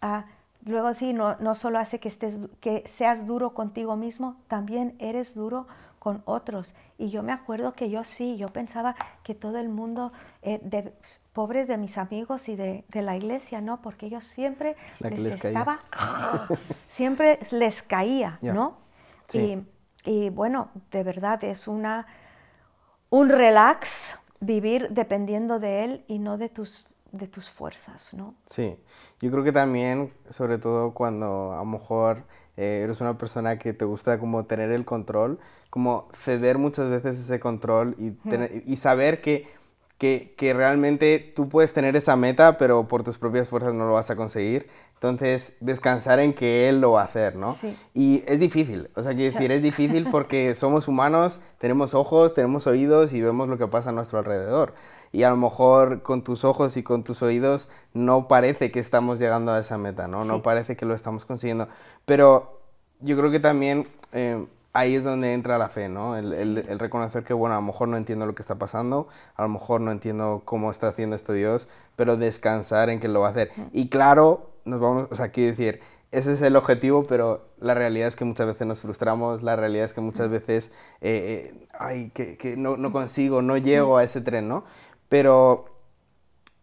ah, 0.00 0.26
luego 0.64 0.94
sí, 0.94 1.12
no, 1.12 1.34
no 1.40 1.56
solo 1.56 1.80
hace 1.80 1.98
que, 1.98 2.08
estés, 2.08 2.38
que 2.60 2.84
seas 2.86 3.26
duro 3.26 3.52
contigo 3.52 3.96
mismo, 3.96 4.36
también 4.46 4.94
eres 5.00 5.34
duro 5.34 5.66
con 6.02 6.20
otros. 6.24 6.74
Y 6.98 7.10
yo 7.10 7.22
me 7.22 7.30
acuerdo 7.30 7.74
que 7.74 7.88
yo 7.88 8.02
sí, 8.02 8.36
yo 8.36 8.48
pensaba 8.48 8.96
que 9.22 9.36
todo 9.36 9.58
el 9.58 9.68
mundo, 9.68 10.12
eh, 10.42 10.58
de, 10.60 10.92
pobre 11.32 11.64
de 11.64 11.76
mis 11.76 11.96
amigos 11.96 12.48
y 12.48 12.56
de, 12.56 12.84
de, 12.88 13.02
la 13.02 13.16
iglesia, 13.16 13.60
¿no? 13.60 13.80
Porque 13.80 14.10
yo 14.10 14.20
siempre 14.20 14.74
les, 14.98 15.44
estaba, 15.44 15.78
siempre 16.88 17.38
les 17.52 17.82
caía, 17.82 18.40
¿no? 18.42 18.78
Y, 19.32 19.58
y, 20.04 20.30
bueno, 20.30 20.70
de 20.90 21.04
verdad 21.04 21.44
es 21.44 21.68
una, 21.68 22.08
un 23.08 23.28
relax 23.28 24.16
vivir 24.40 24.88
dependiendo 24.90 25.60
de 25.60 25.84
él 25.84 26.04
y 26.08 26.18
no 26.18 26.36
de 26.36 26.48
tus 26.48 26.84
de 27.12 27.28
tus 27.28 27.50
fuerzas, 27.50 28.12
¿no? 28.14 28.34
Sí, 28.46 28.76
yo 29.20 29.30
creo 29.30 29.44
que 29.44 29.52
también, 29.52 30.14
sobre 30.30 30.56
todo 30.56 30.94
cuando 30.94 31.52
a 31.52 31.58
lo 31.58 31.66
mejor 31.66 32.24
eh, 32.56 32.82
eres 32.84 33.00
una 33.00 33.16
persona 33.16 33.58
que 33.58 33.72
te 33.72 33.84
gusta 33.84 34.18
como 34.18 34.44
tener 34.44 34.70
el 34.70 34.84
control, 34.84 35.38
como 35.70 36.08
ceder 36.12 36.58
muchas 36.58 36.88
veces 36.90 37.18
ese 37.18 37.40
control 37.40 37.96
y, 37.98 38.12
y 38.70 38.76
saber 38.76 39.22
que, 39.22 39.48
que, 39.96 40.34
que, 40.36 40.52
realmente 40.52 41.32
tú 41.34 41.48
puedes 41.48 41.72
tener 41.72 41.96
esa 41.96 42.16
meta, 42.16 42.58
pero 42.58 42.88
por 42.88 43.04
tus 43.04 43.18
propias 43.18 43.48
fuerzas 43.48 43.72
no 43.72 43.86
lo 43.86 43.94
vas 43.94 44.10
a 44.10 44.16
conseguir. 44.16 44.68
Entonces, 44.94 45.54
descansar 45.60 46.20
en 46.20 46.32
que 46.32 46.68
Él 46.68 46.80
lo 46.80 46.92
va 46.92 47.00
a 47.00 47.04
hacer, 47.04 47.36
¿no? 47.36 47.54
Sí. 47.54 47.76
Y 47.94 48.22
es 48.26 48.38
difícil, 48.38 48.90
o 48.94 49.02
sea, 49.02 49.14
quiero 49.14 49.32
decir, 49.32 49.50
es 49.50 49.62
difícil 49.62 50.08
porque 50.10 50.54
somos 50.54 50.86
humanos, 50.88 51.40
tenemos 51.58 51.94
ojos, 51.94 52.34
tenemos 52.34 52.66
oídos 52.66 53.12
y 53.12 53.22
vemos 53.22 53.48
lo 53.48 53.58
que 53.58 53.66
pasa 53.66 53.90
a 53.90 53.92
nuestro 53.92 54.18
alrededor 54.18 54.74
y 55.12 55.22
a 55.24 55.30
lo 55.30 55.36
mejor 55.36 56.02
con 56.02 56.24
tus 56.24 56.44
ojos 56.44 56.76
y 56.76 56.82
con 56.82 57.04
tus 57.04 57.22
oídos 57.22 57.68
no 57.92 58.28
parece 58.28 58.72
que 58.72 58.80
estamos 58.80 59.18
llegando 59.18 59.52
a 59.52 59.60
esa 59.60 59.78
meta, 59.78 60.08
¿no? 60.08 60.24
No 60.24 60.42
parece 60.42 60.76
que 60.76 60.86
lo 60.86 60.94
estamos 60.94 61.24
consiguiendo. 61.26 61.68
Pero 62.06 62.60
yo 63.00 63.16
creo 63.16 63.30
que 63.30 63.40
también 63.40 63.86
eh, 64.12 64.44
ahí 64.72 64.94
es 64.94 65.04
donde 65.04 65.34
entra 65.34 65.58
la 65.58 65.68
fe, 65.68 65.88
¿no? 65.88 66.16
El, 66.16 66.32
el, 66.32 66.78
reconocer 66.78 67.24
que, 67.24 67.34
bueno, 67.34 67.54
a 67.54 67.60
lo 67.60 67.66
mejor 67.66 67.88
no 67.88 67.96
entiendo 67.96 68.26
lo 68.26 68.34
que 68.34 68.42
está 68.42 68.54
pasando, 68.54 69.08
a 69.36 69.42
lo 69.42 69.48
mejor 69.48 69.80
no 69.80 69.92
entiendo 69.92 70.42
cómo 70.44 70.70
está 70.70 70.88
haciendo 70.88 71.14
esto 71.14 71.32
Dios, 71.32 71.68
pero 71.96 72.16
descansar 72.16 72.88
en 72.88 73.00
que 73.00 73.08
lo 73.08 73.20
va 73.20 73.28
a 73.28 73.30
hacer. 73.30 73.52
Y 73.72 73.88
claro, 73.88 74.50
nos 74.64 74.80
vamos, 74.80 75.08
o 75.10 75.14
sea, 75.14 75.28
quiero 75.30 75.50
decir, 75.50 75.80
ese 76.10 76.32
es 76.32 76.42
el 76.42 76.56
objetivo, 76.56 77.04
pero 77.04 77.46
la 77.58 77.74
realidad 77.74 78.08
es 78.08 78.16
que 78.16 78.24
muchas 78.24 78.46
veces 78.46 78.66
nos 78.66 78.80
frustramos, 78.80 79.42
la 79.42 79.56
realidad 79.56 79.86
es 79.86 79.94
que 79.94 80.02
muchas 80.02 80.30
veces, 80.30 80.70
eh, 81.00 81.52
eh, 81.54 81.66
ay, 81.72 82.10
que, 82.14 82.36
que 82.36 82.56
no, 82.56 82.76
no, 82.76 82.92
consigo, 82.92 83.40
no 83.40 83.56
llego 83.56 83.96
a 83.96 84.04
ese 84.04 84.20
tren, 84.20 84.46
¿no? 84.46 84.64
Pero 85.12 85.66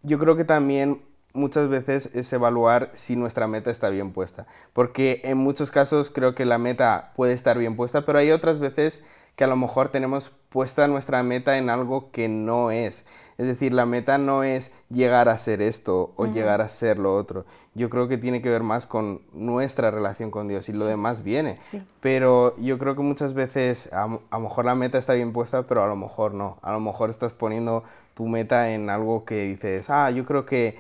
yo 0.02 0.18
creo 0.18 0.36
que 0.36 0.44
también 0.44 1.04
muchas 1.34 1.70
veces 1.70 2.10
es 2.16 2.34
evaluar 2.34 2.90
si 2.94 3.16
nuestra 3.16 3.48
meta 3.48 3.70
está 3.70 3.92
bien 3.92 4.12
puesta. 4.12 4.48
Porque 4.74 5.22
en 5.24 5.38
muchos 5.38 5.70
casos 5.70 6.10
creo 6.10 6.34
que 6.34 6.46
la 6.46 6.58
meta 6.58 7.14
puede 7.16 7.34
estar 7.34 7.60
bien 7.60 7.76
puesta, 7.76 8.08
pero 8.08 8.18
hay 8.18 8.32
otras 8.32 8.58
veces 8.58 9.02
que 9.36 9.44
a 9.44 9.48
lo 9.48 9.56
mejor 9.56 9.90
tenemos 9.90 10.32
puesta 10.50 10.88
nuestra 10.88 11.22
meta 11.22 11.60
en 11.60 11.70
algo 11.70 12.10
que 12.10 12.28
no 12.28 12.72
es. 12.72 13.06
Es 13.38 13.48
decir, 13.48 13.72
la 13.72 13.86
meta 13.86 14.18
no 14.18 14.44
es 14.44 14.72
llegar 14.90 15.30
a 15.30 15.38
ser 15.38 15.62
esto 15.62 16.12
o 16.18 16.26
llegar 16.26 16.60
a 16.60 16.68
ser 16.68 16.98
lo 16.98 17.16
otro. 17.16 17.46
Yo 17.74 17.90
creo 17.90 18.10
que 18.10 18.18
tiene 18.18 18.42
que 18.42 18.50
ver 18.50 18.64
más 18.64 18.86
con 18.86 19.22
nuestra 19.32 19.92
relación 19.92 20.30
con 20.30 20.50
Dios 20.50 20.68
y 20.68 20.74
lo 20.74 20.86
demás 20.86 21.24
viene. 21.24 21.58
Pero 22.02 22.54
yo 22.58 22.78
creo 22.80 22.98
que 22.98 23.02
muchas 23.02 23.34
veces 23.34 23.88
a, 23.94 24.04
a, 24.04 24.38
lo 24.38 24.40
mejor 24.40 24.66
la 24.66 24.76
meta 24.76 24.98
está 24.98 25.14
bien 25.14 25.32
puesta, 25.32 25.68
pero 25.68 25.84
a 25.84 25.88
lo 25.88 25.96
mejor 25.96 26.34
no. 26.34 26.58
A 26.62 26.74
lo 26.74 26.82
mejor 26.82 27.10
estás 27.10 27.34
poniendo 27.34 27.86
tu 28.20 28.28
meta 28.28 28.72
en 28.72 28.90
algo 28.90 29.24
que 29.24 29.46
dices, 29.46 29.90
ah, 29.90 30.12
yo 30.12 30.26
creo 30.26 30.46
que 30.46 30.78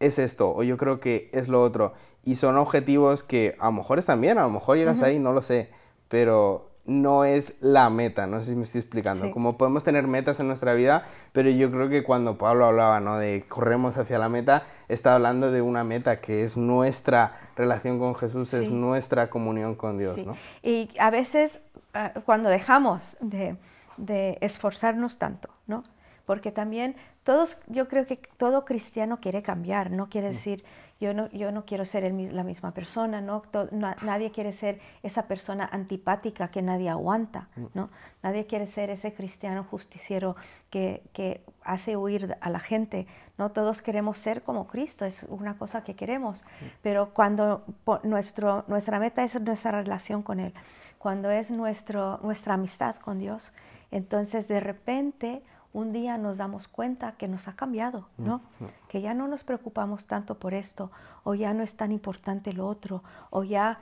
es 0.00 0.18
esto 0.18 0.52
o 0.52 0.64
yo 0.64 0.76
creo 0.76 0.98
que 0.98 1.30
es 1.32 1.46
lo 1.46 1.62
otro. 1.62 1.94
Y 2.24 2.34
son 2.34 2.56
objetivos 2.56 3.22
que 3.22 3.54
a 3.60 3.66
lo 3.66 3.72
mejor 3.74 4.00
están 4.00 4.20
bien, 4.20 4.38
a 4.38 4.42
lo 4.42 4.50
mejor 4.50 4.76
llegas 4.76 5.00
ahí, 5.00 5.20
no 5.20 5.32
lo 5.32 5.40
sé, 5.40 5.70
pero 6.08 6.68
no 6.86 7.24
es 7.24 7.54
la 7.60 7.90
meta, 7.90 8.26
no 8.26 8.40
sé 8.40 8.46
si 8.46 8.56
me 8.56 8.64
estoy 8.64 8.80
explicando. 8.80 9.30
Como 9.30 9.56
podemos 9.56 9.84
tener 9.84 10.08
metas 10.08 10.40
en 10.40 10.48
nuestra 10.48 10.74
vida, 10.74 11.04
pero 11.30 11.48
yo 11.48 11.70
creo 11.70 11.88
que 11.88 12.02
cuando 12.02 12.38
Pablo 12.38 12.64
hablaba 12.64 12.98
¿no? 12.98 13.18
de 13.18 13.44
corremos 13.48 13.96
hacia 13.96 14.18
la 14.18 14.28
meta, 14.28 14.64
está 14.88 15.14
hablando 15.14 15.52
de 15.52 15.62
una 15.62 15.84
meta 15.84 16.20
que 16.20 16.42
es 16.42 16.56
nuestra 16.56 17.36
relación 17.54 18.00
con 18.00 18.16
Jesús, 18.16 18.52
es 18.52 18.68
nuestra 18.68 19.30
comunión 19.30 19.76
con 19.76 19.96
Dios. 19.96 20.26
¿no? 20.26 20.36
Y 20.64 20.90
a 20.98 21.10
veces 21.10 21.60
ah, 21.94 22.14
cuando 22.26 22.48
dejamos 22.48 23.16
de, 23.20 23.54
de 23.96 24.38
esforzarnos 24.40 25.18
tanto, 25.18 25.50
¿no? 25.68 25.84
Porque 26.30 26.52
también 26.52 26.94
todos, 27.24 27.58
yo 27.66 27.88
creo 27.88 28.06
que 28.06 28.14
todo 28.36 28.64
cristiano 28.64 29.18
quiere 29.18 29.42
cambiar, 29.42 29.90
no 29.90 30.08
quiere 30.08 30.28
mm. 30.28 30.30
decir, 30.30 30.64
yo 31.00 31.12
no, 31.12 31.28
yo 31.30 31.50
no 31.50 31.64
quiero 31.64 31.84
ser 31.84 32.04
la 32.14 32.44
misma 32.44 32.72
persona, 32.72 33.20
¿no? 33.20 33.42
nadie 33.72 34.30
quiere 34.30 34.52
ser 34.52 34.78
esa 35.02 35.24
persona 35.26 35.68
antipática 35.72 36.46
que 36.52 36.62
nadie 36.62 36.88
aguanta, 36.88 37.48
mm. 37.56 37.64
¿no? 37.74 37.90
Nadie 38.22 38.46
quiere 38.46 38.68
ser 38.68 38.90
ese 38.90 39.12
cristiano 39.12 39.64
justiciero 39.64 40.36
que, 40.70 41.02
que, 41.12 41.42
hace 41.64 41.96
huir 41.96 42.36
a 42.40 42.48
la 42.48 42.60
gente, 42.60 43.08
¿no? 43.36 43.50
Todos 43.50 43.82
queremos 43.82 44.16
ser 44.16 44.42
como 44.42 44.68
Cristo, 44.68 45.04
es 45.06 45.24
una 45.24 45.58
cosa 45.58 45.82
que 45.82 45.96
queremos, 45.96 46.44
mm. 46.44 46.64
pero 46.80 47.12
cuando 47.12 47.64
nuestro, 48.04 48.64
nuestra 48.68 49.00
meta 49.00 49.24
es 49.24 49.34
nuestra 49.40 49.72
relación 49.72 50.22
con 50.22 50.38
Él, 50.38 50.54
cuando 50.98 51.28
es 51.32 51.50
nuestro, 51.50 52.20
nuestra 52.22 52.54
amistad 52.54 52.94
con 52.94 53.18
Dios, 53.18 53.52
entonces 53.90 54.46
de 54.46 54.60
repente 54.60 55.42
un 55.72 55.92
día 55.92 56.18
nos 56.18 56.38
damos 56.38 56.68
cuenta 56.68 57.12
que 57.12 57.28
nos 57.28 57.46
ha 57.46 57.54
cambiado, 57.54 58.08
¿no? 58.18 58.40
Que 58.88 59.00
ya 59.00 59.14
no 59.14 59.28
nos 59.28 59.44
preocupamos 59.44 60.06
tanto 60.06 60.38
por 60.38 60.54
esto, 60.54 60.90
o 61.22 61.34
ya 61.34 61.54
no 61.54 61.62
es 61.62 61.76
tan 61.76 61.92
importante 61.92 62.52
lo 62.52 62.66
otro, 62.66 63.04
o 63.30 63.44
ya 63.44 63.78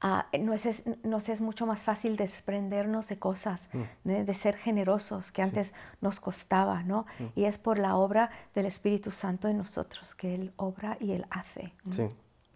ah, 0.00 0.26
nos, 0.40 0.64
es, 0.64 1.40
mucho 1.40 1.66
más 1.66 1.84
fácil 1.84 2.16
desprendernos 2.16 3.08
de 3.08 3.18
cosas, 3.18 3.68
de, 4.04 4.34
ser 4.34 4.56
generosos, 4.56 5.30
que 5.30 5.42
antes 5.42 5.74
nos 6.00 6.18
costaba, 6.18 6.82
¿no? 6.82 7.04
Y 7.36 7.44
es 7.44 7.58
por 7.58 7.78
la 7.78 7.96
obra 7.96 8.30
del 8.54 8.64
Espíritu 8.64 9.10
Santo 9.10 9.48
en 9.48 9.58
nosotros, 9.58 10.14
que 10.14 10.34
Él 10.34 10.52
obra 10.56 10.96
y 10.98 11.12
Él 11.12 11.26
hace. 11.28 11.74
Sí, 11.90 12.08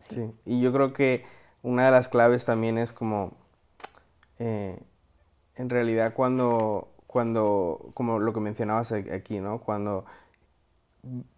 sí, 0.08 0.32
Y 0.46 0.62
yo 0.62 0.72
creo 0.72 0.94
que 0.94 1.26
una 1.62 1.84
de 1.84 1.90
las 1.90 2.08
claves 2.08 2.46
también 2.46 2.78
es 2.78 2.94
como, 2.94 3.32
eh, 4.38 4.80
en 5.56 5.68
realidad 5.68 6.14
cuando 6.14 6.95
cuando, 7.16 7.92
como 7.94 8.18
lo 8.18 8.34
que 8.34 8.40
mencionabas 8.40 8.92
aquí, 8.92 9.40
¿no? 9.40 9.58
Cuando 9.62 10.04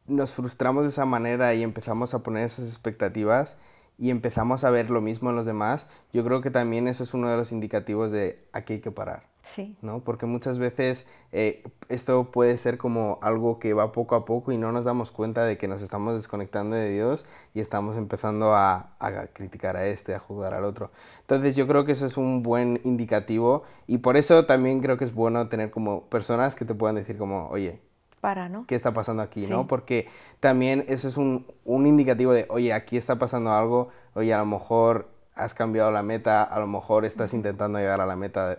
nos 0.09 0.35
frustramos 0.35 0.83
de 0.83 0.91
esa 0.91 1.05
manera 1.05 1.55
y 1.55 1.63
empezamos 1.63 2.15
a 2.15 2.25
poner 2.25 2.43
esas 2.47 2.69
expectativas 2.69 3.57
y 3.97 4.11
empezamos 4.11 4.65
a 4.65 4.71
ver 4.71 4.91
lo 4.91 5.01
mismo 5.01 5.31
en 5.31 5.37
los 5.37 5.47
demás, 5.47 5.87
yo 6.13 6.25
creo 6.25 6.41
que 6.41 6.51
también 6.51 6.89
eso 6.89 7.05
es 7.05 7.15
uno 7.15 7.31
de 7.31 7.37
los 7.37 7.53
indicativos 7.53 8.11
de 8.11 8.45
aquí 8.53 8.73
hay 8.73 8.81
que 8.81 8.91
parar. 8.91 9.28
Sí. 9.43 9.77
¿no? 9.83 10.01
Porque 10.01 10.27
muchas 10.27 10.59
veces 10.59 11.07
eh, 11.33 11.63
esto 11.89 12.31
puede 12.31 12.59
ser 12.59 12.77
como 12.77 13.19
algo 13.23 13.59
que 13.59 13.73
va 13.73 13.93
poco 13.93 14.15
a 14.15 14.25
poco 14.25 14.53
y 14.53 14.59
no 14.59 14.73
nos 14.73 14.85
damos 14.85 15.11
cuenta 15.11 15.45
de 15.45 15.57
que 15.57 15.69
nos 15.69 15.81
estamos 15.81 16.15
desconectando 16.15 16.77
de 16.77 16.91
Dios 16.91 17.25
y 17.55 17.61
estamos 17.61 17.97
empezando 17.97 18.55
a, 18.55 18.91
a 18.99 19.27
criticar 19.29 19.77
a 19.77 19.87
este, 19.87 20.15
a 20.15 20.19
juzgar 20.19 20.55
al 20.55 20.65
otro. 20.65 20.91
Entonces 21.21 21.57
yo 21.57 21.67
creo 21.67 21.85
que 21.85 21.93
eso 21.93 22.07
es 22.07 22.17
un 22.17 22.43
buen 22.43 22.81
indicativo 22.85 23.63
y 23.87 23.99
por 23.99 24.17
eso 24.17 24.45
también 24.47 24.81
creo 24.81 24.99
que 24.99 25.05
es 25.05 25.15
bueno 25.15 25.49
tener 25.49 25.71
como 25.71 26.03
personas 26.05 26.55
que 26.55 26.65
te 26.65 26.75
puedan 26.75 26.97
decir 26.97 27.17
como, 27.17 27.49
oye, 27.49 27.81
para, 28.21 28.49
¿no? 28.49 28.67
¿Qué 28.67 28.75
está 28.75 28.93
pasando 28.93 29.23
aquí, 29.23 29.47
no? 29.47 29.69
Porque 29.69 30.09
también 30.41 30.85
eso 30.89 31.07
es 31.07 31.17
un, 31.17 31.47
un, 31.65 31.87
indicativo 31.87 32.33
de, 32.33 32.47
oye, 32.49 32.73
aquí 32.73 32.97
está 32.97 33.17
pasando 33.17 33.53
algo, 33.53 33.91
oye, 34.15 34.35
a 34.35 34.39
lo 34.39 34.47
mejor 34.47 35.09
has 35.35 35.55
cambiado 35.55 35.93
la 35.93 36.03
meta, 36.03 36.43
a 36.43 36.59
lo 36.59 36.67
mejor 36.67 37.05
estás 37.05 37.33
intentando 37.33 37.79
llegar 37.79 38.01
a 38.01 38.07
la 38.07 38.17
meta 38.17 38.49
de 38.49 38.59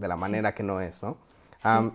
la 0.00 0.16
manera 0.16 0.54
que 0.54 0.62
no 0.62 0.80
es, 0.80 1.02
¿no? 1.02 1.16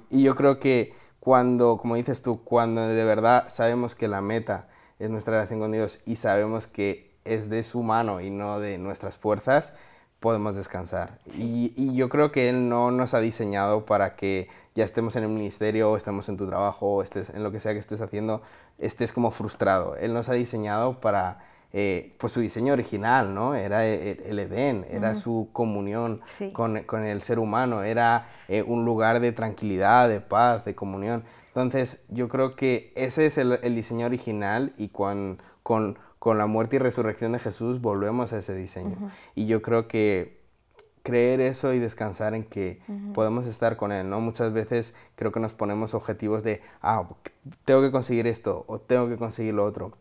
y 0.10 0.24
yo 0.24 0.34
creo 0.34 0.60
que 0.60 0.96
cuando, 1.20 1.78
como 1.78 1.96
dices 1.96 2.22
tú, 2.22 2.44
cuando 2.44 2.88
de 2.88 3.04
verdad 3.04 3.50
sabemos 3.50 3.94
que 3.94 4.08
la 4.08 4.22
meta 4.22 4.68
es 4.98 5.10
nuestra 5.10 5.34
relación 5.34 5.60
con 5.60 5.72
Dios 5.72 6.00
y 6.06 6.16
sabemos 6.16 6.66
que 6.66 7.12
es 7.24 7.50
de 7.50 7.64
su 7.64 7.84
mano 7.84 8.20
y 8.22 8.32
no 8.32 8.60
de 8.60 8.78
nuestras 8.78 9.18
fuerzas, 9.18 9.74
podemos 10.20 10.56
descansar. 10.56 11.20
Y, 11.38 11.74
y, 11.76 11.96
yo 11.96 12.10
creo 12.10 12.32
que 12.32 12.50
Él 12.50 12.68
no 12.68 12.92
nos 12.92 13.14
ha 13.14 13.20
diseñado 13.20 13.86
para 13.86 14.16
que 14.16 14.50
ya 14.76 14.84
estemos 14.84 15.16
en 15.16 15.24
el 15.24 15.30
ministerio 15.30 15.92
o 15.92 15.98
estemos 15.98 16.28
en 16.30 16.38
tu 16.38 16.48
trabajo 16.48 16.96
o 16.96 17.04
estés 17.04 17.30
en 17.30 17.44
lo 17.44 17.52
que 17.52 17.60
sea 17.60 17.74
que 17.74 17.80
estés 17.80 18.02
haciendo, 18.02 18.42
estés 18.78 19.14
como 19.14 19.32
frustrado. 19.32 19.96
Él 19.96 20.14
nos 20.14 20.30
ha 20.30 20.34
diseñado 20.34 21.00
para 21.00 21.40
eh, 21.72 22.16
pues 22.18 22.34
su 22.34 22.40
diseño 22.40 22.74
original, 22.74 23.36
¿no? 23.36 23.54
Era 23.54 23.86
el, 23.86 24.40
Edén, 24.40 24.88
era 24.90 25.16
su 25.16 25.50
comunión 25.54 26.22
con, 26.54 26.78
el 26.78 27.22
ser 27.22 27.38
humano, 27.38 27.84
era 27.84 28.30
eh, 28.48 28.64
un 28.64 28.86
lugar 28.86 29.20
de 29.20 29.32
tranquilidad, 29.34 30.10
de 30.10 30.20
paz, 30.20 30.66
de 30.66 30.74
comunión. 30.74 31.24
Entonces, 31.48 32.02
yo 32.10 32.28
creo 32.28 32.56
que 32.56 32.92
ese 32.96 33.28
es 33.28 33.38
el, 33.38 33.60
diseño 33.76 34.08
original 34.08 34.74
y 34.78 34.90
con, 34.90 35.38
con, 35.62 35.98
la 36.26 36.48
muerte 36.48 36.78
y 36.78 36.80
resurrección 36.80 37.34
de 37.34 37.40
Jesús 37.40 37.82
volvemos 37.82 38.34
a 38.34 38.40
ese 38.40 38.56
diseño. 38.56 39.12
Y 39.36 39.46
yo 39.46 39.62
creo 39.62 39.88
que 39.88 40.40
creer 41.04 41.40
eso 41.40 41.74
y 41.74 41.80
descansar 41.80 42.34
en 42.34 42.44
que 42.46 42.82
podemos 43.14 43.46
estar 43.46 43.78
con 43.78 43.92
Él, 43.92 44.10
¿no? 44.10 44.22
Muchas 44.22 44.54
veces 44.54 44.96
creo 45.16 45.32
que 45.32 45.40
nos 45.40 45.54
ponemos 45.54 45.94
objetivos 45.94 46.42
de, 46.42 46.62
ah, 46.82 47.08
tengo 47.66 47.82
que 47.82 47.92
conseguir 47.92 48.26
esto 48.26 48.64
o 48.68 48.80
tengo 48.80 49.08
que 49.08 49.18
conseguir 49.18 49.54
lo 49.54 49.66
otro 49.66 49.94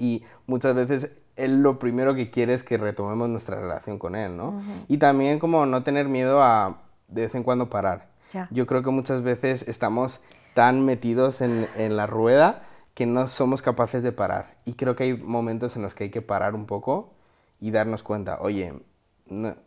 y 0.00 0.24
muchas 0.46 0.74
veces 0.74 1.12
Él 1.36 1.62
lo 1.62 1.78
primero 1.78 2.14
que 2.14 2.30
quiere 2.30 2.54
es 2.54 2.64
que 2.64 2.78
retomemos 2.78 3.28
nuestra 3.28 3.60
relación 3.60 3.98
con 3.98 4.16
Él, 4.16 4.36
¿no? 4.36 4.62
Y 4.88 4.98
también 4.98 5.38
como 5.38 5.66
no 5.66 5.82
tener 5.82 6.08
miedo 6.08 6.42
a 6.42 6.82
de 7.08 7.22
vez 7.22 7.34
en 7.34 7.42
cuando 7.42 7.70
parar. 7.70 8.08
Yo 8.50 8.66
creo 8.66 8.82
que 8.82 8.90
muchas 8.90 9.22
veces 9.22 9.64
estamos 9.68 10.20
tan 10.54 10.84
metidos 10.84 11.40
en, 11.40 11.68
en, 11.76 11.96
la 11.96 12.06
rueda 12.06 12.62
que 12.94 13.04
no 13.04 13.28
somos 13.28 13.60
capaces 13.60 14.02
de 14.02 14.12
parar. 14.12 14.56
Y 14.64 14.74
creo 14.74 14.94
que 14.94 15.04
hay 15.04 15.16
momentos 15.16 15.76
en 15.76 15.82
los 15.82 15.94
que 15.94 16.04
hay 16.04 16.10
que 16.10 16.22
parar 16.22 16.54
un 16.54 16.66
poco 16.66 17.12
y 17.60 17.72
darnos 17.72 18.04
cuenta, 18.04 18.38
oye, 18.40 18.72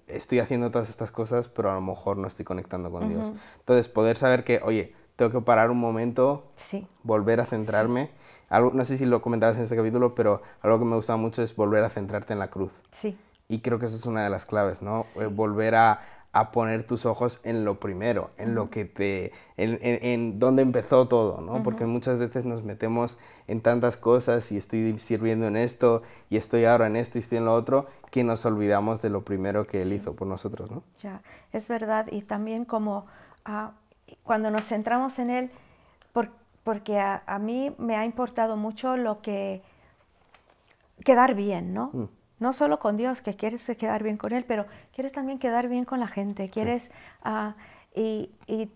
estoy 0.08 0.40
haciendo 0.40 0.72
todas 0.72 0.90
estas 0.90 1.12
cosas, 1.12 1.50
pero 1.50 1.72
a 1.72 1.76
lo 1.76 1.82
mejor 1.82 2.18
no 2.18 2.28
estoy 2.28 2.46
conectando 2.46 2.92
con 2.92 3.10
Dios. 3.10 3.32
Entonces, 3.60 3.88
poder 3.88 4.18
saber 4.18 4.44
que, 4.44 4.62
oye, 4.64 4.94
tengo 5.16 5.32
que 5.32 5.42
parar 5.42 5.70
un 5.72 5.80
momento, 5.80 6.52
sí. 6.56 6.88
volver 7.04 7.40
a 7.40 7.46
centrarme. 7.46 8.12
Algo, 8.54 8.70
no 8.72 8.86
sé 8.86 9.00
si 9.00 9.08
lo 9.08 9.20
comentabas 9.20 9.58
en 9.58 9.64
este 9.64 9.76
capítulo, 9.76 10.14
pero 10.14 10.44
algo 10.62 10.78
que 10.78 10.86
me 10.86 10.96
gusta 10.96 11.18
mucho 11.18 11.42
es 11.42 11.56
volver 11.56 11.84
a 11.84 11.90
centrarte 11.90 12.34
en 12.34 12.40
la 12.40 12.50
cruz. 12.50 12.72
Sí. 12.92 13.18
Y 13.48 13.62
creo 13.62 13.80
que 13.80 13.88
esa 13.88 13.96
es 13.96 14.06
una 14.06 14.24
de 14.24 14.30
las 14.30 14.46
claves, 14.46 14.84
¿no? 14.84 15.08
Eh, 15.20 15.26
volver 15.26 15.74
a, 15.74 16.02
a, 16.34 16.52
poner 16.52 16.86
tus 16.86 17.08
ojos 17.08 17.40
en 17.44 17.66
lo 17.66 17.80
primero, 17.80 18.30
en 18.38 18.54
lo 18.54 18.70
que 18.70 18.86
te, 18.86 19.32
en, 19.58 19.80
en, 19.82 20.38
donde 20.38 20.62
empezó 20.62 21.08
todo, 21.08 21.42
¿no? 21.42 21.64
Porque 21.64 21.88
muchas 21.88 22.20
veces 22.20 22.46
nos 22.46 22.64
metemos 22.64 23.18
en 23.48 23.62
tantas 23.62 23.98
cosas 23.98 24.52
y 24.52 24.58
estoy 24.58 25.00
sirviendo 25.00 25.48
en 25.48 25.58
esto 25.58 26.04
y 26.30 26.38
estoy 26.38 26.66
ahora 26.66 26.86
en 26.86 26.96
esto 26.96 27.18
y 27.18 27.22
estoy 27.22 27.40
en 27.40 27.46
lo 27.46 27.56
otro, 27.56 27.88
que 28.12 28.24
nos 28.24 28.46
olvidamos 28.46 29.02
de 29.02 29.10
lo 29.10 29.26
primero 29.26 29.66
que 29.66 29.82
Él 29.82 29.94
hizo 29.94 30.14
por 30.14 30.28
nosotros, 30.28 30.70
¿no? 30.70 30.84
Ya, 31.02 31.24
es 31.52 31.68
verdad. 31.68 32.06
Y 32.12 32.22
también 32.22 32.66
como... 32.66 33.08
Uh, 33.48 33.72
cuando 34.24 34.52
nos 34.52 34.66
centramos 34.66 35.18
en 35.20 35.30
Él, 35.30 35.52
porque 36.12 36.43
a, 36.66 37.40
mí 37.40 37.76
me 37.78 37.96
ha 37.96 38.06
importado 38.06 38.56
mucho 38.56 38.98
lo 38.98 39.22
que 39.22 39.62
quedar 41.04 41.36
bien, 41.36 41.74
¿no? 41.74 41.90
Mm. 41.94 42.10
No 42.40 42.54
solo 42.54 42.80
con 42.80 42.98
Dios, 42.98 43.22
que 43.22 43.34
quieres 43.34 43.64
quedar 43.78 44.04
bien 44.04 44.18
con 44.18 44.34
Él, 44.34 44.46
pero 44.46 44.66
quieres 44.94 45.14
también 45.14 45.40
quedar 45.40 45.68
bien 45.68 45.86
con 45.86 46.00
la 46.00 46.08
gente, 46.08 46.50
quieres... 46.50 46.90
Ah, 47.24 47.56
y, 47.96 48.32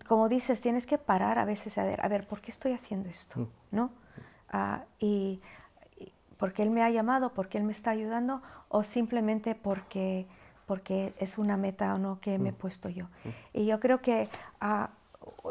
como 0.06 0.28
dices, 0.28 0.60
tienes 0.60 0.86
que 0.86 0.96
parar 0.96 1.40
a 1.40 1.44
veces 1.44 1.76
a 1.76 1.82
ver, 1.82 2.04
a 2.04 2.08
ver 2.08 2.26
¿por 2.28 2.40
qué 2.40 2.52
estoy 2.52 2.72
haciendo 2.72 3.08
esto? 3.08 3.40
Mm. 3.40 3.46
¿No? 3.72 3.90
Ah, 4.50 4.84
y, 5.00 5.40
porque 6.38 6.62
Él 6.62 6.70
me 6.70 6.82
ha 6.82 6.90
llamado, 6.90 7.34
porque 7.34 7.58
Él 7.58 7.64
me 7.64 7.72
está 7.72 7.90
ayudando, 7.90 8.42
o 8.68 8.84
simplemente 8.84 9.56
porque, 9.56 10.26
porque 10.66 11.14
es 11.18 11.36
una 11.36 11.56
meta 11.56 11.94
o 11.94 11.98
no 11.98 12.20
que 12.20 12.38
me 12.38 12.50
he 12.50 12.52
mm. 12.52 12.56
puesto 12.56 12.88
yo. 12.88 13.08
Y 13.52 13.66
yo 13.66 13.80
creo 13.80 14.00
que 14.00 14.28
uh, 14.62 14.86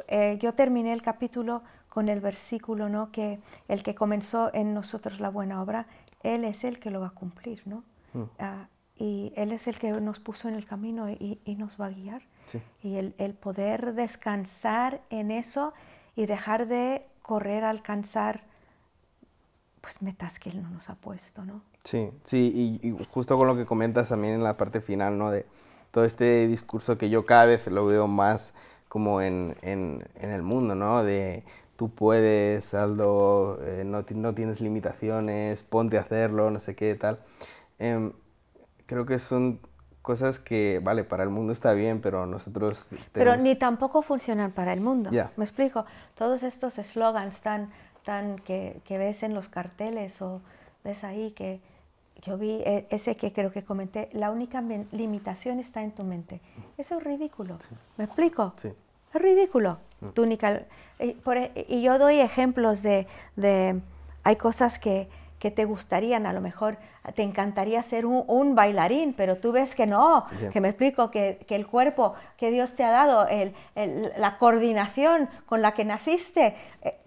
eh, 0.07 0.37
yo 0.39 0.53
terminé 0.53 0.93
el 0.93 1.01
capítulo 1.01 1.61
con 1.97 2.09
el 2.09 2.21
versículo, 2.21 2.89
¿no? 2.89 3.11
Que 3.11 3.39
el 3.67 3.81
que 3.81 3.95
comenzó 3.95 4.53
en 4.53 4.75
nosotros 4.75 5.19
la 5.19 5.29
buena 5.29 5.63
obra, 5.63 5.87
Él 6.21 6.45
es 6.45 6.63
el 6.63 6.77
que 6.77 6.91
lo 6.91 6.99
va 6.99 7.07
a 7.07 7.15
cumplir, 7.15 7.63
¿no? 7.65 7.83
Mm. 8.13 8.23
Ah, 8.37 8.67
y 8.95 9.33
Él 9.35 9.51
es 9.51 9.65
el 9.65 9.79
que 9.79 9.89
nos 9.89 10.19
puso 10.19 10.47
en 10.47 10.53
el 10.53 10.63
camino 10.67 11.09
y, 11.09 11.39
nos 11.57 11.81
va 11.81 11.87
a 11.87 11.89
guiar. 11.89 12.21
Y 12.83 12.97
el, 12.97 13.15
el, 13.17 13.33
poder 13.33 13.95
descansar 13.95 15.01
en 15.09 15.31
eso 15.31 15.73
y 16.15 16.27
dejar 16.27 16.67
de 16.67 17.03
correr 17.23 17.63
a 17.63 17.71
alcanzar 17.71 18.43
pues 19.81 20.03
metas 20.03 20.37
que 20.37 20.51
Él 20.51 20.61
no 20.61 20.69
nos 20.69 20.91
ha 20.91 20.95
puesto, 20.97 21.45
¿no? 21.45 21.63
Sí, 21.83 22.11
sí, 22.25 22.79
y, 22.83 22.87
y, 22.87 23.07
justo 23.11 23.39
con 23.39 23.47
lo 23.47 23.55
que 23.55 23.65
comentas 23.65 24.09
también 24.09 24.35
en 24.35 24.43
la 24.43 24.55
parte 24.55 24.81
final, 24.81 25.17
¿no? 25.17 25.31
De 25.31 25.47
todo 25.89 26.05
este 26.05 26.47
discurso 26.47 26.95
que 26.95 27.09
yo 27.09 27.25
cada 27.25 27.47
vez 27.47 27.65
lo 27.65 27.87
veo 27.87 28.07
más 28.07 28.53
como 28.87 29.19
en, 29.19 29.57
en, 29.63 30.07
en 30.13 30.29
el 30.29 30.43
mundo, 30.43 30.75
¿no? 30.75 31.03
De 31.03 31.43
tú 31.77 31.89
puedes, 31.89 32.73
Aldo, 32.73 33.59
eh, 33.61 33.83
no, 33.85 34.03
no, 34.15 34.33
tienes 34.33 34.59
limitaciones, 34.59 35.63
ponte 35.63 35.97
a 35.97 36.01
hacerlo, 36.01 36.49
no 36.51 36.59
sé 36.59 36.75
qué, 36.75 36.95
tal. 36.95 37.19
Em, 37.79 38.11
creo 38.87 39.05
que 39.05 39.19
son 39.19 39.61
cosas 40.01 40.39
que, 40.39 40.81
vale, 40.83 41.03
para 41.03 41.23
el 41.23 41.29
mundo 41.29 41.53
está 41.53 41.73
bien, 41.73 42.01
pero 42.01 42.25
nosotros... 42.25 42.87
Pero 43.13 43.37
ni 43.37 43.55
tampoco 43.55 44.01
funcionan 44.01 44.51
para 44.51 44.73
el 44.73 44.81
mundo. 44.81 45.11
¿Me 45.11 45.43
explico? 45.43 45.85
Todos 46.15 46.43
estos 46.43 46.79
eslogans 46.79 47.41
tan, 47.41 47.69
tan 48.03 48.37
que, 48.37 48.81
que, 48.83 48.97
ves 48.97 49.21
en 49.21 49.33
los 49.33 49.47
carteles 49.47 50.21
o 50.21 50.41
ves 50.83 51.03
ahí 51.03 51.31
que 51.31 51.61
yo 52.21 52.37
vi 52.37 52.61
e, 52.65 52.87
ese 52.89 53.15
que 53.17 53.31
creo 53.33 53.51
que 53.51 53.63
comenté, 53.63 54.09
la 54.13 54.31
única 54.31 54.61
limitación 54.91 55.59
está 55.59 55.83
en 55.83 55.91
tu 55.91 56.03
mente. 56.03 56.41
Eso 56.77 56.97
es 56.97 57.03
ridículo. 57.03 57.57
¿Me 57.97 58.05
explico? 58.05 58.53
Sí. 58.57 58.73
Es 59.17 59.21
ridículo. 59.23 59.77
Mm. 60.01 60.09
Túnica. 60.09 60.61
Y, 60.99 61.13
por, 61.13 61.37
e, 61.37 61.65
y, 61.67 61.81
yo 61.81 61.97
doy 61.97 62.19
ejemplos 62.19 62.81
de, 62.81 63.07
de 63.35 63.79
hay 64.23 64.35
cosas 64.35 64.79
que, 64.79 65.09
que, 65.39 65.51
te 65.51 65.65
gustarían, 65.65 66.25
a 66.25 66.33
lo 66.33 66.41
mejor 66.41 66.77
te 67.15 67.23
encantaría 67.23 67.81
ser 67.83 68.05
un, 68.05 68.55
bailarín, 68.55 69.13
pero 69.13 69.37
tú 69.37 69.51
ves 69.51 69.75
que 69.75 69.87
no, 69.87 70.25
que 70.51 70.59
me 70.59 70.69
explico, 70.69 71.09
que, 71.11 71.39
que, 71.47 71.55
el 71.55 71.65
cuerpo 71.65 72.13
que 72.35 72.51
Dios 72.51 72.75
te 72.75 72.83
ha 72.83 72.91
dado, 72.91 73.27
el, 73.27 73.53
la 74.17 74.37
coordinación 74.37 75.29
con 75.45 75.61
la 75.61 75.73
que 75.73 75.85
naciste. 75.85 76.55
Eh, 76.83 76.97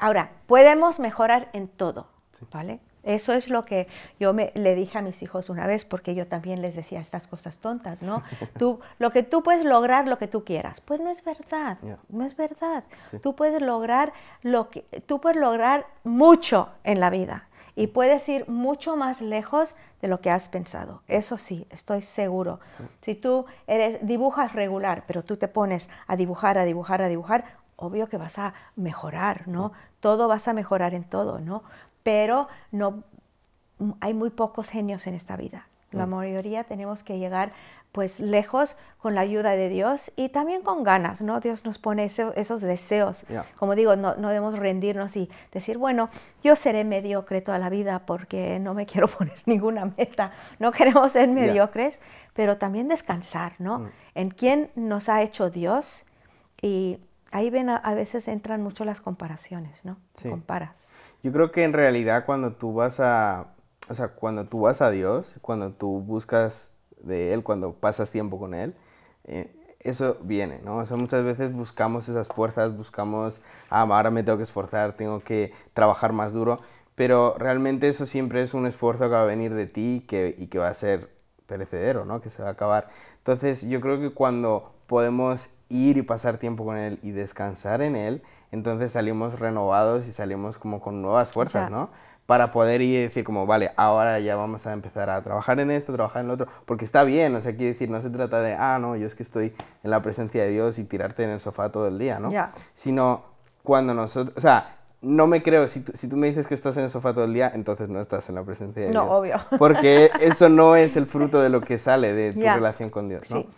ahora, 0.00 0.30
podemos 0.46 0.98
mejorar 0.98 1.48
en 1.52 1.68
todo, 1.68 2.08
¿vale? 2.50 2.80
Eso 3.04 3.32
es 3.32 3.48
lo 3.48 3.64
que 3.64 3.86
yo 4.18 4.32
me, 4.32 4.52
le 4.54 4.74
dije 4.74 4.98
a 4.98 5.02
mis 5.02 5.22
hijos 5.22 5.50
una 5.50 5.66
vez, 5.66 5.84
porque 5.84 6.14
yo 6.14 6.26
también 6.26 6.62
les 6.62 6.74
decía 6.74 7.00
estas 7.00 7.26
cosas 7.26 7.58
tontas, 7.58 8.02
¿no? 8.02 8.22
Tú, 8.58 8.80
lo 8.98 9.10
que 9.10 9.22
tú 9.22 9.42
puedes 9.42 9.64
lograr, 9.64 10.06
lo 10.08 10.18
que 10.18 10.28
tú 10.28 10.44
quieras. 10.44 10.80
Pues 10.80 11.00
no 11.00 11.10
es 11.10 11.24
verdad, 11.24 11.78
no 12.08 12.24
es 12.24 12.36
verdad. 12.36 12.84
Tú 13.22 13.34
puedes 13.34 13.60
lograr 13.60 14.12
lo 14.42 14.70
que, 14.70 14.82
tú 15.06 15.20
puedes 15.20 15.38
lograr 15.38 15.86
mucho 16.02 16.68
en 16.84 17.00
la 17.00 17.10
vida 17.10 17.48
y 17.76 17.88
puedes 17.88 18.28
ir 18.28 18.48
mucho 18.48 18.96
más 18.96 19.20
lejos 19.20 19.74
de 20.00 20.08
lo 20.08 20.20
que 20.20 20.30
has 20.30 20.48
pensado. 20.48 21.02
Eso 21.08 21.38
sí, 21.38 21.66
estoy 21.70 22.02
seguro. 22.02 22.60
Si 23.00 23.14
tú 23.14 23.46
eres, 23.66 23.98
dibujas 24.06 24.52
regular, 24.52 25.04
pero 25.06 25.22
tú 25.22 25.36
te 25.36 25.48
pones 25.48 25.88
a 26.06 26.16
dibujar, 26.16 26.58
a 26.58 26.64
dibujar, 26.64 27.02
a 27.02 27.08
dibujar, 27.08 27.44
obvio 27.76 28.08
que 28.08 28.16
vas 28.16 28.38
a 28.38 28.54
mejorar, 28.76 29.48
¿no? 29.48 29.72
Todo 30.00 30.28
vas 30.28 30.46
a 30.46 30.52
mejorar 30.52 30.94
en 30.94 31.04
todo, 31.04 31.40
¿no? 31.40 31.64
Pero 32.04 32.46
no, 32.70 33.02
hay 34.00 34.14
muy 34.14 34.30
pocos 34.30 34.68
genios 34.68 35.08
en 35.08 35.14
esta 35.14 35.36
vida. 35.36 35.66
La 35.90 36.06
mm. 36.06 36.10
mayoría 36.10 36.64
tenemos 36.64 37.02
que 37.02 37.18
llegar 37.18 37.50
pues 37.90 38.18
lejos 38.18 38.76
con 38.98 39.14
la 39.14 39.20
ayuda 39.20 39.52
de 39.52 39.68
Dios 39.68 40.10
y 40.16 40.28
también 40.28 40.62
con 40.62 40.82
ganas, 40.82 41.22
¿no? 41.22 41.38
Dios 41.38 41.64
nos 41.64 41.78
pone 41.78 42.04
esos 42.04 42.60
deseos. 42.60 43.24
Como 43.56 43.76
digo, 43.76 43.94
no, 43.94 44.16
no, 44.16 44.30
debemos 44.30 44.58
rendirnos 44.58 45.16
y 45.16 45.30
decir, 45.52 45.78
bueno, 45.78 46.10
yo 46.42 46.56
seré 46.56 46.82
mediocre 46.82 47.40
toda 47.40 47.60
la 47.60 47.70
vida 47.70 48.00
porque 48.00 48.58
no 48.58 48.74
me 48.74 48.84
quiero 48.86 49.06
poner 49.06 49.36
ninguna 49.46 49.92
meta. 49.96 50.32
No 50.58 50.72
queremos 50.72 51.12
ser 51.12 51.28
mediocres, 51.28 52.00
pero 52.32 52.58
también 52.58 52.88
descansar, 52.88 53.52
¿no? 53.60 53.78
Mm. 53.78 53.90
En 54.16 54.30
quién 54.30 54.70
nos 54.74 55.08
ha 55.08 55.22
hecho 55.22 55.48
Dios 55.50 56.04
y 56.60 56.98
ahí 57.30 57.48
ven 57.50 57.70
a, 57.70 57.94
veces 57.94 58.26
entran 58.26 58.60
mucho 58.60 58.84
las 58.84 59.00
comparaciones, 59.00 59.84
¿no? 59.84 59.98
Comparas. 60.20 60.88
Yo 61.24 61.32
creo 61.32 61.50
que 61.50 61.64
en 61.64 61.72
realidad 61.72 62.26
cuando 62.26 62.52
tú 62.52 62.74
vas 62.74 63.00
a, 63.00 63.54
o 63.88 63.94
sea, 63.94 64.08
cuando 64.08 64.44
tú 64.44 64.60
vas 64.60 64.82
a 64.82 64.90
Dios, 64.90 65.36
cuando 65.40 65.72
tú 65.72 66.02
buscas 66.02 66.70
de 66.98 67.32
Él, 67.32 67.42
cuando 67.42 67.72
pasas 67.72 68.10
tiempo 68.10 68.38
con 68.38 68.52
Él, 68.52 68.74
eh, 69.24 69.50
eso 69.80 70.18
viene, 70.22 70.60
¿no? 70.62 70.76
O 70.76 70.86
sea, 70.86 70.98
muchas 70.98 71.24
veces 71.24 71.50
buscamos 71.50 72.10
esas 72.10 72.28
fuerzas, 72.28 72.76
buscamos, 72.76 73.40
ah, 73.70 73.80
ahora 73.88 74.10
me 74.10 74.22
tengo 74.22 74.36
que 74.36 74.44
esforzar, 74.44 74.96
tengo 74.98 75.20
que 75.20 75.54
trabajar 75.72 76.12
más 76.12 76.34
duro, 76.34 76.60
pero 76.94 77.36
realmente 77.38 77.88
eso 77.88 78.04
siempre 78.04 78.42
es 78.42 78.52
un 78.52 78.66
esfuerzo 78.66 79.04
que 79.04 79.10
va 79.10 79.22
a 79.22 79.26
venir 79.26 79.54
de 79.54 79.66
ti 79.66 80.04
que, 80.06 80.34
y 80.36 80.48
que 80.48 80.58
va 80.58 80.68
a 80.68 80.74
ser 80.74 81.08
perecedero, 81.46 82.04
¿no? 82.04 82.20
Que 82.20 82.28
se 82.28 82.42
va 82.42 82.48
a 82.48 82.52
acabar. 82.52 82.90
Entonces, 83.16 83.62
yo 83.62 83.80
creo 83.80 83.98
que 83.98 84.10
cuando 84.12 84.74
podemos 84.86 85.48
ir 85.70 85.96
y 85.96 86.02
pasar 86.02 86.36
tiempo 86.36 86.66
con 86.66 86.76
Él 86.76 86.98
y 87.02 87.12
descansar 87.12 87.80
en 87.80 87.96
Él, 87.96 88.22
entonces 88.54 88.92
salimos 88.92 89.40
renovados 89.40 90.06
y 90.06 90.12
salimos 90.12 90.58
como 90.58 90.80
con 90.80 91.02
nuevas 91.02 91.32
fuerzas, 91.32 91.72
¿no? 91.72 91.90
Para 92.24 92.52
poder 92.52 92.82
ir 92.82 93.00
y 93.00 93.02
decir 93.02 93.24
como, 93.24 93.46
vale, 93.46 93.72
ahora 93.76 94.20
ya 94.20 94.36
vamos 94.36 94.66
a 94.68 94.72
empezar 94.72 95.10
a 95.10 95.20
trabajar 95.22 95.58
en 95.58 95.72
esto, 95.72 95.92
trabajar 95.92 96.22
en 96.22 96.28
lo 96.28 96.34
otro, 96.34 96.46
porque 96.64 96.84
está 96.84 97.02
bien, 97.02 97.34
o 97.34 97.40
sea, 97.40 97.56
quiere 97.56 97.72
decir, 97.72 97.90
no 97.90 98.00
se 98.00 98.10
trata 98.10 98.40
de, 98.42 98.54
ah, 98.54 98.78
no, 98.80 98.94
yo 98.94 99.08
es 99.08 99.16
que 99.16 99.24
estoy 99.24 99.54
en 99.82 99.90
la 99.90 100.00
presencia 100.02 100.44
de 100.44 100.50
Dios 100.50 100.78
y 100.78 100.84
tirarte 100.84 101.24
en 101.24 101.30
el 101.30 101.40
sofá 101.40 101.72
todo 101.72 101.88
el 101.88 101.98
día, 101.98 102.20
¿no? 102.20 102.30
Sino 102.74 103.24
cuando 103.64 103.92
nosotros, 103.92 104.38
o 104.38 104.40
sea, 104.40 104.78
no 105.02 105.26
me 105.26 105.42
creo, 105.42 105.66
si 105.66 105.80
tú, 105.80 105.90
si 105.94 106.08
tú, 106.08 106.16
me 106.16 106.28
dices 106.28 106.46
que 106.46 106.54
estás 106.54 106.76
en 106.76 106.84
el 106.84 106.90
sofá 106.90 107.12
todo 107.12 107.24
el 107.24 107.34
día, 107.34 107.50
entonces 107.52 107.88
no 107.88 108.00
estás 108.00 108.28
en 108.28 108.36
la 108.36 108.44
presencia 108.44 108.82
de 108.82 108.90
Dios. 108.90 109.04
No, 109.04 109.10
obvio. 109.10 109.34
Porque 109.58 110.12
eso 110.20 110.48
no 110.48 110.76
es 110.76 110.96
el 110.96 111.06
fruto 111.06 111.42
de 111.42 111.48
lo 111.48 111.60
que 111.60 111.78
sale 111.78 112.12
de 112.12 112.32
tu 112.32 112.40
relación 112.40 112.88
con 112.88 113.08
Dios, 113.08 113.28
¿no? 113.30 113.38
Sí. 113.38 113.48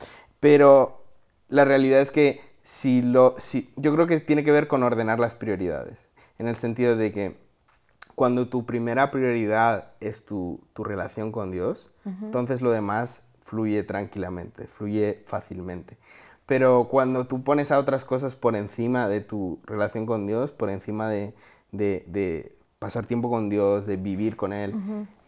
Pero 0.40 1.04
la 1.48 1.66
realidad 1.66 2.00
es 2.00 2.10
que 2.10 2.45
si 2.66 3.00
lo, 3.00 3.36
si, 3.38 3.70
yo 3.76 3.94
creo 3.94 4.08
que 4.08 4.18
tiene 4.18 4.42
que 4.42 4.50
ver 4.50 4.66
con 4.66 4.82
ordenar 4.82 5.20
las 5.20 5.36
prioridades, 5.36 6.10
en 6.40 6.48
el 6.48 6.56
sentido 6.56 6.96
de 6.96 7.12
que 7.12 7.36
cuando 8.16 8.48
tu 8.48 8.66
primera 8.66 9.12
prioridad 9.12 9.92
es 10.00 10.24
tu, 10.24 10.60
tu 10.72 10.82
relación 10.82 11.30
con 11.30 11.52
Dios, 11.52 11.92
entonces 12.04 12.62
lo 12.62 12.72
demás 12.72 13.22
fluye 13.44 13.84
tranquilamente, 13.84 14.66
fluye 14.66 15.22
fácilmente. 15.26 15.96
Pero 16.44 16.88
cuando 16.90 17.28
tú 17.28 17.44
pones 17.44 17.70
a 17.70 17.78
otras 17.78 18.04
cosas 18.04 18.34
por 18.34 18.56
encima 18.56 19.06
de 19.06 19.20
tu 19.20 19.60
relación 19.64 20.04
con 20.04 20.26
Dios, 20.26 20.50
por 20.50 20.68
encima 20.68 21.08
de, 21.08 21.34
de, 21.70 22.04
de 22.08 22.56
pasar 22.80 23.06
tiempo 23.06 23.30
con 23.30 23.48
Dios, 23.48 23.86
de 23.86 23.96
vivir 23.96 24.34
con 24.34 24.52
Él, 24.52 24.74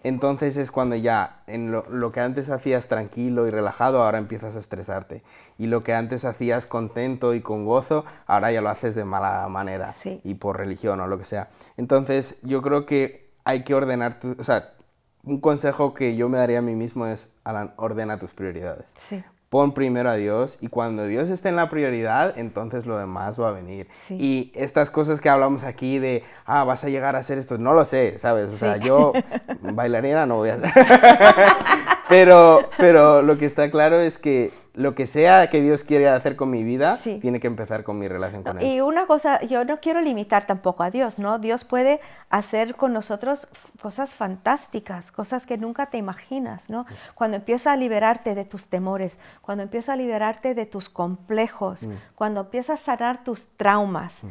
entonces 0.05 0.57
es 0.57 0.71
cuando 0.71 0.95
ya 0.97 1.43
en 1.47 1.73
lo, 1.73 1.85
lo, 1.91 2.13
que 2.13 2.21
antes 2.21 2.49
hacías 2.51 2.87
tranquilo 2.89 3.47
y 3.47 3.51
relajado, 3.51 4.03
ahora 4.03 4.19
empiezas 4.19 4.55
a 4.57 4.59
estresarte. 4.59 5.23
Y 5.59 5.67
lo 5.67 5.83
que 5.83 5.95
antes 5.95 6.25
hacías 6.25 6.67
contento 6.67 7.35
y 7.35 7.41
con 7.41 7.65
gozo, 7.65 8.05
ahora 8.27 8.53
ya 8.53 8.61
lo 8.61 8.69
haces 8.69 8.95
de 8.95 9.05
mala 9.05 9.49
manera 9.49 9.91
Sí. 9.93 10.21
y 10.25 10.35
por 10.35 10.57
religión 10.57 11.01
o 11.01 11.07
lo 11.07 11.19
que 11.19 11.25
sea. 11.25 11.49
Entonces 11.77 12.37
yo 12.43 12.63
creo 12.63 12.87
que 12.87 13.31
hay 13.45 13.65
que 13.65 13.75
ordenar, 13.75 14.21
tu, 14.21 14.37
o 14.39 14.45
sea, 14.45 14.75
un 15.25 15.41
consejo 15.41 15.95
que 15.95 16.17
yo 16.17 16.29
me 16.29 16.39
daría 16.39 16.61
a 16.61 16.63
mí 16.63 16.75
mismo 16.75 17.07
es, 17.07 17.29
Alan, 17.45 17.75
ordena 17.77 18.19
tus 18.19 18.35
prioridades. 18.35 18.87
Sí. 19.09 19.23
Pon 19.49 19.73
primero 19.73 20.11
a 20.11 20.15
Dios 20.17 20.59
y 20.61 20.69
cuando 20.69 21.07
Dios 21.07 21.31
esté 21.31 21.49
en 21.49 21.57
la 21.57 21.71
prioridad, 21.71 22.35
entonces 22.39 22.85
lo 22.85 22.99
demás 22.99 23.41
va 23.41 23.49
a 23.49 23.53
venir. 23.53 23.89
Sí. 23.95 24.15
Y 24.21 24.53
estas 24.55 24.91
cosas 24.91 25.21
que 25.21 25.31
hablamos 25.31 25.65
aquí 25.65 25.99
de, 25.99 26.23
ah, 26.45 26.65
vas 26.65 26.85
a 26.85 26.91
llegar 26.91 27.17
a 27.17 27.21
hacer 27.21 27.39
esto, 27.39 27.57
no 27.57 27.73
lo 27.73 27.87
sé, 27.87 28.19
¿sabes? 28.19 28.49
O 28.49 28.57
sea, 28.59 28.77
Sí. 28.77 28.85
yo 28.85 29.13
bailarina 29.63 30.27
no 30.27 30.37
voy 30.37 30.51
a 30.51 30.55
hacer. 30.55 30.71
pero, 32.09 32.69
pero 32.77 33.23
lo 33.23 33.39
que 33.39 33.47
está 33.47 33.71
claro 33.71 34.01
es 34.01 34.19
que 34.19 34.53
lo 34.79 34.95
que 34.95 35.09
sea 35.09 35.51
que 35.51 35.61
Dios 35.61 35.83
quiere 35.83 36.09
hacer 36.09 36.37
con 36.37 36.51
mi 36.51 36.63
vida, 36.63 36.97
Sí. 36.97 37.19
tiene 37.21 37.41
que 37.41 37.49
empezar 37.49 37.83
con 37.83 37.99
mi 37.99 38.07
relación 38.07 38.45
con 38.45 38.59
Él. 38.61 38.65
Y 38.65 38.81
una 38.81 39.07
cosa, 39.07 39.41
yo 39.43 39.65
no 39.65 39.81
quiero 39.81 40.01
limitar 40.01 40.47
tampoco 40.47 40.85
a 40.85 40.91
Dios, 40.91 41.19
¿no? 41.19 41.41
Dios 41.41 41.65
puede 41.65 42.01
hacer 42.31 42.77
con 42.77 42.93
nosotros 42.93 43.49
cosas 43.83 44.15
fantásticas, 44.15 45.11
cosas 45.11 45.47
que 45.47 45.59
nunca 45.59 45.87
te 45.87 45.99
imaginas, 45.99 46.71
¿no? 46.71 46.87
Cuando 47.17 47.37
empieza 47.37 47.73
a 47.73 47.77
liberarte 47.77 48.37
de 48.37 48.45
tus 48.45 48.69
temores, 48.69 49.19
cuando 49.43 49.65
empieza 49.65 49.95
a 49.95 49.97
liberarte 49.97 50.55
de 50.55 50.65
tus 50.65 50.89
complejos, 50.89 51.89
cuando 52.15 52.43
empieza 52.43 52.75
a 52.75 52.77
sanar 52.77 53.25
tus 53.25 53.49
traumas, 53.57 54.23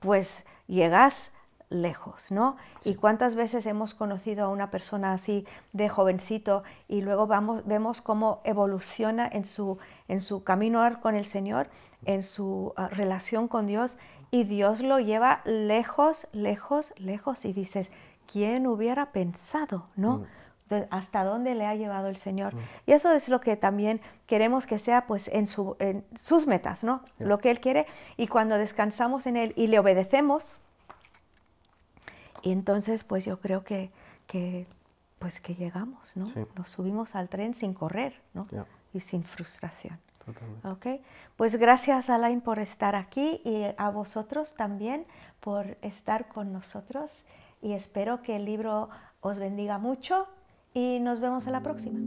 pues 0.00 0.42
llegas 0.66 1.30
lejos, 1.72 2.30
¿no? 2.30 2.56
Y 2.84 2.94
cuántas 2.94 3.34
veces 3.34 3.66
hemos 3.66 3.94
conocido 3.94 4.44
a 4.44 4.48
una 4.48 4.70
persona 4.70 5.12
así 5.12 5.46
de 5.72 5.88
jovencito 5.88 6.62
y 6.88 7.00
luego 7.00 7.26
vamos, 7.26 7.66
vemos 7.66 8.00
cómo 8.00 8.40
evoluciona 8.44 9.28
en 9.32 9.44
su, 9.44 9.78
en 10.08 10.20
su 10.20 10.44
camino 10.44 10.82
con 11.00 11.14
el 11.16 11.24
Señor, 11.24 11.68
en 12.04 12.22
su 12.22 12.72
ah, 12.76 12.88
relación 12.88 13.48
con 13.48 13.66
Dios 13.66 13.96
y 14.30 14.44
Dios 14.44 14.80
lo 14.80 14.98
lleva 15.00 15.40
lejos, 15.44 16.26
lejos, 16.32 16.92
lejos 16.96 17.44
y 17.44 17.52
dices, 17.52 17.90
¿quién 18.30 18.66
hubiera 18.66 19.12
pensado, 19.12 19.86
no? 19.96 20.24
De- 20.70 20.88
hasta 20.90 21.22
dónde 21.24 21.54
le 21.54 21.66
ha 21.66 21.74
llevado 21.74 22.08
el 22.08 22.16
Señor. 22.16 22.54
Y 22.86 22.92
eso 22.92 23.12
es 23.12 23.28
lo 23.28 23.40
que 23.42 23.56
también 23.56 24.00
queremos 24.26 24.66
que 24.66 24.78
sea 24.78 25.06
pues 25.06 25.28
en, 25.28 25.46
su, 25.46 25.76
en 25.80 26.02
sus 26.18 26.46
metas, 26.46 26.82
¿no? 26.82 27.02
Lo 27.18 27.38
que 27.38 27.50
Él 27.50 27.60
quiere. 27.60 27.86
Y 28.16 28.26
cuando 28.26 28.56
descansamos 28.56 29.26
en 29.26 29.36
Él 29.36 29.52
y 29.54 29.66
le 29.66 29.78
obedecemos, 29.78 30.60
y 32.42 32.50
entonces, 32.50 33.04
pues 33.04 33.24
yo 33.24 33.40
creo 33.40 33.64
que, 33.64 33.90
que, 34.26 34.66
pues 35.18 35.40
que 35.40 35.54
llegamos, 35.54 36.16
¿no? 36.16 36.26
Sí. 36.26 36.40
Nos 36.56 36.68
subimos 36.68 37.14
al 37.14 37.28
tren 37.28 37.54
sin 37.54 37.74
correr, 37.74 38.20
¿no? 38.34 38.46
Ya. 38.50 38.66
Y 38.92 39.00
sin 39.00 39.24
frustración. 39.24 39.98
Totalmente. 40.24 40.68
¿Ok? 40.68 40.86
Pues 41.36 41.56
gracias, 41.56 42.10
Alain, 42.10 42.40
por 42.40 42.58
estar 42.58 42.94
aquí 42.94 43.40
y 43.44 43.64
a 43.76 43.90
vosotros 43.90 44.54
también 44.54 45.06
por 45.40 45.76
estar 45.82 46.28
con 46.28 46.52
nosotros. 46.52 47.10
Y 47.60 47.72
espero 47.72 48.22
que 48.22 48.36
el 48.36 48.44
libro 48.44 48.88
os 49.20 49.38
bendiga 49.38 49.78
mucho 49.78 50.26
y 50.74 50.98
nos 51.00 51.20
vemos 51.20 51.46
a 51.46 51.50
la 51.50 51.62
próxima. 51.62 51.98